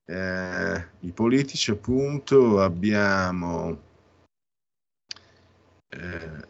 eh, 0.04 0.88
i 1.00 1.12
politici, 1.14 1.72
appunto, 1.72 2.62
abbiamo 2.62 3.80
eh, 5.88 6.46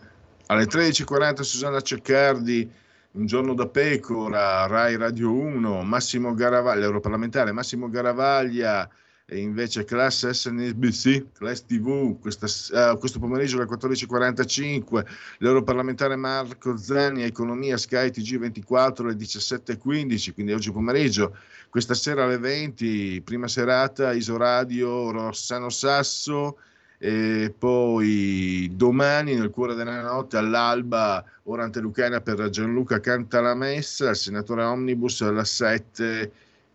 alle 0.47 0.65
13.40 0.65 1.41
Susanna 1.41 1.79
Ceccardi, 1.79 2.67
Un 3.11 3.27
giorno 3.27 3.53
da 3.53 3.67
pecora, 3.67 4.65
Rai 4.65 4.97
Radio 4.97 5.31
1, 5.31 5.83
Massimo 5.83 6.33
Garavaglia, 6.33 6.81
l'europarlamentare 6.81 7.51
Massimo 7.51 7.87
Garavaglia, 7.87 8.89
e 9.27 9.39
invece 9.39 9.85
Class 9.85 10.29
SNBC, 10.29 11.31
Class 11.33 11.65
TV, 11.65 12.19
questa, 12.19 12.45
uh, 12.91 12.97
questo 12.99 13.17
pomeriggio 13.17 13.57
alle 13.57 13.65
14.45, 13.65 15.05
l'europarlamentare 15.39 16.15
Marco 16.15 16.77
Zanni, 16.77 17.23
Economia 17.23 17.75
Sky 17.77 18.09
TG24 18.09 19.01
alle 19.01 19.15
17.15, 19.15 20.33
quindi 20.33 20.53
oggi 20.53 20.71
pomeriggio, 20.71 21.35
questa 21.69 21.95
sera 21.95 22.25
alle 22.25 22.37
20, 22.37 23.21
prima 23.23 23.47
serata 23.47 24.13
Isoradio 24.13 25.09
Rossano 25.09 25.69
Sasso, 25.69 26.57
e 26.99 27.53
poi 27.57 28.71
domani 28.73 29.35
nel 29.35 29.49
cuore 29.49 29.75
della 29.75 30.01
notte 30.01 30.37
all'alba 30.37 31.23
ora 31.43 31.63
antelucana 31.63 32.21
per 32.21 32.49
Gianluca 32.49 32.99
Canta 32.99 33.41
la 33.41 33.53
Messa, 33.53 34.11
il 34.11 34.15
senatore 34.15 34.63
Omnibus 34.63 35.21
alla 35.21 35.43
7 35.43 36.31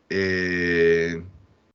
e... 0.06 1.24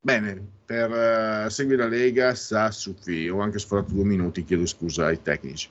bene 0.06 0.40
per 0.64 1.46
uh, 1.46 1.50
seguire 1.50 1.82
la 1.82 1.90
Lega 1.90 2.36
sa 2.36 2.70
su 2.70 2.94
Fi 2.94 3.28
ho 3.28 3.42
anche 3.42 3.58
sforato 3.58 3.92
due 3.92 4.04
minuti 4.04 4.44
chiedo 4.44 4.68
scusa 4.68 5.08
ai 5.08 5.20
tecnici 5.20 5.68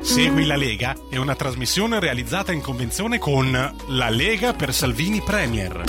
Segui 0.00 0.46
la 0.46 0.56
Lega 0.56 0.96
è 1.08 1.16
una 1.16 1.36
trasmissione 1.36 2.00
realizzata 2.00 2.50
in 2.50 2.60
convenzione 2.60 3.18
con 3.18 3.52
La 3.52 4.08
Lega 4.10 4.52
per 4.52 4.74
Salvini 4.74 5.22
Premier 5.22 5.82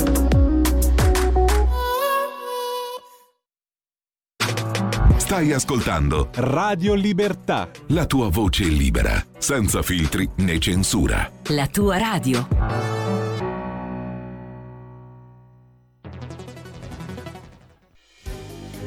Stai 5.17 5.51
ascoltando 5.51 6.29
Radio 6.33 6.95
Libertà. 6.95 7.69
La 7.89 8.07
tua 8.07 8.29
voce 8.29 8.63
libera, 8.63 9.23
senza 9.37 9.83
filtri 9.83 10.27
né 10.37 10.57
censura. 10.57 11.31
La 11.49 11.67
tua 11.67 11.99
radio. 11.99 12.98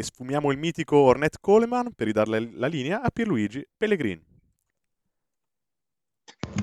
E 0.00 0.02
sfumiamo 0.02 0.50
il 0.50 0.56
mitico 0.56 0.96
Ornette 0.96 1.38
Coleman 1.42 1.92
per 1.94 2.06
ridarle 2.06 2.52
la 2.54 2.66
linea 2.66 3.02
a 3.02 3.10
Pierluigi 3.10 3.66
Pellegrini. 3.76 4.24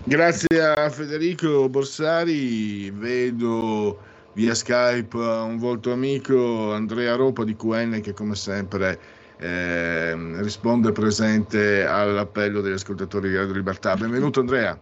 Grazie 0.03 0.59
a 0.59 0.89
Federico 0.89 1.69
Borsari, 1.69 2.89
vedo 2.89 3.99
via 4.33 4.55
Skype 4.55 5.15
un 5.17 5.57
volto 5.57 5.91
amico 5.91 6.73
Andrea 6.73 7.15
Ropa 7.15 7.43
di 7.43 7.55
QN 7.55 8.01
che 8.01 8.13
come 8.13 8.33
sempre 8.35 8.99
eh, 9.37 10.41
risponde 10.41 10.91
presente 10.91 11.85
all'appello 11.85 12.61
degli 12.61 12.73
ascoltatori 12.73 13.29
di 13.29 13.35
Radio 13.35 13.53
Libertà. 13.53 13.95
Benvenuto 13.95 14.39
Andrea. 14.39 14.79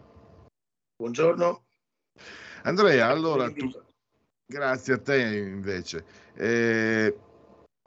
Buongiorno. 0.96 1.64
Andrea, 2.64 3.08
allora 3.10 3.52
tu... 3.52 3.70
Grazie 4.48 4.94
a 4.94 5.00
te 5.00 5.18
invece. 5.18 6.06
Eh, 6.36 7.18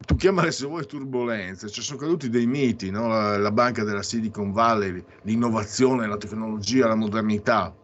tu 0.07 0.15
chiamare 0.15 0.53
se 0.53 0.67
vuoi 0.67 0.87
turbulenze, 0.87 1.69
ci 1.69 1.83
sono 1.83 1.99
caduti 1.99 2.29
dei 2.29 2.47
miti, 2.47 2.91
no? 2.91 3.09
la, 3.09 3.37
la, 3.37 3.51
banca 3.51 3.83
della 3.83 4.03
Silicon 4.03 4.53
Valley, 4.53 5.05
l'innovazione, 5.23 6.07
la 6.07 6.17
tecnologia, 6.17 6.87
la 6.87 6.95
modernità, 6.95 7.75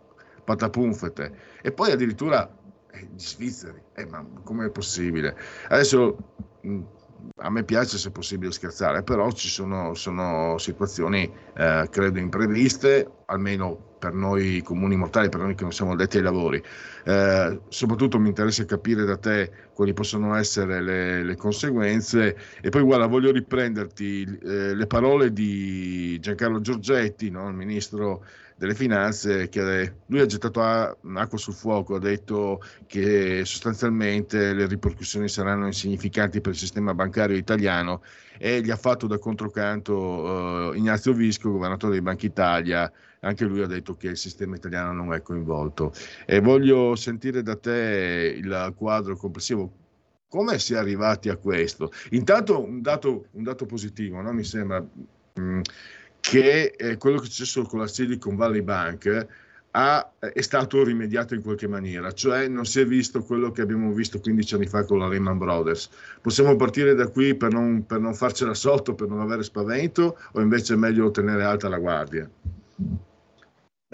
patapunfete, 0.45 1.37
e 1.61 1.73
poi 1.73 1.91
addirittura 1.91 2.49
eh, 2.93 3.09
gli 3.13 3.19
svizzeri, 3.19 3.83
eh, 3.95 4.07
ma 4.07 4.25
com'è 4.45 4.71
possibile? 4.71 5.37
Adesso 5.69 6.17
a 7.37 7.51
me 7.51 7.65
piace 7.65 7.99
se 7.99 8.11
possibile 8.11 8.53
scherzare, 8.53 9.03
però 9.03 9.31
ci 9.33 9.49
sono, 9.49 9.95
sono 9.95 10.57
situazioni, 10.59 11.31
eh, 11.57 11.89
credo, 11.91 12.19
impreviste, 12.19 13.09
almeno 13.27 13.93
per 13.99 14.13
noi 14.13 14.61
comuni 14.63 14.97
mortali, 14.97 15.31
per 15.31 15.41
noi 15.41 15.55
che 15.55 15.63
non 15.63 15.73
siamo 15.73 15.93
addetti 15.93 16.19
ai 16.19 16.23
lavori. 16.23 16.63
Eh, 17.05 17.61
soprattutto 17.69 18.19
mi 18.19 18.29
interessa 18.29 18.65
capire 18.67 19.05
da 19.05 19.17
te 19.17 19.51
quali 19.73 19.95
possono 19.95 20.35
essere 20.35 20.83
le, 20.83 21.23
le 21.23 21.37
conseguenze. 21.37 22.37
E 22.61 22.69
poi 22.69 22.83
guarda, 22.83 23.07
voglio 23.07 23.33
riprenderti 23.33 24.39
eh, 24.43 24.75
le 24.75 24.87
parole 24.87 25.33
di 25.33 26.19
Giancarlo 26.21 26.61
Giorgetti, 26.61 27.31
no? 27.31 27.49
il 27.49 27.55
ministro 27.55 28.25
delle 28.57 28.75
finanze 28.75 29.49
che 29.49 29.95
lui 30.07 30.21
ha 30.21 30.27
gettato 30.27 30.61
acqua 30.61 31.39
sul 31.39 31.55
fuoco, 31.55 31.97
ha 31.97 31.99
detto 31.99 32.61
che 32.87 33.45
sostanzialmente 33.45 34.53
le 34.53 34.67
ripercussioni 34.67 35.29
saranno 35.29 35.67
insignificanti 35.67 36.41
per 36.41 36.53
il 36.53 36.59
sistema 36.59 36.95
bancario 36.95 37.37
italiano 37.37 38.03
e 38.39 38.61
gli 38.61 38.71
ha 38.71 38.77
fatto 38.77 39.07
da 39.07 39.19
controcanto 39.19 39.95
uh, 39.95 40.75
Ignazio 40.75 41.13
Visco, 41.13 41.51
governatore 41.51 41.95
di 41.95 42.03
Banca 42.03 42.27
Italia, 42.27 42.91
anche 43.21 43.45
lui 43.45 43.63
ha 43.63 43.67
detto 43.67 43.97
che 43.97 44.09
il 44.09 44.17
sistema 44.17 44.57
italiano 44.57 44.93
non 44.93 45.13
è 45.13 45.23
coinvolto. 45.23 45.93
E 46.27 46.41
voglio 46.41 46.95
sentire 46.95 47.43
da 47.43 47.57
te 47.57 48.35
il 48.37 48.75
quadro 48.77 49.17
complessivo. 49.17 49.73
Come 50.29 50.59
si 50.59 50.75
è 50.75 50.77
arrivati 50.77 51.29
a 51.29 51.37
questo? 51.37 51.91
Intanto 52.11 52.63
un 52.63 52.83
dato, 52.83 53.27
un 53.33 53.43
dato 53.43 53.67
positivo, 53.67 54.21
no? 54.21 54.33
mi 54.33 54.45
sembra... 54.45 54.81
Mh, 54.81 55.41
mm, 55.41 55.61
che 56.27 56.73
eh, 56.75 56.97
quello 56.97 57.19
che 57.19 57.25
è 57.25 57.29
successo 57.29 57.65
con 57.65 57.81
la 57.81 57.87
Silicon 57.87 58.35
Valley 58.35 58.63
Bank 58.63 59.27
ha, 59.73 60.11
è 60.19 60.41
stato 60.41 60.83
rimediato 60.83 61.35
in 61.35 61.43
qualche 61.43 61.69
maniera, 61.69 62.13
cioè 62.13 62.49
non 62.49 62.65
si 62.65 62.81
è 62.81 62.87
visto 62.87 63.23
quello 63.23 63.51
che 63.51 63.61
abbiamo 63.61 63.93
visto 63.93 64.19
15 64.19 64.55
anni 64.55 64.67
fa 64.67 64.85
con 64.85 65.01
la 65.01 65.09
Lehman 65.09 65.37
Brothers. 65.37 65.91
Possiamo 66.23 66.57
partire 66.57 66.95
da 66.95 67.09
qui 67.09 67.35
per 67.35 67.53
non, 67.53 67.85
per 67.85 68.01
non 68.01 68.15
farcela 68.15 68.55
sotto, 68.55 68.95
per 68.95 69.09
non 69.09 69.21
avere 69.21 69.43
spavento, 69.43 70.19
o 70.33 70.41
invece 70.41 70.73
è 70.73 70.77
meglio 70.77 71.11
tenere 71.11 71.45
alta 71.45 71.69
la 71.69 71.79
guardia? 71.79 72.27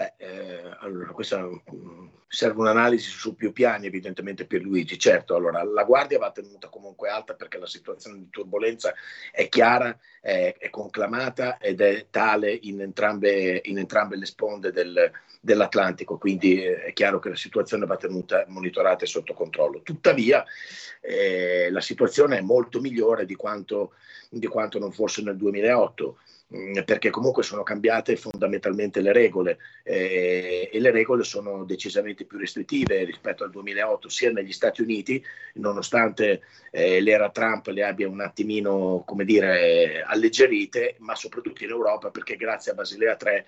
Beh, 0.01 0.13
eh, 0.17 0.77
allora, 0.79 1.11
questa 1.11 1.47
serve 2.27 2.59
un'analisi 2.59 3.07
su 3.09 3.35
più 3.35 3.51
piani, 3.51 3.85
evidentemente 3.85 4.47
per 4.47 4.61
Luigi. 4.61 4.97
Certo, 4.97 5.35
allora 5.35 5.63
la 5.63 5.83
guardia 5.83 6.17
va 6.17 6.31
tenuta 6.31 6.69
comunque 6.69 7.09
alta 7.09 7.35
perché 7.35 7.59
la 7.59 7.67
situazione 7.67 8.17
di 8.17 8.29
turbolenza 8.31 8.93
è 9.31 9.47
chiara, 9.47 9.95
è, 10.19 10.55
è 10.57 10.69
conclamata 10.71 11.59
ed 11.59 11.81
è 11.81 12.07
tale 12.09 12.51
in 12.51 12.81
entrambe, 12.81 13.61
in 13.65 13.77
entrambe 13.77 14.15
le 14.15 14.25
sponde 14.25 14.71
del, 14.71 15.11
dell'Atlantico, 15.39 16.17
quindi 16.17 16.63
eh, 16.63 16.85
è 16.85 16.93
chiaro 16.93 17.19
che 17.19 17.29
la 17.29 17.35
situazione 17.35 17.85
va 17.85 17.97
tenuta 17.97 18.43
monitorata 18.47 19.03
e 19.03 19.07
sotto 19.07 19.35
controllo. 19.35 19.81
Tuttavia, 19.83 20.43
eh, 20.99 21.69
la 21.69 21.81
situazione 21.81 22.39
è 22.39 22.41
molto 22.41 22.79
migliore 22.79 23.25
di 23.25 23.35
quanto, 23.35 23.93
di 24.29 24.47
quanto 24.47 24.79
non 24.79 24.91
fosse 24.91 25.21
nel 25.21 25.37
2008 25.37 26.17
Mm, 26.17 26.40
perché 26.85 27.09
comunque 27.09 27.43
sono 27.43 27.63
cambiate 27.63 28.17
fondamentalmente 28.17 28.99
le 28.99 29.13
regole 29.13 29.57
eh, 29.83 30.69
e 30.69 30.79
le 30.81 30.91
regole 30.91 31.23
sono 31.23 31.63
decisamente 31.63 32.25
più 32.25 32.37
restrittive 32.37 33.05
rispetto 33.05 33.45
al 33.45 33.51
2008 33.51 34.09
sia 34.09 34.31
negli 34.31 34.51
Stati 34.51 34.81
Uniti 34.81 35.23
nonostante 35.55 36.41
eh, 36.69 36.99
l'era 36.99 37.29
Trump 37.29 37.67
le 37.67 37.85
abbia 37.85 38.09
un 38.09 38.19
attimino 38.19 39.03
come 39.05 39.23
dire 39.23 40.03
alleggerite 40.05 40.95
ma 40.99 41.15
soprattutto 41.15 41.63
in 41.63 41.69
Europa 41.69 42.09
perché 42.09 42.35
grazie 42.35 42.73
a 42.73 42.75
Basilea 42.75 43.15
3 43.15 43.45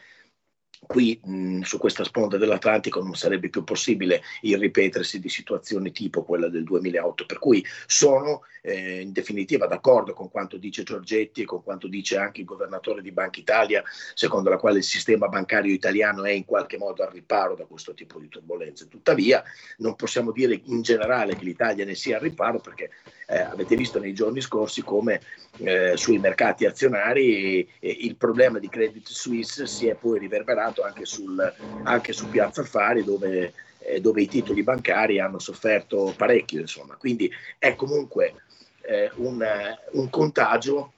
qui 0.86 1.19
mh, 1.24 1.61
su 1.61 1.78
questa 1.78 2.03
sponda 2.03 2.38
dell'Atlantico 2.38 3.01
non 3.01 3.15
sarebbe 3.15 3.49
più 3.49 3.63
possibile 3.63 4.21
il 4.41 4.57
ripetersi 4.57 5.19
di 5.19 5.30
situazioni 5.30 5.91
tipo 5.91 6.24
quella 6.24 6.49
del 6.49 6.63
2008, 6.63 7.26
per 7.26 7.39
cui 7.39 7.65
sono 7.86 8.41
eh, 8.61 9.01
in 9.01 9.11
definitiva 9.11 9.67
d'accordo 9.67 10.13
con 10.13 10.30
quanto 10.30 10.57
dice 10.57 10.84
Giorgetti 10.84 11.41
e 11.41 11.45
con 11.45 11.63
quanto 11.63 11.88
dice 11.88 12.17
anche 12.17 12.41
il 12.41 12.45
governatore 12.45 13.01
di 13.01 13.11
Banca 13.11 13.39
Italia, 13.39 13.84
secondo 14.13 14.49
la 14.49 14.57
quale 14.57 14.78
il 14.78 14.84
sistema 14.84 15.28
bancario 15.28 15.74
italiano 15.74 16.24
è 16.24 16.32
in 16.32 16.45
qualche 16.45 16.78
modo 16.78 17.03
al 17.03 17.11
riparo 17.11 17.55
da 17.55 17.65
questo 17.65 17.93
tipo 17.93 18.19
di 18.19 18.30
turbulenze. 18.30 18.88
Tuttavia 18.88 19.43
non 19.78 19.95
possiamo 19.95 20.32
dire 20.32 20.61
in 20.65 20.82
generale 20.82 21.36
che 21.36 21.43
l'Italia 21.43 21.86
ne 21.86 21.95
sia 21.95 22.17
al 22.17 22.24
riparo 22.24 22.59
perché 22.59 22.89
eh, 23.28 23.39
avete 23.39 23.76
visto 23.76 23.99
nei 23.99 24.13
giorni 24.13 24.41
scorsi 24.41 24.82
come 24.82 25.21
eh, 25.57 25.93
sui 25.95 26.17
mercati 26.17 26.65
azionari 26.65 27.67
il 27.80 28.15
problema 28.15 28.59
di 28.59 28.69
Credit 28.69 29.07
Suisse 29.07 29.67
si 29.67 29.88
è 29.88 29.95
poi 29.95 30.19
riverberato 30.19 30.62
anche, 30.84 31.05
sul, 31.05 31.53
anche 31.84 32.14
su 32.14 32.30
Piazza 32.30 32.61
Affari 32.61 33.03
dove, 33.03 33.53
eh, 33.80 33.99
dove, 33.99 34.22
i 34.22 34.28
titoli 34.28 34.64
bancari 34.64 35.20
hanno 35.20 35.39
sofferto 35.39 36.14
parecchio. 36.16 36.61
Insomma. 36.61 36.95
Quindi 36.95 37.32
è 37.57 37.76
comunque 37.76 38.36
eh, 38.82 39.11
un, 39.16 39.45
un 39.91 40.09
contagio 40.09 40.93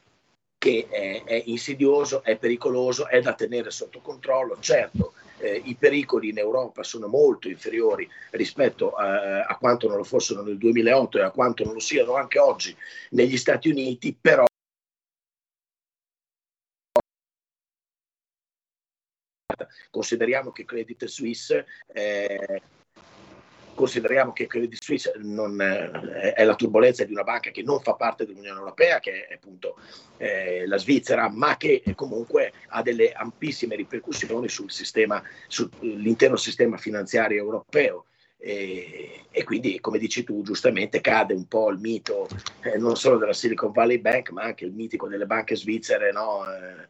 che 0.57 0.87
è, 0.89 1.23
è, 1.23 1.43
insidioso, 1.45 2.23
è 2.23 2.37
pericoloso, 2.37 3.07
è 3.07 3.21
da 3.21 3.33
tenere 3.33 3.71
sotto 3.71 3.99
controllo. 3.99 4.57
Certo, 4.59 5.13
eh, 5.37 5.61
i 5.63 5.75
pericoli 5.75 6.29
in 6.29 6.37
Europa 6.37 6.83
sono 6.83 7.07
molto 7.07 7.47
inferiori 7.49 8.09
rispetto 8.31 8.91
a, 8.91 9.43
a, 9.43 9.57
quanto 9.57 9.87
non 9.87 9.97
lo 9.97 10.03
fossero 10.03 10.41
nel 10.41 10.57
2008 10.57 11.19
e 11.19 11.21
a 11.21 11.29
quanto 11.31 11.63
non 11.63 11.73
lo 11.73 11.79
siano 11.79 12.15
anche 12.15 12.39
oggi 12.39 12.75
negli 13.11 13.37
Stati 13.37 13.69
Uniti, 13.69 14.15
però 14.19 14.45
consideriamo 19.91 20.51
che 20.51 20.65
Credit 20.65 21.05
Suisse 21.05 21.65
eh, 21.93 22.61
consideriamo 23.75 24.31
che 24.31 24.47
Credit 24.47 24.81
Suisse 24.81 25.13
non, 25.17 25.61
eh, 25.61 26.33
è 26.33 26.43
la 26.43 26.55
turbolenza 26.55 27.03
di 27.03 27.11
una 27.11 27.23
banca 27.23 27.51
che 27.51 27.61
non 27.61 27.81
fa 27.81 27.93
parte 27.93 28.25
dell'Unione 28.25 28.57
Europea, 28.57 28.99
che 28.99 29.27
è 29.27 29.33
appunto 29.35 29.77
eh, 30.17 30.65
la 30.65 30.77
Svizzera, 30.77 31.29
ma 31.29 31.57
che 31.57 31.83
comunque 31.93 32.53
ha 32.69 32.81
delle 32.81 33.11
ampissime 33.11 33.75
ripercussioni 33.75 34.49
sul 34.49 34.71
sistema, 34.71 35.21
sull'intero 35.47 36.37
sistema 36.37 36.77
finanziario 36.77 37.37
europeo. 37.37 38.05
E, 38.37 39.21
e, 39.31 39.43
quindi, 39.43 39.79
come 39.79 39.97
dici 39.97 40.23
tu, 40.23 40.43
giustamente 40.43 41.01
cade 41.01 41.33
un 41.33 41.47
po' 41.47 41.69
il 41.69 41.79
mito 41.79 42.27
eh, 42.61 42.77
non 42.77 42.95
solo 42.95 43.17
della 43.17 43.33
Silicon 43.33 43.71
Valley 43.71 43.99
Bank, 43.99 44.29
ma 44.31 44.43
anche 44.43 44.65
il 44.65 44.73
mitico 44.73 45.07
delle 45.07 45.25
banche 45.25 45.55
svizzere, 45.55 46.11
no? 46.11 46.43
eh, 46.45 46.87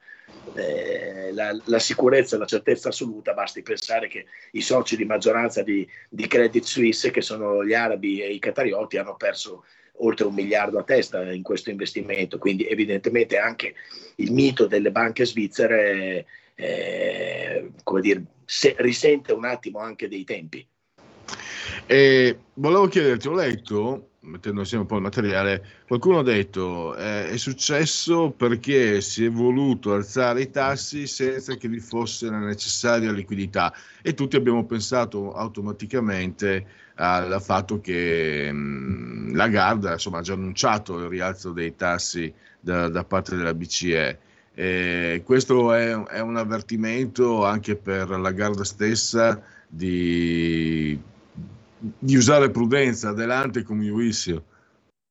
eh, 0.55 1.33
la, 1.33 1.57
la, 1.65 1.79
sicurezza 1.79 2.37
la 2.37 2.45
certezza 2.45 2.89
assoluta, 2.89 3.33
basti 3.33 3.61
pensare 3.61 4.07
che 4.07 4.25
i 4.51 4.61
soci 4.61 4.95
di 4.95 5.05
maggioranza 5.05 5.61
di, 5.63 5.87
di 6.09 6.27
Credit 6.27 6.63
Suisse, 6.63 7.11
che 7.11 7.21
sono 7.21 7.63
gli 7.63 7.73
arabi 7.73 8.21
e 8.21 8.31
i 8.31 8.39
catarioti, 8.39 8.97
hanno 8.97 9.15
perso 9.15 9.65
oltre 9.99 10.25
un 10.25 10.33
miliardo 10.33 10.77
a 10.77 10.83
testa 10.83 11.31
in 11.31 11.43
questo 11.43 11.69
investimento, 11.69 12.37
quindi 12.37 12.67
evidentemente 12.67 13.37
anche 13.37 13.75
il 14.15 14.31
mito 14.31 14.67
delle 14.67 14.91
banche 14.91 15.25
svizzere 15.25 16.25
eh, 16.55 17.71
come 17.83 18.01
dire, 18.01 18.23
se, 18.45 18.75
risente 18.77 19.33
un 19.33 19.45
attimo 19.45 19.79
anche 19.79 20.07
dei 20.07 20.23
tempi. 20.23 20.65
E 21.85 22.39
volevo 22.53 22.87
chiederti, 22.87 23.27
ho 23.27 23.33
letto 23.33 24.09
mettendo 24.25 24.61
insieme 24.61 24.83
un 24.83 24.89
po' 24.89 24.95
il 24.95 25.01
materiale, 25.01 25.65
qualcuno 25.87 26.19
ha 26.19 26.23
detto 26.23 26.95
eh, 26.95 27.29
è 27.29 27.37
successo 27.37 28.31
perché 28.31 29.01
si 29.01 29.25
è 29.25 29.31
voluto 29.31 29.93
alzare 29.93 30.41
i 30.41 30.49
tassi 30.49 31.07
senza 31.07 31.55
che 31.55 31.67
vi 31.67 31.79
fosse 31.79 32.29
la 32.29 32.39
necessaria 32.39 33.11
liquidità 33.11 33.73
e 34.01 34.13
tutti 34.13 34.35
abbiamo 34.35 34.65
pensato 34.65 35.33
automaticamente 35.33 36.65
al 36.95 37.41
fatto 37.41 37.79
che 37.79 38.51
mh, 38.51 39.35
la 39.35 39.47
Garda 39.47 39.93
insomma, 39.93 40.19
ha 40.19 40.21
già 40.21 40.33
annunciato 40.33 40.97
il 40.99 41.07
rialzo 41.07 41.51
dei 41.51 41.75
tassi 41.75 42.33
da, 42.59 42.89
da 42.89 43.03
parte 43.03 43.35
della 43.35 43.53
BCE. 43.53 44.19
E 44.57 45.21
questo 45.25 45.73
è, 45.73 45.91
è 45.91 46.21
un 46.21 46.37
avvertimento 46.37 47.43
anche 47.45 47.75
per 47.75 48.09
la 48.09 48.31
Garda 48.31 48.63
stessa 48.63 49.41
di 49.67 50.97
di 51.99 52.15
usare 52.15 52.49
prudenza, 52.49 53.09
adelante 53.09 53.61
con 53.63 53.81
Juizio. 53.81 54.45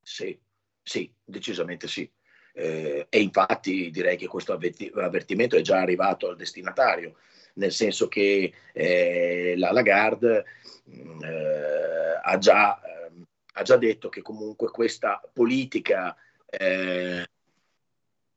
Sì, 0.03 0.37
sì, 0.83 1.11
decisamente 1.25 1.87
sì. 1.87 2.11
Eh, 2.57 3.07
e 3.09 3.21
infatti 3.21 3.91
direi 3.91 4.17
che 4.17 4.27
questo 4.27 4.53
avvertimento 4.53 5.57
è 5.57 5.61
già 5.61 5.81
arrivato 5.81 6.29
al 6.29 6.37
destinatario, 6.37 7.17
nel 7.55 7.73
senso 7.73 8.09
che 8.09 8.53
eh, 8.73 9.55
la 9.57 9.73
Lagarde 9.73 10.45
mm, 10.89 11.23
eh, 11.23 12.21
ha, 12.23 12.39
già, 12.39 12.81
ehm, 12.81 13.27
ha, 13.55 13.63
già, 13.63 13.77
detto 13.77 14.09
che 14.09 14.23
comunque 14.23 14.71
questa 14.71 15.21
politica, 15.33 16.17
eh, 16.47 17.27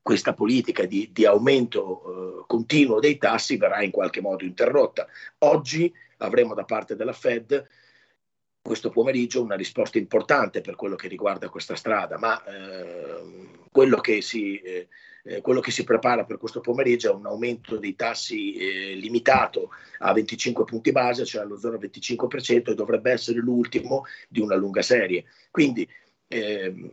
questa 0.01 0.33
politica 0.33 0.85
di, 0.85 1.11
di 1.11 1.25
aumento 1.25 2.41
eh, 2.41 2.43
continuo 2.47 2.99
dei 2.99 3.17
tassi 3.17 3.57
verrà 3.57 3.83
in 3.83 3.91
qualche 3.91 4.21
modo 4.21 4.43
interrotta. 4.43 5.07
Oggi 5.39 5.93
avremo 6.17 6.55
da 6.55 6.63
parte 6.63 6.95
della 6.95 7.13
Fed 7.13 7.67
questo 8.67 8.89
pomeriggio 8.89 9.41
una 9.41 9.55
risposta 9.55 9.97
importante 9.97 10.59
per 10.59 10.75
quello 10.75 10.95
che 10.95 11.07
riguarda 11.07 11.47
questa 11.47 11.75
strada, 11.75 12.17
ma 12.17 12.43
eh, 12.43 13.47
quello, 13.71 13.97
che 14.01 14.21
si, 14.21 14.59
eh, 14.59 14.89
eh, 15.23 15.39
quello, 15.39 15.61
che 15.61 15.71
si, 15.71 15.85
prepara 15.85 16.25
per 16.25 16.37
questo 16.37 16.59
pomeriggio 16.59 17.11
è 17.11 17.15
un 17.15 17.25
aumento 17.25 17.77
dei 17.77 17.95
tassi 17.95 18.55
eh, 18.55 18.95
limitato 18.95 19.69
a 19.99 20.11
25 20.11 20.65
punti 20.65 20.91
base, 20.91 21.23
cioè 21.23 21.43
allo 21.43 21.57
0,25% 21.57 22.71
e 22.71 22.75
dovrebbe 22.75 23.11
essere 23.11 23.39
l'ultimo 23.39 24.03
di 24.27 24.41
una 24.41 24.55
lunga 24.55 24.81
serie. 24.81 25.23
Quindi 25.49 25.87
eh, 26.29 26.91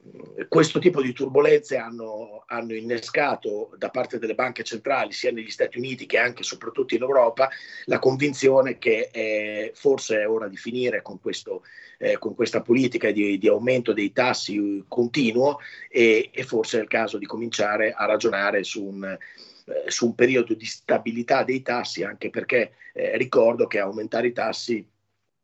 questo 0.48 0.78
tipo 0.78 1.02
di 1.02 1.12
turbulenze 1.12 1.76
hanno, 1.76 2.44
hanno, 2.46 2.74
innescato 2.74 3.74
da 3.76 3.90
parte 3.90 4.18
delle 4.18 4.34
banche 4.34 4.62
centrali 4.62 5.12
sia 5.12 5.32
negli 5.32 5.50
Stati 5.50 5.76
Uniti 5.78 6.06
che 6.06 6.18
anche 6.18 6.42
e 6.42 6.44
soprattutto 6.44 6.94
in 6.94 7.02
Europa 7.02 7.48
la 7.86 7.98
convinzione 7.98 8.78
che 8.78 9.10
eh, 9.12 9.72
forse 9.74 10.20
è 10.20 10.28
ora 10.28 10.46
di 10.46 10.56
finire 10.56 11.02
con, 11.02 11.20
questo, 11.20 11.64
eh, 11.98 12.16
con 12.18 12.36
questa 12.36 12.62
politica 12.62 13.10
di, 13.10 13.36
di, 13.36 13.48
aumento 13.48 13.92
dei 13.92 14.12
tassi 14.12 14.84
continuo 14.86 15.58
e, 15.88 16.30
e, 16.32 16.44
forse 16.44 16.78
è 16.78 16.82
il 16.82 16.88
caso 16.88 17.18
di 17.18 17.26
cominciare 17.26 17.92
a 17.92 18.04
ragionare 18.04 18.62
su 18.62 18.84
un, 18.84 19.04
eh, 19.04 19.90
su 19.90 20.06
un 20.06 20.14
periodo 20.14 20.54
di 20.54 20.64
stabilità 20.64 21.42
dei 21.42 21.62
tassi 21.62 22.04
anche 22.04 22.30
perché 22.30 22.74
eh, 22.92 23.16
ricordo 23.16 23.66
che 23.66 23.80
aumentare 23.80 24.28
i 24.28 24.32
tassi 24.32 24.86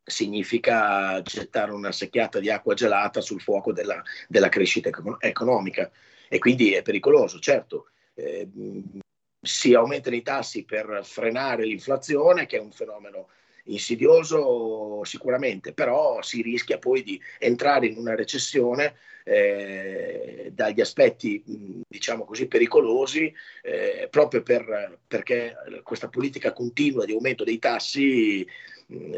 significa 0.03 1.21
gettare 1.23 1.73
una 1.73 1.93
secchiata 1.93 2.41
di 2.41 2.51
acqua 2.51 2.75
gelata 2.75 3.21
sul 3.21 3.41
fuoco 3.41 3.73
della, 3.73 4.03
della 4.29 4.49
crescita 4.49 4.91
economica 5.21 5.91
e 6.29 6.39
quindi 6.39 6.73
è 6.73 6.83
pericoloso. 6.83 7.39
Certo, 7.39 7.89
eh, 8.15 8.49
si 9.41 9.75
aumentano 9.75 10.17
i 10.17 10.23
tassi 10.23 10.65
per 10.65 11.01
frenare 11.03 11.65
l'inflazione, 11.65 12.47
che 12.47 12.59
è 12.59 12.61
un 12.61 12.73
fenomeno 12.73 13.29
insidioso 13.65 15.03
sicuramente, 15.05 15.73
però 15.73 16.23
si 16.23 16.43
rischia 16.43 16.79
poi 16.79 17.03
di 17.03 17.21
entrare 17.39 17.87
in 17.87 17.97
una 17.97 18.15
recessione 18.15 18.97
eh, 19.25 20.51
dagli 20.53 20.81
aspetti, 20.81 21.43
diciamo 21.89 22.25
così, 22.25 22.47
pericolosi, 22.47 23.33
eh, 23.63 24.09
proprio 24.11 24.43
per, 24.43 24.99
perché 25.07 25.55
questa 25.83 26.09
politica 26.09 26.53
continua 26.53 27.05
di 27.05 27.13
aumento 27.13 27.45
dei 27.45 27.59
tassi 27.59 28.47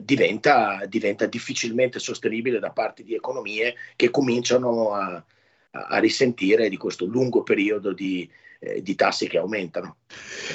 diventa, 0.03 0.85
diventa, 0.87 1.27
difficilmente 1.27 1.99
sostenibile 1.99 2.59
da 2.59 2.71
parte 2.71 3.03
di 3.03 3.15
economie 3.15 3.75
che 3.97 4.11
cominciano 4.11 4.93
a, 4.93 5.25
a 5.71 5.99
risentire 5.99 6.69
di 6.69 6.77
questo 6.77 7.07
lungo 7.07 7.43
periodo 7.43 7.93
di, 7.93 8.29
eh, 8.59 8.83
di 8.83 8.95
tassi 8.95 9.29
che 9.29 9.39
aumentano. 9.39 9.97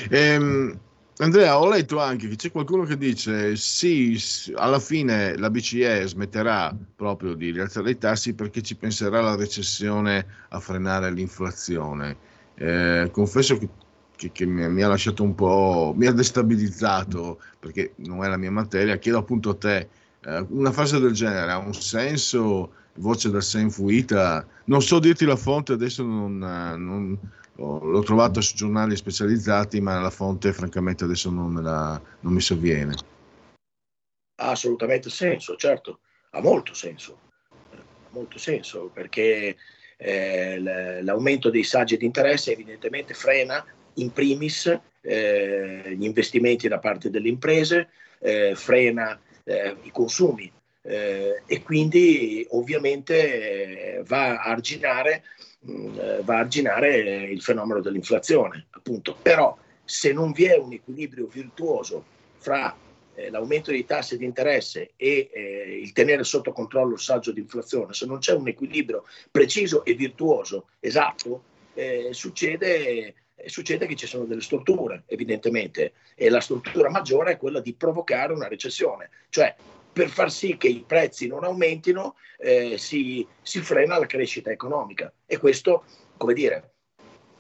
Ehm, 0.10 0.80
Andrea, 1.20 1.60
ho 1.60 1.68
letto 1.68 2.00
anche 2.00 2.28
che 2.28 2.36
c'è 2.36 2.52
qualcuno 2.52 2.84
che 2.84 2.96
dice 2.96 3.56
sì, 3.56 4.22
alla 4.54 4.80
fine 4.80 5.36
la 5.36 5.50
BCE 5.50 6.06
smetterà 6.06 6.78
proprio 6.96 7.34
di 7.34 7.50
rialzare 7.50 7.90
i 7.90 7.98
tassi 7.98 8.36
perché 8.36 8.62
ci 8.62 8.76
penserà 8.76 9.22
la 9.22 9.36
recessione 9.36 10.26
a 10.50 10.60
frenare 10.60 11.12
l'inflazione. 11.12 12.18
Eh, 12.54 13.10
confesso 13.12 13.58
che 13.58 13.68
che, 14.18 14.32
che 14.34 14.46
mi, 14.46 14.68
mi, 14.68 14.82
ha 14.82 14.90
lasciato 14.90 15.24
un 15.24 15.34
po', 15.34 15.94
mi 15.96 16.08
ha 16.08 16.12
destabilizzato 16.12 17.40
perché 17.60 17.94
non 17.98 18.24
è 18.26 18.28
la 18.28 18.36
mia 18.36 18.52
materia. 18.52 18.98
Chiedo 18.98 19.20
appunto 19.20 19.52
a 19.52 19.56
te, 19.56 19.88
eh, 20.26 20.46
una 20.50 20.74
frase 20.74 21.00
del 21.00 21.14
genere 21.14 21.52
ha 21.52 21.58
un 21.58 21.74
senso? 21.74 22.74
Voce 22.98 23.30
del 23.30 23.44
Senfuita, 23.44 24.44
non 24.66 24.82
so 24.82 24.98
dirti 24.98 25.24
la 25.24 25.36
fonte, 25.36 25.74
adesso 25.74 26.04
non, 26.04 26.40
non, 26.40 27.16
l'ho 27.58 28.02
trovata 28.02 28.42
su 28.42 28.56
giornali 28.56 28.96
specializzati, 28.96 29.80
ma 29.80 30.00
la 30.00 30.10
fonte 30.10 30.52
francamente 30.52 31.04
adesso 31.04 31.30
non, 31.30 31.62
la, 31.62 32.02
non 32.22 32.34
mi 32.34 32.42
sovviene. 32.42 32.96
Ha 34.40 34.50
assolutamente 34.50 35.12
senso, 35.12 35.56
certo, 35.58 36.00
ha 36.32 36.42
molto 36.42 36.74
senso, 36.74 37.20
ha 37.72 38.10
molto 38.10 38.40
senso 38.40 38.90
perché 38.92 39.56
eh, 39.98 40.60
l'aumento 41.04 41.50
dei 41.52 41.64
saggi 41.64 41.98
di 41.98 42.06
interesse 42.06 42.52
evidentemente 42.52 43.14
frena 43.14 43.64
in 43.98 44.12
primis 44.12 44.80
eh, 45.02 45.96
gli 45.96 46.04
investimenti 46.04 46.68
da 46.68 46.80
parte 46.80 47.10
delle 47.10 47.30
imprese, 47.30 47.90
eh, 48.20 48.54
frena 48.56 49.20
eh, 49.44 49.76
i 49.84 49.92
consumi 49.92 50.52
eh, 50.82 51.42
e 51.46 51.64
quindi 51.64 52.46
ovviamente 52.52 53.98
eh, 53.98 54.04
va 54.04 54.42
a 54.42 54.52
arginare, 54.52 55.24
mh, 55.60 55.72
mm, 55.72 55.98
va 56.22 56.36
a 56.36 56.40
arginare 56.40 57.24
il 57.24 57.42
fenomeno 57.42 57.82
dell'inflazione. 57.82 58.68
Appunto. 58.72 59.18
Però 59.22 59.58
se 59.84 60.12
non 60.12 60.32
vi 60.32 60.46
è 60.46 60.58
un 60.58 60.74
equilibrio 60.74 61.28
virtuoso 61.28 62.04
fra 62.38 62.76
eh, 63.16 63.30
l'aumento 63.30 63.72
dei 63.72 63.86
tassi 63.86 64.18
di 64.18 64.26
interesse 64.26 64.92
e 64.96 65.30
eh, 65.32 65.80
il 65.82 65.92
tenere 65.92 66.24
sotto 66.24 66.52
controllo 66.52 66.94
il 66.94 67.00
saggio 67.00 67.32
di 67.32 67.40
inflazione, 67.40 67.94
se 67.94 68.06
non 68.06 68.20
c'è 68.20 68.34
un 68.34 68.48
equilibrio 68.48 69.06
preciso 69.32 69.84
e 69.84 69.94
virtuoso, 69.94 70.68
esatto, 70.80 71.44
eh, 71.74 72.10
succede 72.12 73.14
succede 73.46 73.86
che 73.86 73.96
ci 73.96 74.08
sono 74.08 74.26
delle 74.26 74.42
strutture, 74.42 75.04
evidentemente, 75.06 75.94
e 76.16 76.30
la 76.30 76.42
struttura 76.42 76.90
maggiore 76.90 77.34
è 77.34 77.38
quella 77.38 77.60
di 77.60 77.74
provocare 77.74 78.34
una 78.34 78.48
recessione, 78.48 79.10
cioè 79.30 79.56
per 79.94 80.10
far 80.10 80.32
sì 80.32 80.58
che 80.58 80.68
i 80.68 80.84
prezzi 80.86 81.28
non 81.28 81.44
aumentino 81.44 82.16
eh, 82.38 82.78
si, 82.78 83.26
si 83.42 83.60
frena 83.62 83.98
la 83.98 84.06
crescita 84.06 84.52
economica 84.52 85.12
e 85.26 85.38
questo, 85.38 85.86
come 86.18 86.34
dire, 86.34 86.72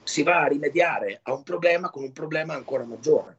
si 0.03 0.23
va 0.23 0.41
a 0.41 0.47
rimediare 0.47 1.19
a 1.23 1.33
un 1.33 1.43
problema 1.43 1.89
con 1.89 2.03
un 2.03 2.11
problema 2.11 2.53
ancora 2.53 2.85
maggiore. 2.85 3.37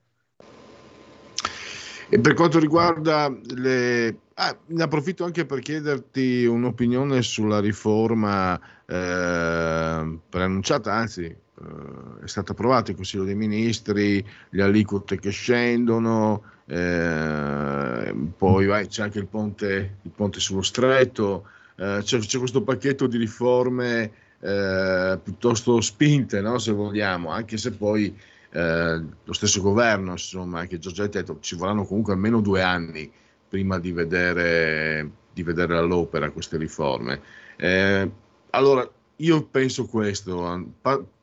E 2.11 2.19
per 2.21 2.35
quanto 2.35 2.59
riguarda 2.59 3.29
le... 3.55 4.21
Ah, 4.35 4.57
ne 4.67 4.83
approfitto 4.83 5.25
anche 5.25 5.45
per 5.45 5.59
chiederti 5.59 6.45
un'opinione 6.45 7.21
sulla 7.23 7.61
riforma 7.61 8.59
eh, 8.87 10.19
preannunciata, 10.31 10.93
anzi 10.93 11.37
eh, 11.61 12.25
è 12.25 12.29
stato 12.29 12.53
approvato 12.53 12.91
in 12.91 12.97
Consiglio 12.97 13.25
dei 13.25 13.35
Ministri, 13.35 14.25
le 14.51 14.63
aliquote 14.63 15.19
che 15.19 15.31
scendono, 15.31 16.43
eh, 16.67 18.15
poi 18.37 18.67
vai, 18.67 18.87
c'è 18.87 19.03
anche 19.03 19.19
il 19.19 19.27
ponte, 19.27 19.99
il 20.03 20.11
ponte 20.15 20.41
sullo 20.41 20.63
stretto, 20.63 21.47
eh, 21.77 22.01
c'è, 22.03 22.19
c'è, 22.19 22.39
questo 22.39 22.63
pacchetto 22.63 23.07
di 23.07 23.17
riforme 23.17 24.11
eh, 24.41 25.19
piuttosto 25.23 25.81
spinte, 25.81 26.41
no, 26.41 26.59
se 26.59 26.73
vogliamo, 26.73 27.31
anche 27.31 27.57
se 27.57 27.73
poi 27.73 28.17
eh, 28.51 29.05
lo 29.25 29.33
stesso 29.33 29.61
governo, 29.61 30.13
insomma, 30.13 30.61
anche 30.61 30.79
Giorgetti 30.79 31.19
ha 31.19 31.21
detto 31.21 31.39
ci 31.41 31.57
vorranno 31.57 31.85
comunque 31.85 32.13
almeno 32.13 32.41
due 32.41 32.63
anni 32.63 33.11
prima 33.49 33.79
di 33.79 33.93
vedere, 33.93 35.11
di 35.33 35.43
vedere 35.43 35.77
all'opera 35.77 36.31
queste 36.31 36.57
riforme. 36.57 37.21
Eh, 37.57 38.11
allora, 38.51 38.89
io 39.17 39.43
penso 39.45 39.87
questo, 39.87 40.75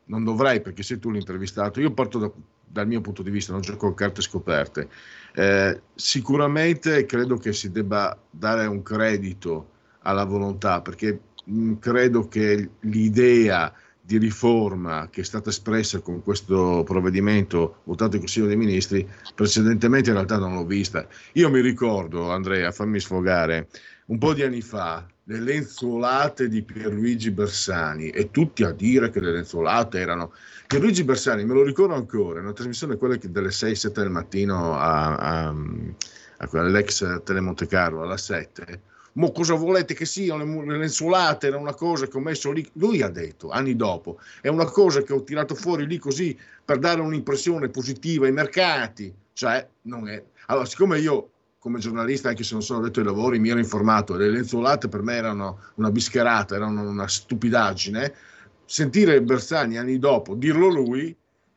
non 0.06 0.24
dovrei 0.24 0.60
perché 0.60 0.82
sei 0.82 0.98
tu 0.98 1.10
l'intervistato, 1.10 1.80
io 1.80 1.92
parto 1.92 2.18
da, 2.18 2.30
dal 2.64 2.86
mio 2.86 3.00
punto 3.00 3.22
di 3.22 3.30
vista, 3.30 3.52
non 3.52 3.60
gioco 3.60 3.94
carte 3.94 4.22
scoperte. 4.22 4.88
Eh, 5.34 5.80
sicuramente 5.94 7.06
credo 7.06 7.36
che 7.36 7.52
si 7.52 7.70
debba 7.70 8.18
dare 8.30 8.66
un 8.66 8.82
credito 8.82 9.70
alla 10.00 10.24
volontà 10.24 10.80
perché 10.80 11.20
mh, 11.44 11.60
mm, 11.60 11.74
credo 11.78 12.28
che 12.28 12.70
l'idea 12.80 13.72
di 14.00 14.18
riforma 14.18 15.08
che 15.10 15.22
è 15.22 15.24
stata 15.24 15.50
espressa 15.50 15.98
con 15.98 16.22
questo 16.22 16.84
provvedimento 16.84 17.78
votato 17.84 18.14
in 18.14 18.20
Consiglio 18.20 18.46
dei 18.46 18.56
Ministri, 18.56 19.06
precedentemente 19.34 20.10
in 20.10 20.14
realtà 20.14 20.38
non 20.38 20.54
l'ho 20.54 20.64
vista. 20.64 21.08
Io 21.32 21.50
mi 21.50 21.60
ricordo, 21.60 22.30
Andrea, 22.30 22.70
fammi 22.70 23.00
sfogare, 23.00 23.66
un 24.06 24.18
po' 24.18 24.32
di 24.32 24.44
anni 24.44 24.60
fa, 24.60 25.04
le 25.28 25.40
lenzuolate 25.40 26.48
di 26.48 26.62
Pierluigi 26.62 27.32
Bersani 27.32 28.10
e 28.10 28.30
tutti 28.30 28.62
a 28.62 28.70
dire 28.70 29.10
che 29.10 29.20
le 29.20 29.32
lenzuolate 29.32 29.98
erano... 29.98 30.32
Pierluigi 30.66 31.02
Bersani, 31.02 31.44
me 31.44 31.54
lo 31.54 31.64
ricordo 31.64 31.94
ancora, 31.94 32.40
una 32.40 32.52
trasmissione 32.52 32.96
quella 32.96 33.16
delle 33.20 33.48
6-7 33.48 33.92
del 33.92 34.10
mattino 34.10 34.78
a, 34.78 35.16
a, 35.16 35.48
a, 35.48 36.48
all'ex 36.52 37.22
Telemonte 37.24 37.66
Carlo, 37.66 38.02
alla 38.02 38.16
7, 38.16 38.80
ma 39.14 39.30
cosa 39.32 39.54
volete 39.54 39.94
che 39.94 40.04
siano 40.04 40.62
le 40.62 40.78
lenzuolate? 40.78 41.48
Era 41.48 41.56
una 41.56 41.74
cosa 41.74 42.06
che 42.06 42.16
ho 42.16 42.20
messo 42.20 42.52
lì. 42.52 42.68
Lui 42.74 43.00
ha 43.00 43.08
detto, 43.08 43.48
anni 43.48 43.74
dopo, 43.74 44.20
è 44.42 44.48
una 44.48 44.66
cosa 44.66 45.02
che 45.02 45.12
ho 45.12 45.24
tirato 45.24 45.54
fuori 45.54 45.86
lì 45.86 45.98
così 45.98 46.38
per 46.64 46.78
dare 46.78 47.00
un'impressione 47.00 47.68
positiva 47.70 48.26
ai 48.26 48.32
mercati. 48.32 49.12
Cioè, 49.32 49.66
non 49.82 50.08
è. 50.08 50.22
Allora, 50.46 50.66
siccome 50.66 50.98
io 50.98 51.30
come 51.66 51.80
giornalista, 51.80 52.28
anche 52.28 52.44
se 52.44 52.52
non 52.52 52.62
sono 52.62 52.80
detto 52.80 53.00
ai 53.00 53.06
lavori, 53.06 53.40
mi 53.40 53.48
ero 53.48 53.58
informato. 53.58 54.14
Le 54.14 54.30
lenzuolate 54.30 54.86
per 54.86 55.02
me 55.02 55.16
erano 55.16 55.58
una 55.74 55.90
bischerata, 55.90 56.54
erano 56.54 56.88
una 56.88 57.08
stupidaggine. 57.08 58.14
sentire 58.64 59.20
Bersani 59.20 59.76
anni 59.76 59.98
dopo 59.98 60.36
dirlo 60.36 60.68
lui 60.68 61.16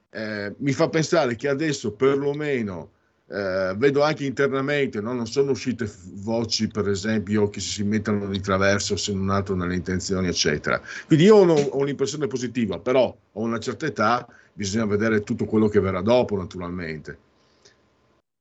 eh, 0.09 0.55
mi 0.57 0.71
fa 0.71 0.89
pensare 0.89 1.35
che 1.35 1.47
adesso 1.47 1.91
perlomeno 1.91 2.89
eh, 3.27 3.75
vedo 3.77 4.01
anche 4.01 4.25
internamente, 4.25 4.99
no? 4.99 5.13
non 5.13 5.27
sono 5.27 5.51
uscite 5.51 5.87
voci 6.23 6.67
per 6.67 6.89
esempio 6.89 7.47
che 7.49 7.59
si 7.59 7.83
mettono 7.83 8.25
di 8.29 8.39
traverso 8.39 8.95
se 8.95 9.13
non 9.13 9.29
altro 9.29 9.53
nelle 9.53 9.75
intenzioni 9.75 10.27
eccetera. 10.27 10.81
Quindi 11.05 11.25
io 11.25 11.35
ho, 11.35 11.53
ho 11.53 11.77
un'impressione 11.77 12.25
positiva, 12.25 12.79
però 12.79 13.15
ho 13.33 13.41
una 13.41 13.59
certa 13.59 13.85
età, 13.85 14.27
bisogna 14.53 14.85
vedere 14.85 15.21
tutto 15.21 15.45
quello 15.45 15.67
che 15.67 15.79
verrà 15.79 16.01
dopo 16.01 16.35
naturalmente. 16.35 17.28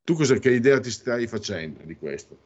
Tu 0.09 0.15
cosa, 0.15 0.39
che 0.39 0.53
idea 0.53 0.81
ti 0.81 0.91
stai 0.91 1.27
facendo 1.27 1.81
di 1.85 1.95
questo? 1.95 2.39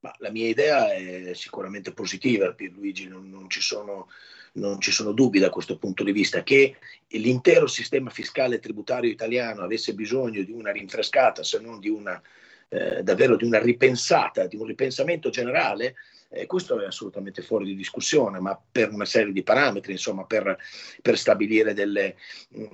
Ma 0.00 0.12
la 0.18 0.28
mia 0.28 0.48
idea 0.48 0.92
è 0.92 1.34
sicuramente 1.34 1.92
positiva, 1.92 2.52
Pierluigi, 2.52 3.06
non, 3.06 3.30
non, 3.30 3.48
ci 3.48 3.60
sono, 3.60 4.08
non 4.54 4.80
ci 4.80 4.90
sono 4.90 5.12
dubbi 5.12 5.38
da 5.38 5.48
questo 5.48 5.78
punto 5.78 6.02
di 6.02 6.10
vista. 6.10 6.42
Che 6.42 6.74
l'intero 7.10 7.68
sistema 7.68 8.10
fiscale 8.10 8.56
e 8.56 8.58
tributario 8.58 9.08
italiano 9.08 9.62
avesse 9.62 9.94
bisogno 9.94 10.42
di 10.42 10.50
una 10.50 10.72
rinfrescata, 10.72 11.44
se 11.44 11.60
non 11.60 11.78
di 11.78 11.90
una, 11.90 12.20
eh, 12.70 13.04
davvero 13.04 13.36
di 13.36 13.44
una 13.44 13.60
ripensata, 13.60 14.48
di 14.48 14.56
un 14.56 14.66
ripensamento 14.66 15.30
generale, 15.30 15.94
eh, 16.28 16.46
questo 16.46 16.80
è 16.80 16.86
assolutamente 16.86 17.42
fuori 17.42 17.64
di 17.64 17.76
discussione, 17.76 18.40
ma 18.40 18.58
per 18.70 18.92
una 18.92 19.04
serie 19.04 19.32
di 19.32 19.42
parametri, 19.42 19.92
insomma, 19.92 20.24
per, 20.24 20.56
per 21.02 21.16
stabilire 21.18 21.74
delle, 21.74 22.16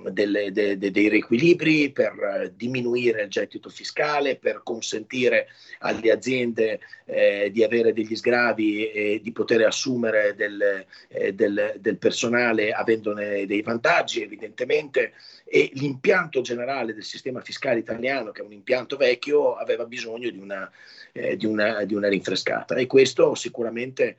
delle, 0.09 0.51
de, 0.51 0.77
de, 0.77 0.91
dei 0.91 1.07
reequilibri, 1.09 1.91
per 1.91 2.13
eh, 2.13 2.53
diminuire 2.55 3.23
il 3.23 3.29
gettito 3.29 3.69
fiscale, 3.69 4.37
per 4.37 4.61
consentire 4.63 5.47
alle 5.79 6.11
aziende 6.11 6.79
eh, 7.05 7.49
di 7.51 7.63
avere 7.63 7.93
degli 7.93 8.15
sgravi 8.15 8.89
e 8.91 9.19
di 9.21 9.31
poter 9.31 9.65
assumere 9.65 10.35
del, 10.35 10.85
eh, 11.09 11.33
del, 11.33 11.75
del 11.79 11.97
personale 11.97 12.71
avendone 12.71 13.45
dei 13.45 13.61
vantaggi, 13.61 14.21
evidentemente, 14.21 15.13
e 15.45 15.69
l'impianto 15.73 16.41
generale 16.41 16.93
del 16.93 17.03
sistema 17.03 17.41
fiscale 17.41 17.79
italiano, 17.79 18.31
che 18.31 18.41
è 18.41 18.45
un 18.45 18.53
impianto 18.53 18.97
vecchio, 18.97 19.55
aveva 19.55 19.85
bisogno 19.85 20.29
di 20.29 20.39
una, 20.39 20.69
eh, 21.11 21.37
di 21.37 21.45
una, 21.45 21.83
di 21.83 21.93
una 21.93 22.09
rinfrescata. 22.09 22.75
E 22.75 22.87
questo 22.87 23.35
sicuramente 23.53 24.17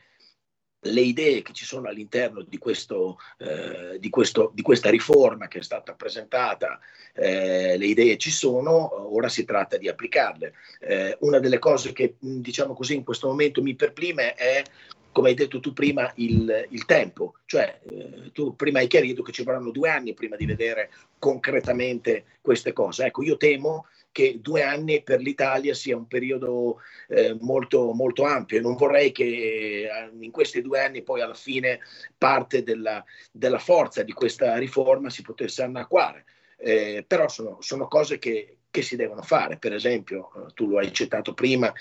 le 0.87 1.01
idee 1.01 1.43
che 1.43 1.53
ci 1.53 1.65
sono 1.65 1.89
all'interno 1.89 2.43
di, 2.43 2.59
questo, 2.59 3.19
eh, 3.39 3.99
di, 3.99 4.11
questo, 4.11 4.53
di 4.55 4.63
questa 4.63 4.91
riforma 4.91 5.49
che 5.49 5.59
è 5.59 5.63
stata 5.63 5.95
presentata, 5.95 6.79
eh, 7.15 7.77
le 7.77 7.87
idee 7.87 8.19
ci 8.19 8.31
sono, 8.31 9.13
ora 9.13 9.29
si 9.29 9.45
tratta 9.45 9.77
di 9.79 9.89
applicarle. 9.89 10.53
Eh, 10.81 11.17
una 11.21 11.39
delle 11.39 11.59
cose 11.59 11.93
che 11.93 12.17
diciamo 12.19 12.75
così 12.75 12.95
in 12.95 13.03
questo 13.03 13.27
momento 13.27 13.63
mi 13.63 13.75
perplime 13.75 14.35
è 14.35 14.63
come 15.11 15.29
hai 15.29 15.35
detto 15.35 15.61
tu 15.61 15.73
prima, 15.73 16.13
il, 16.17 16.67
il 16.71 16.85
tempo. 16.85 17.37
Cioè, 17.47 17.81
eh, 17.89 18.31
tu 18.33 18.55
prima 18.57 18.81
hai 18.81 18.89
chiarito 18.89 19.23
che 19.23 19.33
ci 19.33 19.45
vorranno 19.45 19.71
due 19.71 19.89
anni 19.89 20.13
prima 20.13 20.37
di 20.37 20.45
vedere 20.45 20.91
concretamente 21.19 22.25
queste 22.41 22.73
cose. 22.73 23.07
Ecco, 23.07 23.23
io 23.23 23.37
temo 23.37 23.87
che 24.15 24.39
due 24.41 24.63
anni 24.63 25.03
per 25.03 25.21
l'Italia 25.21 25.75
sia 25.75 25.97
un 25.97 26.07
periodo 26.07 26.77
eh, 27.09 27.37
molto, 27.41 27.93
molto 27.95 28.23
ampio 28.23 28.57
e 28.57 28.61
non 28.61 28.77
vorrei 28.77 29.11
che 29.11 29.25
eh, 29.25 30.11
in 30.21 30.31
questi 30.31 30.63
due 30.63 30.79
anni 30.79 31.03
poi 31.03 31.21
alla 31.21 31.35
fine 31.35 31.81
parte 32.17 32.63
della, 32.63 33.05
della 33.33 33.59
forza 33.59 34.05
di 34.05 34.13
questa 34.13 34.57
riforma 34.57 35.11
si 35.11 35.23
potesse 35.23 35.65
annacquare. 35.65 36.27
Eh, 36.57 37.05
però 37.05 37.29
sono, 37.29 37.57
sono 37.61 37.89
cose 37.89 38.21
che, 38.21 38.59
che, 38.71 38.83
si 38.83 38.95
devono 38.95 39.23
fare. 39.23 39.57
Per 39.57 39.75
esempio, 39.75 40.31
eh, 40.37 40.53
tu 40.55 40.69
lo 40.69 40.79
hai 40.79 40.93
citato 40.93 41.35
prima, 41.35 41.73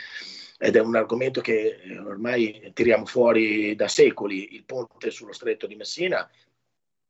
ed 0.58 0.76
è 0.76 0.80
un 0.80 0.96
argomento 0.96 1.40
che 1.40 1.82
eh, 1.84 2.00
ormai 2.00 2.72
tiriamo 2.74 3.06
fuori 3.06 3.76
da 3.76 3.88
secoli, 3.88 4.56
il 4.56 4.64
ponte 4.64 5.12
sullo 5.12 5.34
stretto 5.34 5.68
di 5.68 5.76
Messina 5.76 6.28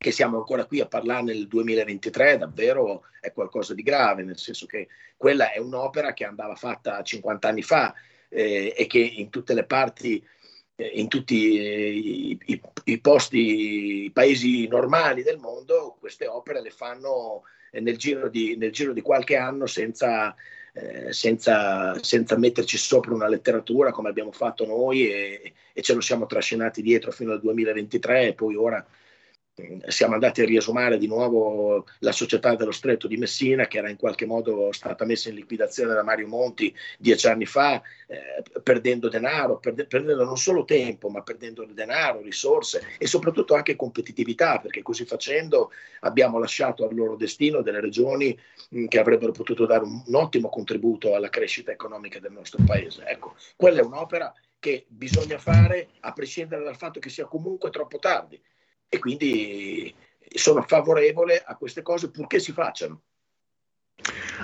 che 0.03 0.11
siamo 0.11 0.35
ancora 0.35 0.65
qui 0.65 0.81
a 0.81 0.85
parlare 0.85 1.23
nel 1.23 1.47
2023 1.47 2.37
davvero 2.37 3.05
è 3.21 3.31
qualcosa 3.31 3.73
di 3.73 3.83
grave, 3.83 4.23
nel 4.23 4.37
senso 4.37 4.65
che 4.65 4.89
quella 5.15 5.53
è 5.53 5.59
un'opera 5.59 6.13
che 6.13 6.25
andava 6.25 6.55
fatta 6.55 7.01
50 7.01 7.47
anni 7.47 7.61
fa 7.61 7.93
eh, 8.27 8.73
e 8.75 8.85
che 8.85 8.99
in 8.99 9.29
tutte 9.29 9.53
le 9.53 9.63
parti, 9.63 10.21
eh, 10.75 10.91
in 10.95 11.07
tutti 11.07 11.57
eh, 11.57 11.89
i, 11.89 12.61
i, 12.83 12.99
posti, 12.99 14.03
i 14.03 14.11
paesi 14.11 14.67
normali 14.67 15.23
del 15.23 15.37
mondo, 15.37 15.95
queste 15.97 16.27
opere 16.27 16.61
le 16.61 16.71
fanno 16.71 17.43
nel 17.71 17.97
giro 17.97 18.27
di, 18.27 18.57
nel 18.57 18.73
giro 18.73 18.91
di 18.91 19.01
qualche 19.01 19.37
anno 19.37 19.67
senza, 19.67 20.35
eh, 20.73 21.13
senza, 21.13 21.97
senza, 22.03 22.37
metterci 22.37 22.77
sopra 22.77 23.13
una 23.13 23.29
letteratura 23.29 23.91
come 23.91 24.09
abbiamo 24.09 24.33
fatto 24.33 24.65
noi 24.65 25.09
e, 25.09 25.53
e, 25.71 25.81
ce 25.81 25.93
lo 25.93 26.01
siamo 26.01 26.25
trascinati 26.25 26.81
dietro 26.81 27.11
fino 27.11 27.31
al 27.31 27.39
2023 27.39 28.27
e 28.27 28.33
poi 28.33 28.55
ora 28.55 28.85
siamo 29.87 30.15
andati 30.15 30.41
a 30.41 30.45
riesumare 30.45 30.97
di 30.97 31.05
nuovo 31.05 31.85
la 31.99 32.11
società 32.11 32.55
dello 32.55 32.71
stretto 32.71 33.07
di 33.07 33.17
Messina 33.17 33.67
che 33.67 33.77
era 33.77 33.89
in 33.89 33.97
qualche 33.97 34.25
modo 34.25 34.71
stata 34.71 35.05
messa 35.05 35.29
in 35.29 35.35
liquidazione 35.35 35.93
da 35.93 36.01
Mario 36.01 36.27
Monti 36.27 36.73
dieci 36.97 37.27
anni 37.27 37.45
fa 37.45 37.79
eh, 38.07 38.43
perdendo 38.63 39.09
denaro, 39.09 39.59
perde, 39.59 39.85
perdendo 39.85 40.23
non 40.23 40.37
solo 40.37 40.65
tempo 40.65 41.09
ma 41.09 41.21
perdendo 41.21 41.65
denaro, 41.65 42.21
risorse 42.21 42.95
e 42.97 43.05
soprattutto 43.05 43.53
anche 43.53 43.75
competitività 43.75 44.57
perché 44.57 44.81
così 44.81 45.05
facendo 45.05 45.71
abbiamo 45.99 46.39
lasciato 46.39 46.87
al 46.87 46.95
loro 46.95 47.15
destino 47.15 47.61
delle 47.61 47.79
regioni 47.79 48.35
mh, 48.69 48.79
mm, 48.79 48.85
che 48.87 48.99
avrebbero 48.99 49.33
potuto 49.33 49.67
dare 49.67 49.83
un, 49.83 50.01
un 50.03 50.15
ottimo 50.15 50.49
contributo 50.49 51.13
alla 51.13 51.29
crescita 51.29 51.71
economica 51.71 52.19
del 52.19 52.31
nostro 52.31 52.63
paese. 52.65 53.03
Ecco, 53.05 53.35
quella 53.55 53.81
è 53.81 53.83
un'opera 53.83 54.33
che 54.57 54.85
bisogna 54.87 55.37
fare 55.37 55.89
a 55.99 56.11
prescindere 56.13 56.63
dal 56.63 56.77
fatto 56.77 56.99
che 56.99 57.09
sia 57.09 57.25
comunque 57.25 57.69
troppo 57.69 57.99
tardi 57.99 58.41
e 58.93 58.99
quindi 58.99 59.91
sono 60.35 60.61
favorevole 60.61 61.43
a 61.43 61.55
queste 61.55 61.81
cose 61.81 62.11
purché 62.11 62.39
si 62.39 62.51
facciano. 62.51 63.01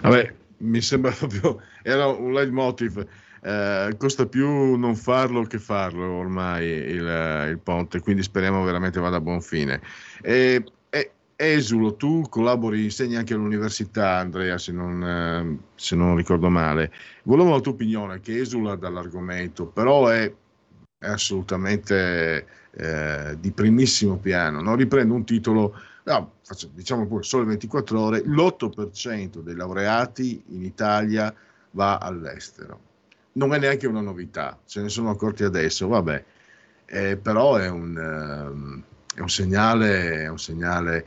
Vabbè, 0.01 0.33
mi 0.57 0.81
sembra 0.81 1.11
proprio, 1.17 1.61
era 1.83 2.07
un 2.07 2.33
leitmotiv. 2.33 3.05
Eh, 3.41 3.95
costa 3.97 4.25
più 4.25 4.75
non 4.75 4.95
farlo 4.95 5.43
che 5.43 5.59
farlo 5.59 6.13
ormai 6.13 6.65
il, 6.65 7.47
il, 7.51 7.59
ponte, 7.63 8.01
quindi 8.01 8.23
speriamo 8.23 8.63
veramente 8.63 8.99
vada 8.99 9.17
a 9.17 9.21
buon 9.21 9.39
fine. 9.39 9.81
E, 10.23 10.63
e, 10.89 11.11
Esulo, 11.35 11.95
tu 11.95 12.25
collabori, 12.27 12.85
insegni 12.85 13.17
anche 13.17 13.35
all'università, 13.35 14.17
Andrea, 14.17 14.57
se 14.57 14.71
non, 14.71 15.03
eh, 15.03 15.57
se 15.75 15.95
non 15.95 16.15
ricordo 16.15 16.49
male. 16.49 16.91
Volevo 17.23 17.51
la 17.51 17.59
tua 17.59 17.73
opinione, 17.73 18.19
che 18.19 18.39
esula 18.39 18.75
dall'argomento, 18.75 19.67
però 19.67 20.07
è, 20.07 20.33
è 20.97 21.07
assolutamente 21.07 22.58
eh, 22.71 23.37
di 23.39 23.51
primissimo 23.51 24.17
piano, 24.17 24.61
no? 24.61 24.75
riprendo 24.75 25.13
un 25.13 25.25
titolo, 25.25 25.75
no, 26.03 26.33
faccio, 26.43 26.69
diciamo 26.73 27.07
pure 27.07 27.23
sole 27.23 27.45
24 27.45 27.99
ore, 27.99 28.21
l'8% 28.25 29.39
dei 29.39 29.55
laureati 29.55 30.43
in 30.49 30.63
Italia 30.63 31.33
va 31.71 31.97
all'estero. 31.97 32.87
Non 33.33 33.53
è 33.53 33.59
neanche 33.59 33.87
una 33.87 34.01
novità, 34.01 34.59
se 34.65 34.81
ne 34.81 34.89
sono 34.89 35.09
accorti 35.09 35.43
adesso, 35.43 35.87
vabbè, 35.87 36.23
eh, 36.85 37.17
però 37.17 37.55
è 37.55 37.69
un, 37.69 37.95
eh, 37.97 39.17
è 39.17 39.21
un 39.21 39.29
segnale, 39.29 40.23
è 40.23 40.27
un 40.27 40.39
segnale 40.39 41.05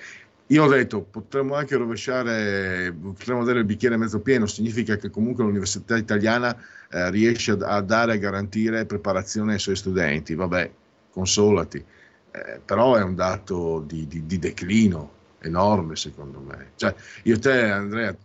io 0.52 0.64
ho 0.64 0.68
detto, 0.68 1.00
potremmo 1.00 1.54
anche 1.54 1.76
rovesciare, 1.76 2.92
potremmo 2.92 3.40
avere 3.40 3.60
il 3.60 3.64
bicchiere 3.64 3.96
mezzo 3.96 4.20
pieno, 4.20 4.44
significa 4.44 4.96
che 4.96 5.08
comunque 5.08 5.44
l'università 5.44 5.96
italiana 5.96 6.54
eh, 6.90 7.10
riesce 7.10 7.52
a, 7.52 7.80
dare, 7.80 8.12
a 8.12 8.16
garantire 8.16 8.84
preparazione 8.84 9.54
ai 9.54 9.58
suoi 9.58 9.76
studenti. 9.76 10.34
Vabbè, 10.34 10.70
consolati, 11.12 11.84
eh, 12.30 12.60
però 12.64 12.96
è 12.96 13.02
un 13.02 13.14
dato 13.14 13.84
di, 13.86 14.06
di, 14.06 14.26
di, 14.26 14.38
declino 14.38 15.20
enorme 15.40 15.96
secondo 15.96 16.40
me. 16.40 16.72
Cioè, 16.76 16.94
io 17.24 17.38
te 17.38 17.70
Andrea, 17.70 18.16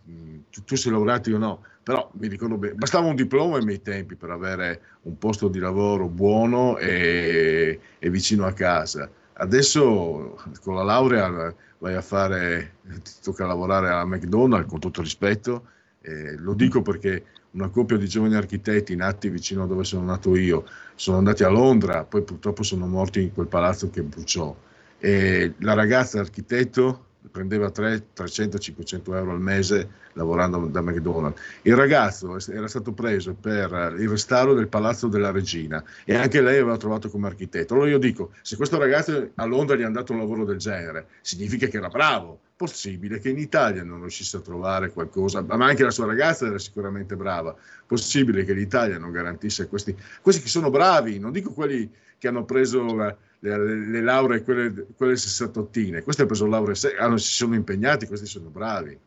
tu, 0.50 0.64
tu 0.64 0.76
sei 0.76 0.92
laureato 0.92 1.30
io 1.30 1.38
no, 1.38 1.62
però 1.82 2.10
mi 2.14 2.28
ricordo 2.28 2.56
bene, 2.56 2.74
bastava 2.74 3.06
un 3.06 3.14
diploma 3.14 3.58
ai 3.58 3.64
miei 3.64 3.82
tempi 3.82 4.14
per 4.14 4.30
avere 4.30 4.80
un 5.02 5.18
posto 5.18 5.48
di 5.48 5.58
lavoro 5.58 6.06
buono 6.08 6.76
e, 6.78 7.80
e 7.98 8.10
vicino 8.10 8.46
a 8.46 8.52
casa. 8.52 9.10
Adesso 9.34 10.36
con 10.62 10.74
la 10.74 10.82
laurea 10.82 11.54
vai 11.78 11.94
a 11.94 12.02
fare, 12.02 12.74
ti 12.82 13.12
tocca 13.22 13.46
lavorare 13.46 13.88
alla 13.88 14.04
McDonald's 14.04 14.68
con 14.68 14.80
tutto 14.80 15.00
rispetto, 15.00 15.66
eh, 16.00 16.36
lo 16.36 16.54
dico 16.54 16.82
perché 16.82 17.24
una 17.52 17.68
coppia 17.68 17.96
di 17.96 18.08
giovani 18.08 18.34
architetti 18.34 18.94
nati 18.94 19.28
vicino 19.30 19.62
a 19.62 19.66
dove 19.66 19.84
sono 19.84 20.04
nato 20.04 20.36
io, 20.36 20.64
sono 20.94 21.18
andati 21.18 21.44
a 21.44 21.48
Londra, 21.48 22.04
poi 22.04 22.22
purtroppo 22.22 22.62
sono 22.62 22.86
morti 22.86 23.22
in 23.22 23.32
quel 23.32 23.46
palazzo 23.46 23.90
che 23.90 24.02
bruciò. 24.02 24.54
E 24.98 25.54
la 25.58 25.74
ragazza 25.74 26.20
architetto 26.20 27.04
prendeva 27.30 27.68
300-500 27.68 29.14
euro 29.14 29.32
al 29.32 29.40
mese 29.40 29.88
lavorando 30.14 30.66
da 30.66 30.80
McDonald's. 30.80 31.40
Il 31.62 31.76
ragazzo 31.76 32.38
era 32.50 32.66
stato 32.68 32.92
preso 32.92 33.34
per 33.34 33.94
il 33.98 34.08
restauro 34.08 34.54
del 34.54 34.68
Palazzo 34.68 35.08
della 35.08 35.30
Regina 35.30 35.82
e 36.04 36.16
anche 36.16 36.40
lei 36.40 36.58
aveva 36.58 36.76
trovato 36.76 37.08
come 37.08 37.28
architetto. 37.28 37.74
Allora 37.74 37.90
io 37.90 37.98
dico, 37.98 38.32
se 38.42 38.56
questo 38.56 38.78
ragazzo 38.78 39.30
a 39.34 39.44
Londra 39.44 39.76
gli 39.76 39.82
ha 39.82 39.90
dato 39.90 40.12
un 40.12 40.18
lavoro 40.18 40.44
del 40.44 40.58
genere, 40.58 41.06
significa 41.20 41.66
che 41.66 41.76
era 41.76 41.88
bravo. 41.88 42.40
Possibile 42.58 43.20
che 43.20 43.28
in 43.28 43.38
Italia 43.38 43.84
non 43.84 44.00
riuscisse 44.00 44.38
a 44.38 44.40
trovare 44.40 44.90
qualcosa, 44.90 45.42
ma 45.42 45.64
anche 45.64 45.84
la 45.84 45.92
sua 45.92 46.06
ragazza 46.06 46.44
era 46.44 46.58
sicuramente 46.58 47.14
brava. 47.14 47.54
Possibile 47.86 48.44
che 48.44 48.52
l'Italia 48.52 48.98
non 48.98 49.12
garantisse 49.12 49.68
questi, 49.68 49.96
questi 50.20 50.42
che 50.42 50.48
sono 50.48 50.68
bravi, 50.68 51.20
non 51.20 51.30
dico 51.30 51.52
quelli 51.52 51.88
che 52.18 52.26
hanno 52.26 52.44
preso 52.44 52.96
la, 52.96 53.16
le, 53.38 53.86
le 53.86 54.02
lauree, 54.02 54.42
quelle, 54.42 54.86
quelle 54.96 55.16
sessantottine. 55.16 56.02
Questi 56.02 56.22
hanno 56.22 56.30
preso 56.30 56.46
lauree, 56.46 56.74
ah, 56.98 57.16
si 57.16 57.32
sono 57.32 57.54
impegnati, 57.54 58.08
questi 58.08 58.26
sono 58.26 58.48
bravi. 58.48 58.98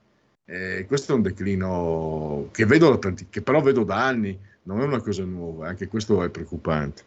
Eh, 0.46 0.86
questo 0.88 1.12
è 1.12 1.16
un 1.16 1.22
declino 1.22 2.48
che, 2.54 2.66
vedo, 2.66 2.98
che 3.30 3.42
però 3.42 3.62
vedo 3.62 3.84
da 3.84 4.06
anni, 4.06 4.40
non 4.64 4.80
è 4.80 4.86
una 4.86 5.02
cosa 5.02 5.26
nuova, 5.26 5.68
anche 5.68 5.90
questo 5.90 6.24
è 6.24 6.30
preoccupante. 6.30 7.04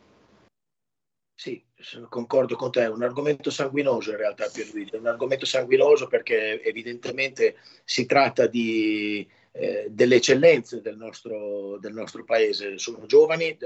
Sì, 1.35 1.65
concordo 2.09 2.57
con 2.57 2.71
te, 2.71 2.83
è 2.83 2.89
un 2.89 3.03
argomento 3.03 3.51
sanguinoso 3.51 4.11
in 4.11 4.17
realtà 4.17 4.49
Pierluigi, 4.53 4.95
è 4.95 4.99
un 4.99 5.07
argomento 5.07 5.45
sanguinoso 5.45 6.07
perché 6.07 6.63
evidentemente 6.63 7.57
si 7.85 8.07
tratta 8.07 8.47
di, 8.47 9.27
eh, 9.53 9.87
delle 9.91 10.17
eccellenze 10.17 10.81
del 10.81 10.97
nostro, 10.97 11.79
del 11.79 11.93
nostro 11.93 12.25
paese, 12.25 12.79
sono 12.79 13.07
giovani, 13.07 13.57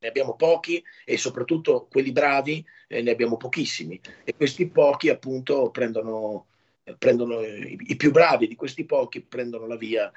ne 0.00 0.08
abbiamo 0.08 0.36
pochi 0.36 0.82
e 1.04 1.16
soprattutto 1.16 1.86
quelli 1.90 2.12
bravi 2.12 2.64
eh, 2.86 3.02
ne 3.02 3.10
abbiamo 3.10 3.36
pochissimi. 3.36 4.00
E 4.24 4.34
questi 4.34 4.68
pochi 4.68 5.08
appunto 5.08 5.70
prendono, 5.70 6.46
eh, 6.84 6.96
prendono 6.96 7.40
i, 7.40 7.76
i, 7.80 7.96
più 7.96 8.10
bravi 8.10 8.46
di 8.46 8.54
questi 8.54 8.84
pochi 8.84 9.20
prendono 9.20 9.66
la 9.66 9.76
via 9.76 10.10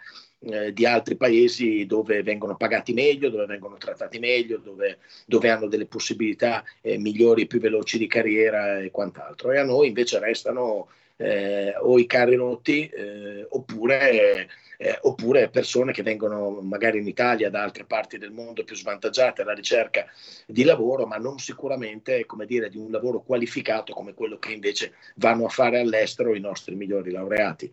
eh, 0.43 0.73
di 0.73 0.85
altri 0.85 1.15
paesi 1.15 1.85
dove 1.85 2.23
vengono 2.23 2.55
pagati 2.55 2.93
meglio, 2.93 3.29
dove 3.29 3.45
vengono 3.45 3.77
trattati 3.77 4.19
meglio, 4.19 4.57
dove, 4.57 4.97
dove 5.25 5.49
hanno 5.49 5.67
delle 5.67 5.85
possibilità 5.85 6.63
eh, 6.81 6.97
migliori 6.97 7.43
e 7.43 7.47
più 7.47 7.59
veloci 7.59 7.97
di 7.97 8.07
carriera 8.07 8.79
e 8.79 8.91
quant'altro. 8.91 9.51
E 9.51 9.59
a 9.59 9.63
noi 9.63 9.87
invece 9.87 10.19
restano 10.19 10.87
eh, 11.17 11.75
o 11.77 11.99
i 11.99 12.07
carri 12.07 12.35
rotti 12.35 12.87
eh, 12.87 13.45
oppure, 13.49 14.49
eh, 14.77 14.97
oppure, 15.01 15.49
persone 15.49 15.91
che 15.91 16.01
vengono 16.01 16.59
magari 16.61 16.97
in 16.97 17.07
Italia 17.07 17.51
da 17.51 17.61
altre 17.61 17.85
parti 17.85 18.17
del 18.17 18.31
mondo 18.31 18.63
più 18.63 18.75
svantaggiate 18.75 19.43
alla 19.43 19.53
ricerca 19.53 20.07
di 20.47 20.63
lavoro, 20.63 21.05
ma 21.05 21.17
non 21.17 21.37
sicuramente 21.37 22.25
come 22.25 22.47
dire, 22.47 22.69
di 22.69 22.77
un 22.77 22.89
lavoro 22.89 23.21
qualificato 23.21 23.93
come 23.93 24.15
quello 24.15 24.39
che 24.39 24.51
invece 24.53 24.93
vanno 25.15 25.45
a 25.45 25.49
fare 25.49 25.79
all'estero 25.79 26.33
i 26.33 26.39
nostri 26.39 26.73
migliori 26.73 27.11
laureati. 27.11 27.71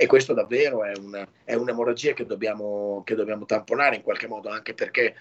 E 0.00 0.06
questo 0.06 0.32
davvero 0.32 0.84
è, 0.84 0.92
una, 0.96 1.28
è 1.42 1.54
un'emorragia 1.54 2.12
che 2.12 2.24
dobbiamo, 2.24 3.02
che 3.04 3.16
dobbiamo 3.16 3.46
tamponare 3.46 3.96
in 3.96 4.02
qualche 4.02 4.28
modo, 4.28 4.48
anche 4.48 4.72
perché 4.72 5.16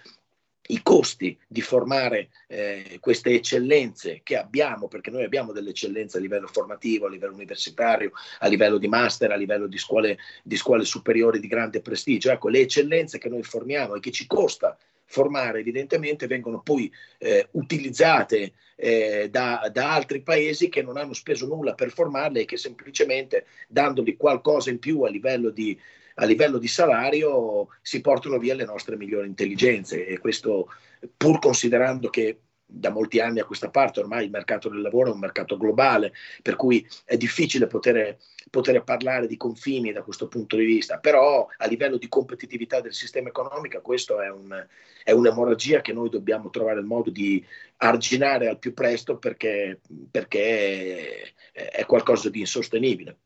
i 0.68 0.84
costi 0.84 1.36
di 1.48 1.62
formare 1.62 2.30
eh, 2.46 3.00
queste 3.00 3.32
eccellenze 3.32 4.22
che 4.22 4.38
abbiamo, 4.38 4.88
perché 4.88 5.10
noi 5.10 5.24
abbiamo 5.24 5.52
delle 5.52 5.72
eccellenze 5.72 6.20
a 6.20 6.22
livello 6.22 6.46
formativo, 6.46 7.08
a 7.08 7.10
livello 7.10 7.34
universitario, 7.34 8.12
a 8.38 8.48
livello 8.48 8.78
di 8.78 8.88
master, 8.88 9.32
a 9.32 9.36
livello 9.36 9.66
di 9.66 9.80
scuole, 9.80 10.20
di 10.44 10.56
scuole 10.56 10.86
superiori 10.86 11.40
di 11.40 11.48
grande 11.48 11.82
prestigio. 11.82 12.30
Ecco, 12.30 12.48
le 12.48 12.60
eccellenze 12.60 13.18
che 13.18 13.30
noi 13.30 13.42
formiamo 13.42 13.96
e 13.96 14.00
che 14.00 14.12
ci 14.12 14.28
costa 14.28 14.78
formare 15.08 15.60
evidentemente 15.60 16.28
vengono 16.28 16.62
poi 16.62 16.92
eh, 17.18 17.48
utilizzate 17.52 18.54
eh, 18.76 19.30
da, 19.32 19.70
da, 19.74 19.94
altri 19.94 20.22
paesi 20.22 20.70
che 20.70 20.84
non 20.84 20.98
hanno 20.98 21.14
speso 21.14 21.48
nulla 21.48 21.74
per 21.74 21.92
formarle 21.92 22.42
e 22.42 22.46
che 22.46 22.58
semplicemente 22.58 23.46
dandogli 23.68 24.16
qualcosa 24.16 24.70
in 24.70 24.80
più 24.80 25.02
a 25.02 25.10
livello 25.10 25.50
di, 25.50 25.78
a 26.16 26.26
livello 26.26 26.58
di 26.58 26.68
salario 26.68 27.70
si 27.82 28.02
portano 28.02 28.38
via 28.38 28.54
le 28.54 28.66
nostre 28.66 28.98
migliori 28.98 29.28
intelligenze. 29.28 30.06
E 30.06 30.20
questo 30.20 30.68
pur 31.16 31.40
considerando 31.40 32.10
che 32.10 32.40
da 32.70 32.90
molti 32.90 33.22
anni 33.22 33.40
a 33.40 33.46
questa 33.46 33.70
parte 33.70 34.02
ormai 34.02 34.26
il 34.26 34.30
mercato 34.30 34.68
del 34.68 34.82
lavoro 34.82 35.10
è 35.10 35.14
un 35.14 35.20
mercato 35.20 35.58
globale, 35.58 36.14
per 36.42 36.56
cui 36.56 36.86
è 37.06 37.16
difficile 37.16 37.66
poter, 37.66 38.18
poter, 38.50 38.84
parlare 38.84 39.26
di 39.26 39.38
confini 39.38 39.94
da 39.94 40.04
questo 40.04 40.28
punto 40.28 40.58
di 40.58 40.66
vista, 40.66 41.00
però 41.00 41.48
a 41.58 41.66
livello 41.66 41.98
di 41.98 42.10
competitività 42.10 42.82
del 42.82 42.94
sistema 42.94 43.30
economico 43.30 43.80
questo 43.82 44.20
è, 44.22 44.30
un, 44.30 44.66
è 45.04 45.12
un'emorragia 45.12 45.82
che 45.82 45.94
noi 45.94 46.10
dobbiamo 46.10 46.50
trovare 46.50 46.80
il 46.80 46.86
modo 46.86 47.10
di 47.10 47.44
arginare 47.78 48.50
al 48.50 48.60
più 48.60 48.74
presto 48.74 49.18
perché, 49.18 49.80
perché 50.12 51.34
è 51.54 51.86
qualcosa 51.86 52.30
di 52.30 52.42
insostenibile. 52.42 53.18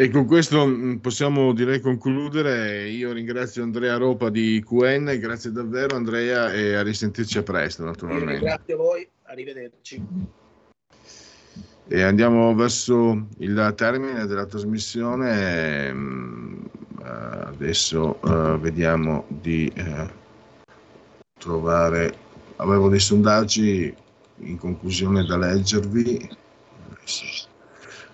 E 0.00 0.08
con 0.08 0.24
questo 0.24 0.66
mm, 0.66 0.96
possiamo 0.96 1.52
direi 1.52 1.78
concludere. 1.78 2.88
Io 2.88 3.12
ringrazio 3.12 3.62
Andrea 3.62 3.98
Ropa 3.98 4.30
di 4.30 4.64
QN, 4.66 5.18
grazie 5.18 5.52
davvero 5.52 5.94
Andrea 5.94 6.50
e 6.54 6.74
a 6.74 6.82
risentirci 6.82 7.36
a 7.36 7.42
presto 7.42 7.84
naturalmente. 7.84 8.38
Grazie 8.38 8.72
a 8.72 8.76
voi, 8.78 9.06
arrivederci. 9.24 10.02
E 11.86 12.02
andiamo 12.02 12.54
verso 12.54 13.26
il 13.40 13.74
termine 13.76 14.24
della 14.24 14.46
trasmissione. 14.46 15.92
Mm, 15.92 16.64
adesso 17.02 18.20
uh, 18.22 18.58
vediamo 18.58 19.26
di 19.28 19.70
uh, 19.76 20.08
trovare. 21.36 22.14
Avevo 22.56 22.88
dei 22.88 23.00
sondaggi 23.00 23.94
in 24.38 24.56
conclusione 24.56 25.26
da 25.26 25.36
leggervi. 25.36 26.38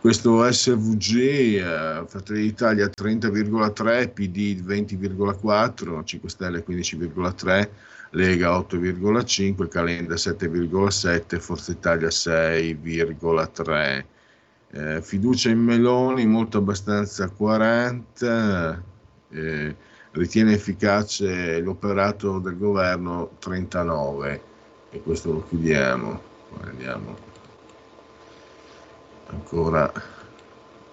Questo 0.06 0.48
SVG, 0.48 1.16
eh, 1.56 2.04
Fratelli 2.06 2.42
d'Italia 2.42 2.88
30,3, 2.88 4.08
PD 4.12 4.62
20,4, 4.62 6.04
5 6.04 6.28
Stelle 6.28 6.62
15,3, 6.64 7.70
Lega 8.10 8.56
8,5, 8.56 9.66
Calenda 9.66 10.14
7,7, 10.14 11.40
Forza 11.40 11.72
Italia 11.72 12.06
6,3. 12.06 14.04
Eh, 14.70 15.02
fiducia 15.02 15.50
in 15.50 15.58
Meloni 15.58 16.24
molto 16.24 16.58
abbastanza 16.58 17.28
40, 17.28 18.80
eh, 19.30 19.74
ritiene 20.12 20.52
efficace 20.52 21.58
l'operato 21.58 22.38
del 22.38 22.56
governo 22.56 23.32
39 23.40 24.40
e 24.88 25.02
questo 25.02 25.32
lo 25.32 25.44
chiudiamo. 25.48 26.20
Andiamo 26.60 27.25
ancora 29.26 29.92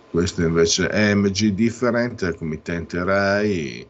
questo 0.10 0.44
invece 0.44 0.88
è 0.90 1.14
MG 1.16 1.50
Different, 1.50 2.36
committente 2.36 3.04
RAI. 3.04 3.88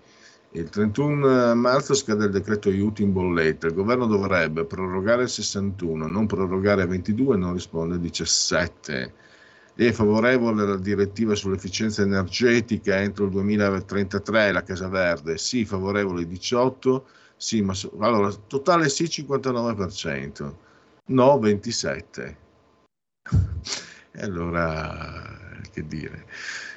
Il 0.52 0.70
31 0.70 1.54
marzo 1.56 1.94
scade 1.94 2.26
il 2.26 2.32
decreto 2.32 2.70
aiuti 2.70 3.04
in 3.04 3.12
bolletta. 3.12 3.68
Il 3.68 3.74
governo 3.74 4.06
dovrebbe 4.06 4.64
prorogare 4.64 5.24
il 5.24 5.30
61, 5.30 6.08
non 6.08 6.26
prorogare 6.26 6.84
il 6.84 6.88
22, 6.88 7.36
non 7.36 7.54
risponde 7.54 7.96
il 7.96 8.02
17. 8.02 9.14
È 9.76 9.92
favorevole 9.92 10.62
alla 10.62 10.78
direttiva 10.78 11.36
sull'efficienza 11.36 12.04
energetica 12.04 13.02
entro 13.02 13.26
il 13.26 13.32
2033, 13.32 14.52
la 14.52 14.64
Casa 14.64 14.88
Verde? 14.88 15.38
Sì, 15.38 15.66
favorevole 15.66 16.22
il 16.22 16.28
18. 16.28 17.06
Sì, 17.36 17.62
ma 17.62 17.74
allora, 18.00 18.32
totale 18.48 18.88
sì 18.88 19.04
59%, 19.06 20.54
no 21.08 21.40
27%. 21.40 22.36
E 24.16 24.22
allora, 24.22 25.24
che 25.72 25.86
dire. 25.88 26.26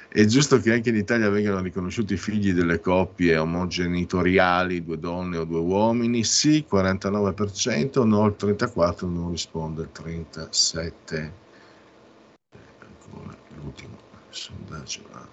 È 0.09 0.25
giusto 0.25 0.59
che 0.59 0.71
anche 0.71 0.89
in 0.89 0.95
Italia 0.95 1.29
vengano 1.29 1.61
riconosciuti 1.61 2.13
i 2.13 2.17
figli 2.17 2.51
delle 2.51 2.79
coppie 2.79 3.37
omogenitoriali, 3.37 4.83
due 4.83 4.97
donne 4.97 5.37
o 5.37 5.43
due 5.43 5.59
uomini? 5.59 6.23
Sì, 6.23 6.65
49%, 6.67 8.03
no 8.03 8.25
il 8.25 8.35
34%, 8.39 9.07
non 9.07 9.29
risponde 9.29 9.83
il 9.83 9.89
37%. 9.93 11.31
Ancora 12.79 13.37
l'ultimo 13.61 13.97
sondaggio 14.29 15.01
a, 15.11 15.27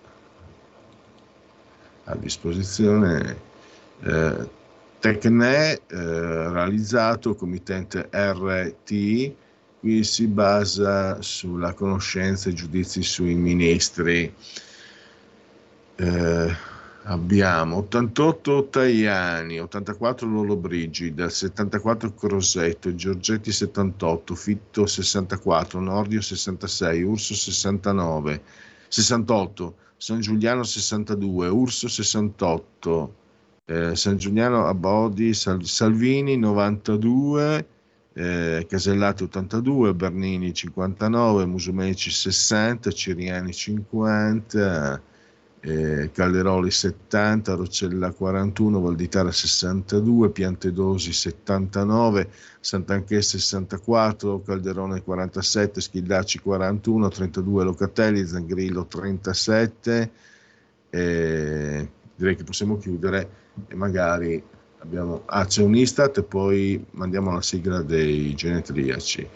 a 2.04 2.16
disposizione. 2.16 3.40
Eh, 4.02 4.62
Tecne, 4.98 5.74
eh, 5.74 5.80
realizzato 5.86 7.34
committente 7.34 8.08
RT, 8.10 9.32
qui 9.84 10.02
si 10.02 10.26
basa 10.28 11.20
sulla 11.20 11.74
conoscenza 11.74 12.48
e 12.48 12.54
giudizi 12.54 13.02
sui 13.02 13.34
ministri. 13.34 14.32
Eh, 15.96 16.56
abbiamo 17.02 17.76
88 17.76 18.68
Tajani, 18.70 19.60
84 19.60 20.26
Lolo 20.26 20.56
Brigida, 20.56 21.28
74 21.28 22.14
Crosetto, 22.14 22.94
Giorgetti 22.94 23.52
78, 23.52 24.34
Fitto 24.34 24.86
64, 24.86 25.78
Nordio 25.80 26.22
66, 26.22 27.02
Urso 27.02 27.34
69, 27.34 28.42
68, 28.88 29.74
San 29.98 30.20
Giuliano 30.20 30.62
62, 30.62 31.48
Urso 31.48 31.88
68, 31.88 33.14
eh, 33.66 33.94
San 33.94 34.16
Giuliano 34.16 34.66
Abodi, 34.66 35.34
Sal- 35.34 35.66
Salvini 35.66 36.38
92, 36.38 37.72
eh, 38.14 38.64
Casellati 38.68 39.24
82, 39.24 39.94
Bernini 39.94 40.54
59, 40.54 41.46
Musumeci 41.46 42.10
60, 42.10 42.90
Ciriani 42.92 43.52
50, 43.52 45.02
eh, 45.60 46.10
Calderoli 46.12 46.70
70, 46.70 47.54
Roccella 47.54 48.12
41, 48.12 48.80
Valditara 48.80 49.32
62, 49.32 50.30
Piantedosi 50.30 51.12
79, 51.12 52.28
Sant'Anché 52.60 53.20
64, 53.20 54.42
Calderone 54.42 55.02
47, 55.02 55.80
Schildacci 55.80 56.38
41, 56.38 57.08
32 57.08 57.64
Locatelli, 57.64 58.24
Zangrillo 58.24 58.86
37. 58.86 60.10
Eh, 60.90 61.90
direi 62.14 62.36
che 62.36 62.44
possiamo 62.44 62.76
chiudere 62.76 63.28
e 63.66 63.74
magari 63.74 64.40
abbiamo, 64.84 65.22
ah, 65.26 65.46
c'è 65.46 65.62
un 65.62 65.74
Istat 65.74 66.18
e 66.18 66.22
poi 66.22 66.84
mandiamo 66.92 67.32
la 67.32 67.42
sigla 67.42 67.82
dei 67.82 68.34
genetriaci. 68.34 69.28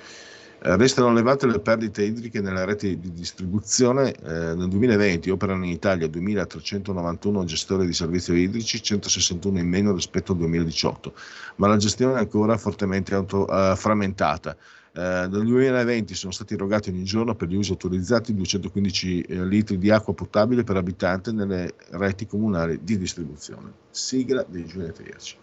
Eh, 0.60 0.76
restano 0.76 1.10
elevate 1.10 1.46
le 1.46 1.60
perdite 1.60 2.02
idriche 2.02 2.40
nelle 2.40 2.64
reti 2.64 2.98
di 2.98 3.12
distribuzione. 3.12 4.12
Eh, 4.12 4.54
nel 4.54 4.68
2020 4.68 5.30
operano 5.30 5.64
in 5.64 5.70
Italia 5.70 6.06
2.391 6.06 7.44
gestori 7.44 7.86
di 7.86 7.92
servizi 7.92 8.32
idrici, 8.32 8.82
161 8.82 9.58
in 9.58 9.68
meno 9.68 9.92
rispetto 9.92 10.32
al 10.32 10.38
2018, 10.38 11.14
ma 11.56 11.68
la 11.68 11.76
gestione 11.76 12.14
è 12.14 12.18
ancora 12.18 12.56
fortemente 12.58 13.14
auto, 13.14 13.46
uh, 13.48 13.74
frammentata. 13.74 14.56
Eh, 14.98 15.00
nel 15.00 15.44
2020 15.44 16.12
sono 16.14 16.32
stati 16.32 16.54
erogati 16.54 16.90
ogni 16.90 17.04
giorno 17.04 17.36
per 17.36 17.46
gli 17.46 17.54
usi 17.54 17.70
autorizzati 17.70 18.34
215 18.34 19.20
eh, 19.20 19.46
litri 19.46 19.78
di 19.78 19.90
acqua 19.90 20.12
potabile 20.12 20.64
per 20.64 20.74
abitante 20.74 21.30
nelle 21.30 21.74
reti 21.90 22.26
comunali 22.26 22.80
di 22.82 22.98
distribuzione. 22.98 23.70
Sigla 23.90 24.44
dei 24.48 24.66
genetriaci. 24.66 25.36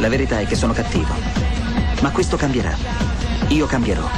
La 0.00 0.08
verità 0.08 0.40
è 0.40 0.46
che 0.46 0.56
sono 0.56 0.72
cattivo, 0.72 1.14
ma 2.02 2.10
questo 2.10 2.36
cambierà. 2.36 2.74
Io 3.50 3.66
cambierò. 3.66 4.08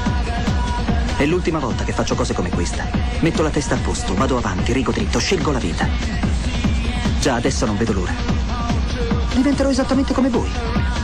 È 1.18 1.26
l'ultima 1.26 1.58
volta 1.58 1.84
che 1.84 1.92
faccio 1.92 2.14
cose 2.14 2.32
come 2.32 2.48
questa. 2.48 2.86
Metto 3.20 3.42
la 3.42 3.50
testa 3.50 3.74
a 3.74 3.78
posto, 3.78 4.14
vado 4.14 4.38
avanti, 4.38 4.72
rigo 4.72 4.90
dritto, 4.90 5.18
scelgo 5.18 5.52
la 5.52 5.58
vita. 5.58 5.86
Già 7.20 7.34
adesso 7.34 7.66
non 7.66 7.76
vedo 7.76 7.92
l'ora. 7.92 8.14
Diventerò 9.34 9.68
esattamente 9.68 10.14
come 10.14 10.30
voi. 10.30 11.03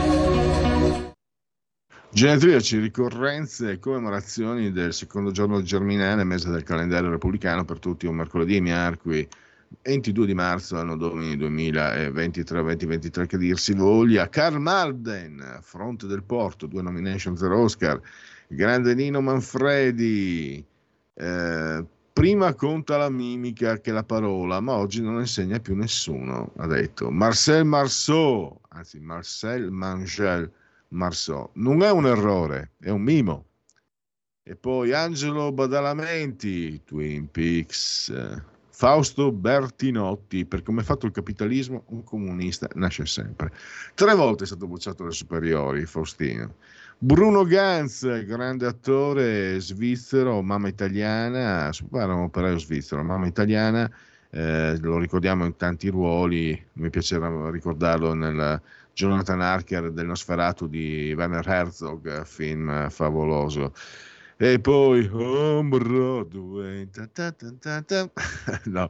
Genetriaci, 2.13 2.77
ricorrenze 2.77 3.71
e 3.71 3.79
commemorazioni 3.79 4.73
del 4.73 4.93
secondo 4.93 5.31
giorno 5.31 5.61
Germinale, 5.61 6.25
mese 6.25 6.49
del 6.49 6.63
calendario 6.63 7.09
repubblicano 7.09 7.63
per 7.63 7.79
tutti 7.79 8.05
un 8.05 8.15
mercoledì 8.15 8.59
miarqui 8.59 9.25
22 9.81 10.25
di 10.25 10.33
marzo, 10.33 10.77
anno 10.77 10.97
domini 10.97 11.37
2023-2023 11.37 13.25
che 13.25 13.37
dir 13.37 13.57
si 13.57 13.73
voglia. 13.73 14.27
Karl 14.27 14.59
Marden, 14.59 15.59
Fronte 15.61 16.05
del 16.05 16.23
Porto, 16.23 16.65
due 16.67 16.81
nomination, 16.81 17.37
zero 17.37 17.61
Oscar. 17.61 18.01
Grande 18.49 18.93
Nino 18.93 19.21
Manfredi, 19.21 20.61
eh, 21.13 21.85
prima 22.11 22.53
conta 22.55 22.97
la 22.97 23.09
mimica 23.09 23.79
che 23.79 23.93
la 23.93 24.03
parola, 24.03 24.59
ma 24.59 24.73
oggi 24.73 25.01
non 25.01 25.17
insegna 25.17 25.59
più 25.59 25.75
nessuno, 25.75 26.51
ha 26.57 26.67
detto. 26.67 27.09
Marcel 27.09 27.63
Marceau, 27.63 28.59
anzi 28.67 28.99
Marcel 28.99 29.71
Mangel, 29.71 30.51
Marceau. 30.91 31.49
Non 31.53 31.83
è 31.83 31.91
un 31.91 32.05
errore, 32.05 32.71
è 32.79 32.89
un 32.89 33.01
mimo. 33.01 33.45
E 34.43 34.55
poi 34.55 34.93
Angelo 34.93 35.51
Badalamenti, 35.51 36.81
Twin 36.83 37.29
Peaks, 37.29 38.11
Fausto 38.69 39.31
Bertinotti, 39.31 40.45
per 40.45 40.63
come 40.63 40.81
è 40.81 40.83
fatto 40.83 41.05
il 41.05 41.11
capitalismo, 41.11 41.83
un 41.89 42.03
comunista 42.03 42.67
nasce 42.73 43.05
sempre. 43.05 43.51
Tre 43.93 44.15
volte 44.15 44.43
è 44.43 44.47
stato 44.47 44.65
bocciato 44.65 45.03
alle 45.03 45.11
superiori, 45.11 45.85
Faustino. 45.85 46.55
Bruno 46.97 47.43
Ganz, 47.43 48.25
grande 48.25 48.65
attore 48.65 49.59
svizzero, 49.59 50.41
mamma 50.41 50.67
italiana, 50.67 51.69
era 51.93 52.13
un 52.13 52.23
operaio 52.23 52.57
svizzero, 52.57 53.03
mamma 53.03 53.27
italiana, 53.27 53.89
eh, 54.31 54.77
lo 54.79 54.97
ricordiamo 54.97 55.45
in 55.45 55.55
tanti 55.55 55.89
ruoli, 55.89 56.59
mi 56.73 56.89
piacerà 56.89 57.49
ricordarlo 57.49 58.13
nel 58.13 58.61
Jonathan 59.01 59.41
Harker 59.41 59.91
del 59.91 60.05
Nosferatu 60.05 60.67
di 60.67 61.11
Werner 61.17 61.47
Herzog, 61.47 62.23
film 62.23 62.87
favoloso. 62.91 63.73
E 64.37 64.59
poi 64.59 65.09
on 65.11 65.69
Broadway, 65.69 66.87
ta 66.91 67.07
ta 67.07 67.31
ta 67.31 68.09
no, 68.65 68.89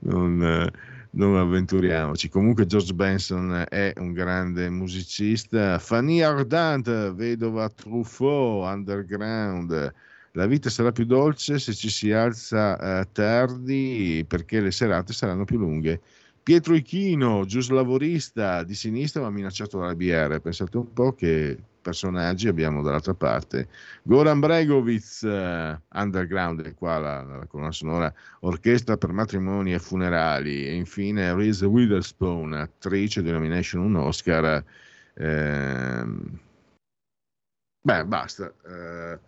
non, 0.00 0.70
non, 1.10 1.36
avventuriamoci. 1.36 2.28
Comunque 2.28 2.66
George 2.66 2.94
Benson 2.94 3.64
è 3.68 3.92
un 3.96 4.12
grande 4.12 4.70
musicista. 4.70 5.80
Fanny 5.80 6.20
Ardant, 6.20 7.12
vedova 7.14 7.68
Truffaut, 7.68 8.72
Underground. 8.72 9.92
La 10.32 10.46
vita 10.46 10.70
sarà 10.70 10.92
più 10.92 11.04
dolce 11.04 11.58
se 11.58 11.74
ci 11.74 11.90
si 11.90 12.12
alza 12.12 13.00
eh, 13.00 13.08
tardi 13.10 14.24
perché 14.24 14.60
le 14.60 14.70
serate 14.70 15.12
saranno 15.12 15.44
più 15.44 15.58
lunghe. 15.58 16.00
Pietro 16.48 16.74
Ichino, 16.74 17.44
giuslavorista 17.44 18.62
di 18.64 18.74
sinistra 18.74 19.20
ma 19.20 19.28
minacciato 19.28 19.80
dalla 19.80 19.94
BR. 19.94 20.40
Pensate 20.40 20.78
un 20.78 20.90
po' 20.94 21.12
che 21.12 21.58
personaggi 21.82 22.48
abbiamo 22.48 22.80
dall'altra 22.80 23.12
parte. 23.12 23.68
Goran 24.02 24.40
Bregovic, 24.40 25.18
uh, 25.24 25.78
underground, 25.92 26.64
e 26.64 26.72
qua 26.72 26.96
la, 26.96 27.22
la 27.22 27.46
colonna 27.46 27.70
sonora, 27.70 28.10
orchestra 28.40 28.96
per 28.96 29.12
matrimoni 29.12 29.74
e 29.74 29.78
funerali. 29.78 30.64
E 30.64 30.72
infine 30.72 31.34
Reese 31.34 31.66
Witherspoon, 31.66 32.54
attrice 32.54 33.20
di 33.20 33.30
nomination 33.30 33.84
un 33.84 33.96
Oscar. 33.96 34.64
Eh, 35.12 36.06
beh, 37.82 38.06
basta. 38.06 38.50
Eh, 38.66 39.18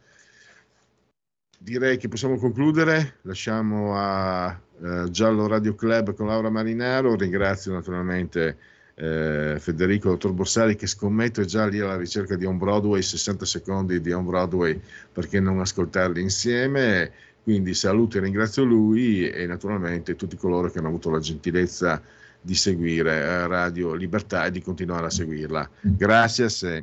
direi 1.59 1.99
che 1.99 2.09
possiamo 2.09 2.39
concludere. 2.39 3.19
Lasciamo 3.25 3.95
a 3.95 4.69
eh, 4.82 5.11
Giallo 5.11 5.47
Radio 5.47 5.74
Club 5.74 6.15
con 6.15 6.27
Laura 6.27 6.51
Marinaro. 6.51 7.15
Ringrazio 7.15 7.73
naturalmente 7.73 8.57
eh, 8.94 9.57
Federico 9.59 10.11
Dottor 10.11 10.32
Borsari 10.32 10.77
che 10.77 10.86
scommetto 10.86 11.40
è 11.40 11.44
già 11.44 11.66
lì 11.66 11.81
alla 11.81 11.97
ricerca 11.97 12.36
di 12.36 12.44
On 12.44 12.59
Broadway, 12.59 13.02
60 13.02 13.44
secondi 13.44 14.01
di 14.01 14.12
On 14.12 14.24
Broadway 14.24 14.81
perché 15.12 15.40
non 15.40 15.61
ascoltarli 15.61 16.20
insieme. 16.20 17.12
Quindi 17.43 17.73
saluto 17.74 18.19
e 18.19 18.20
ringrazio 18.20 18.65
lui 18.65 19.28
e 19.28 19.47
naturalmente 19.47 20.15
tutti 20.15 20.36
coloro 20.36 20.70
che 20.70 20.78
hanno 20.78 20.89
avuto 20.89 21.11
la 21.11 21.20
gentilezza 21.20 22.02
di 22.40 22.55
seguire 22.55 23.12
eh, 23.12 23.47
Radio 23.47 23.94
Libertà 23.94 24.44
e 24.47 24.51
di 24.51 24.62
continuare 24.62 25.07
a 25.07 25.11
seguirla. 25.11 25.69
Grazie. 25.81 26.48
Se... 26.48 26.82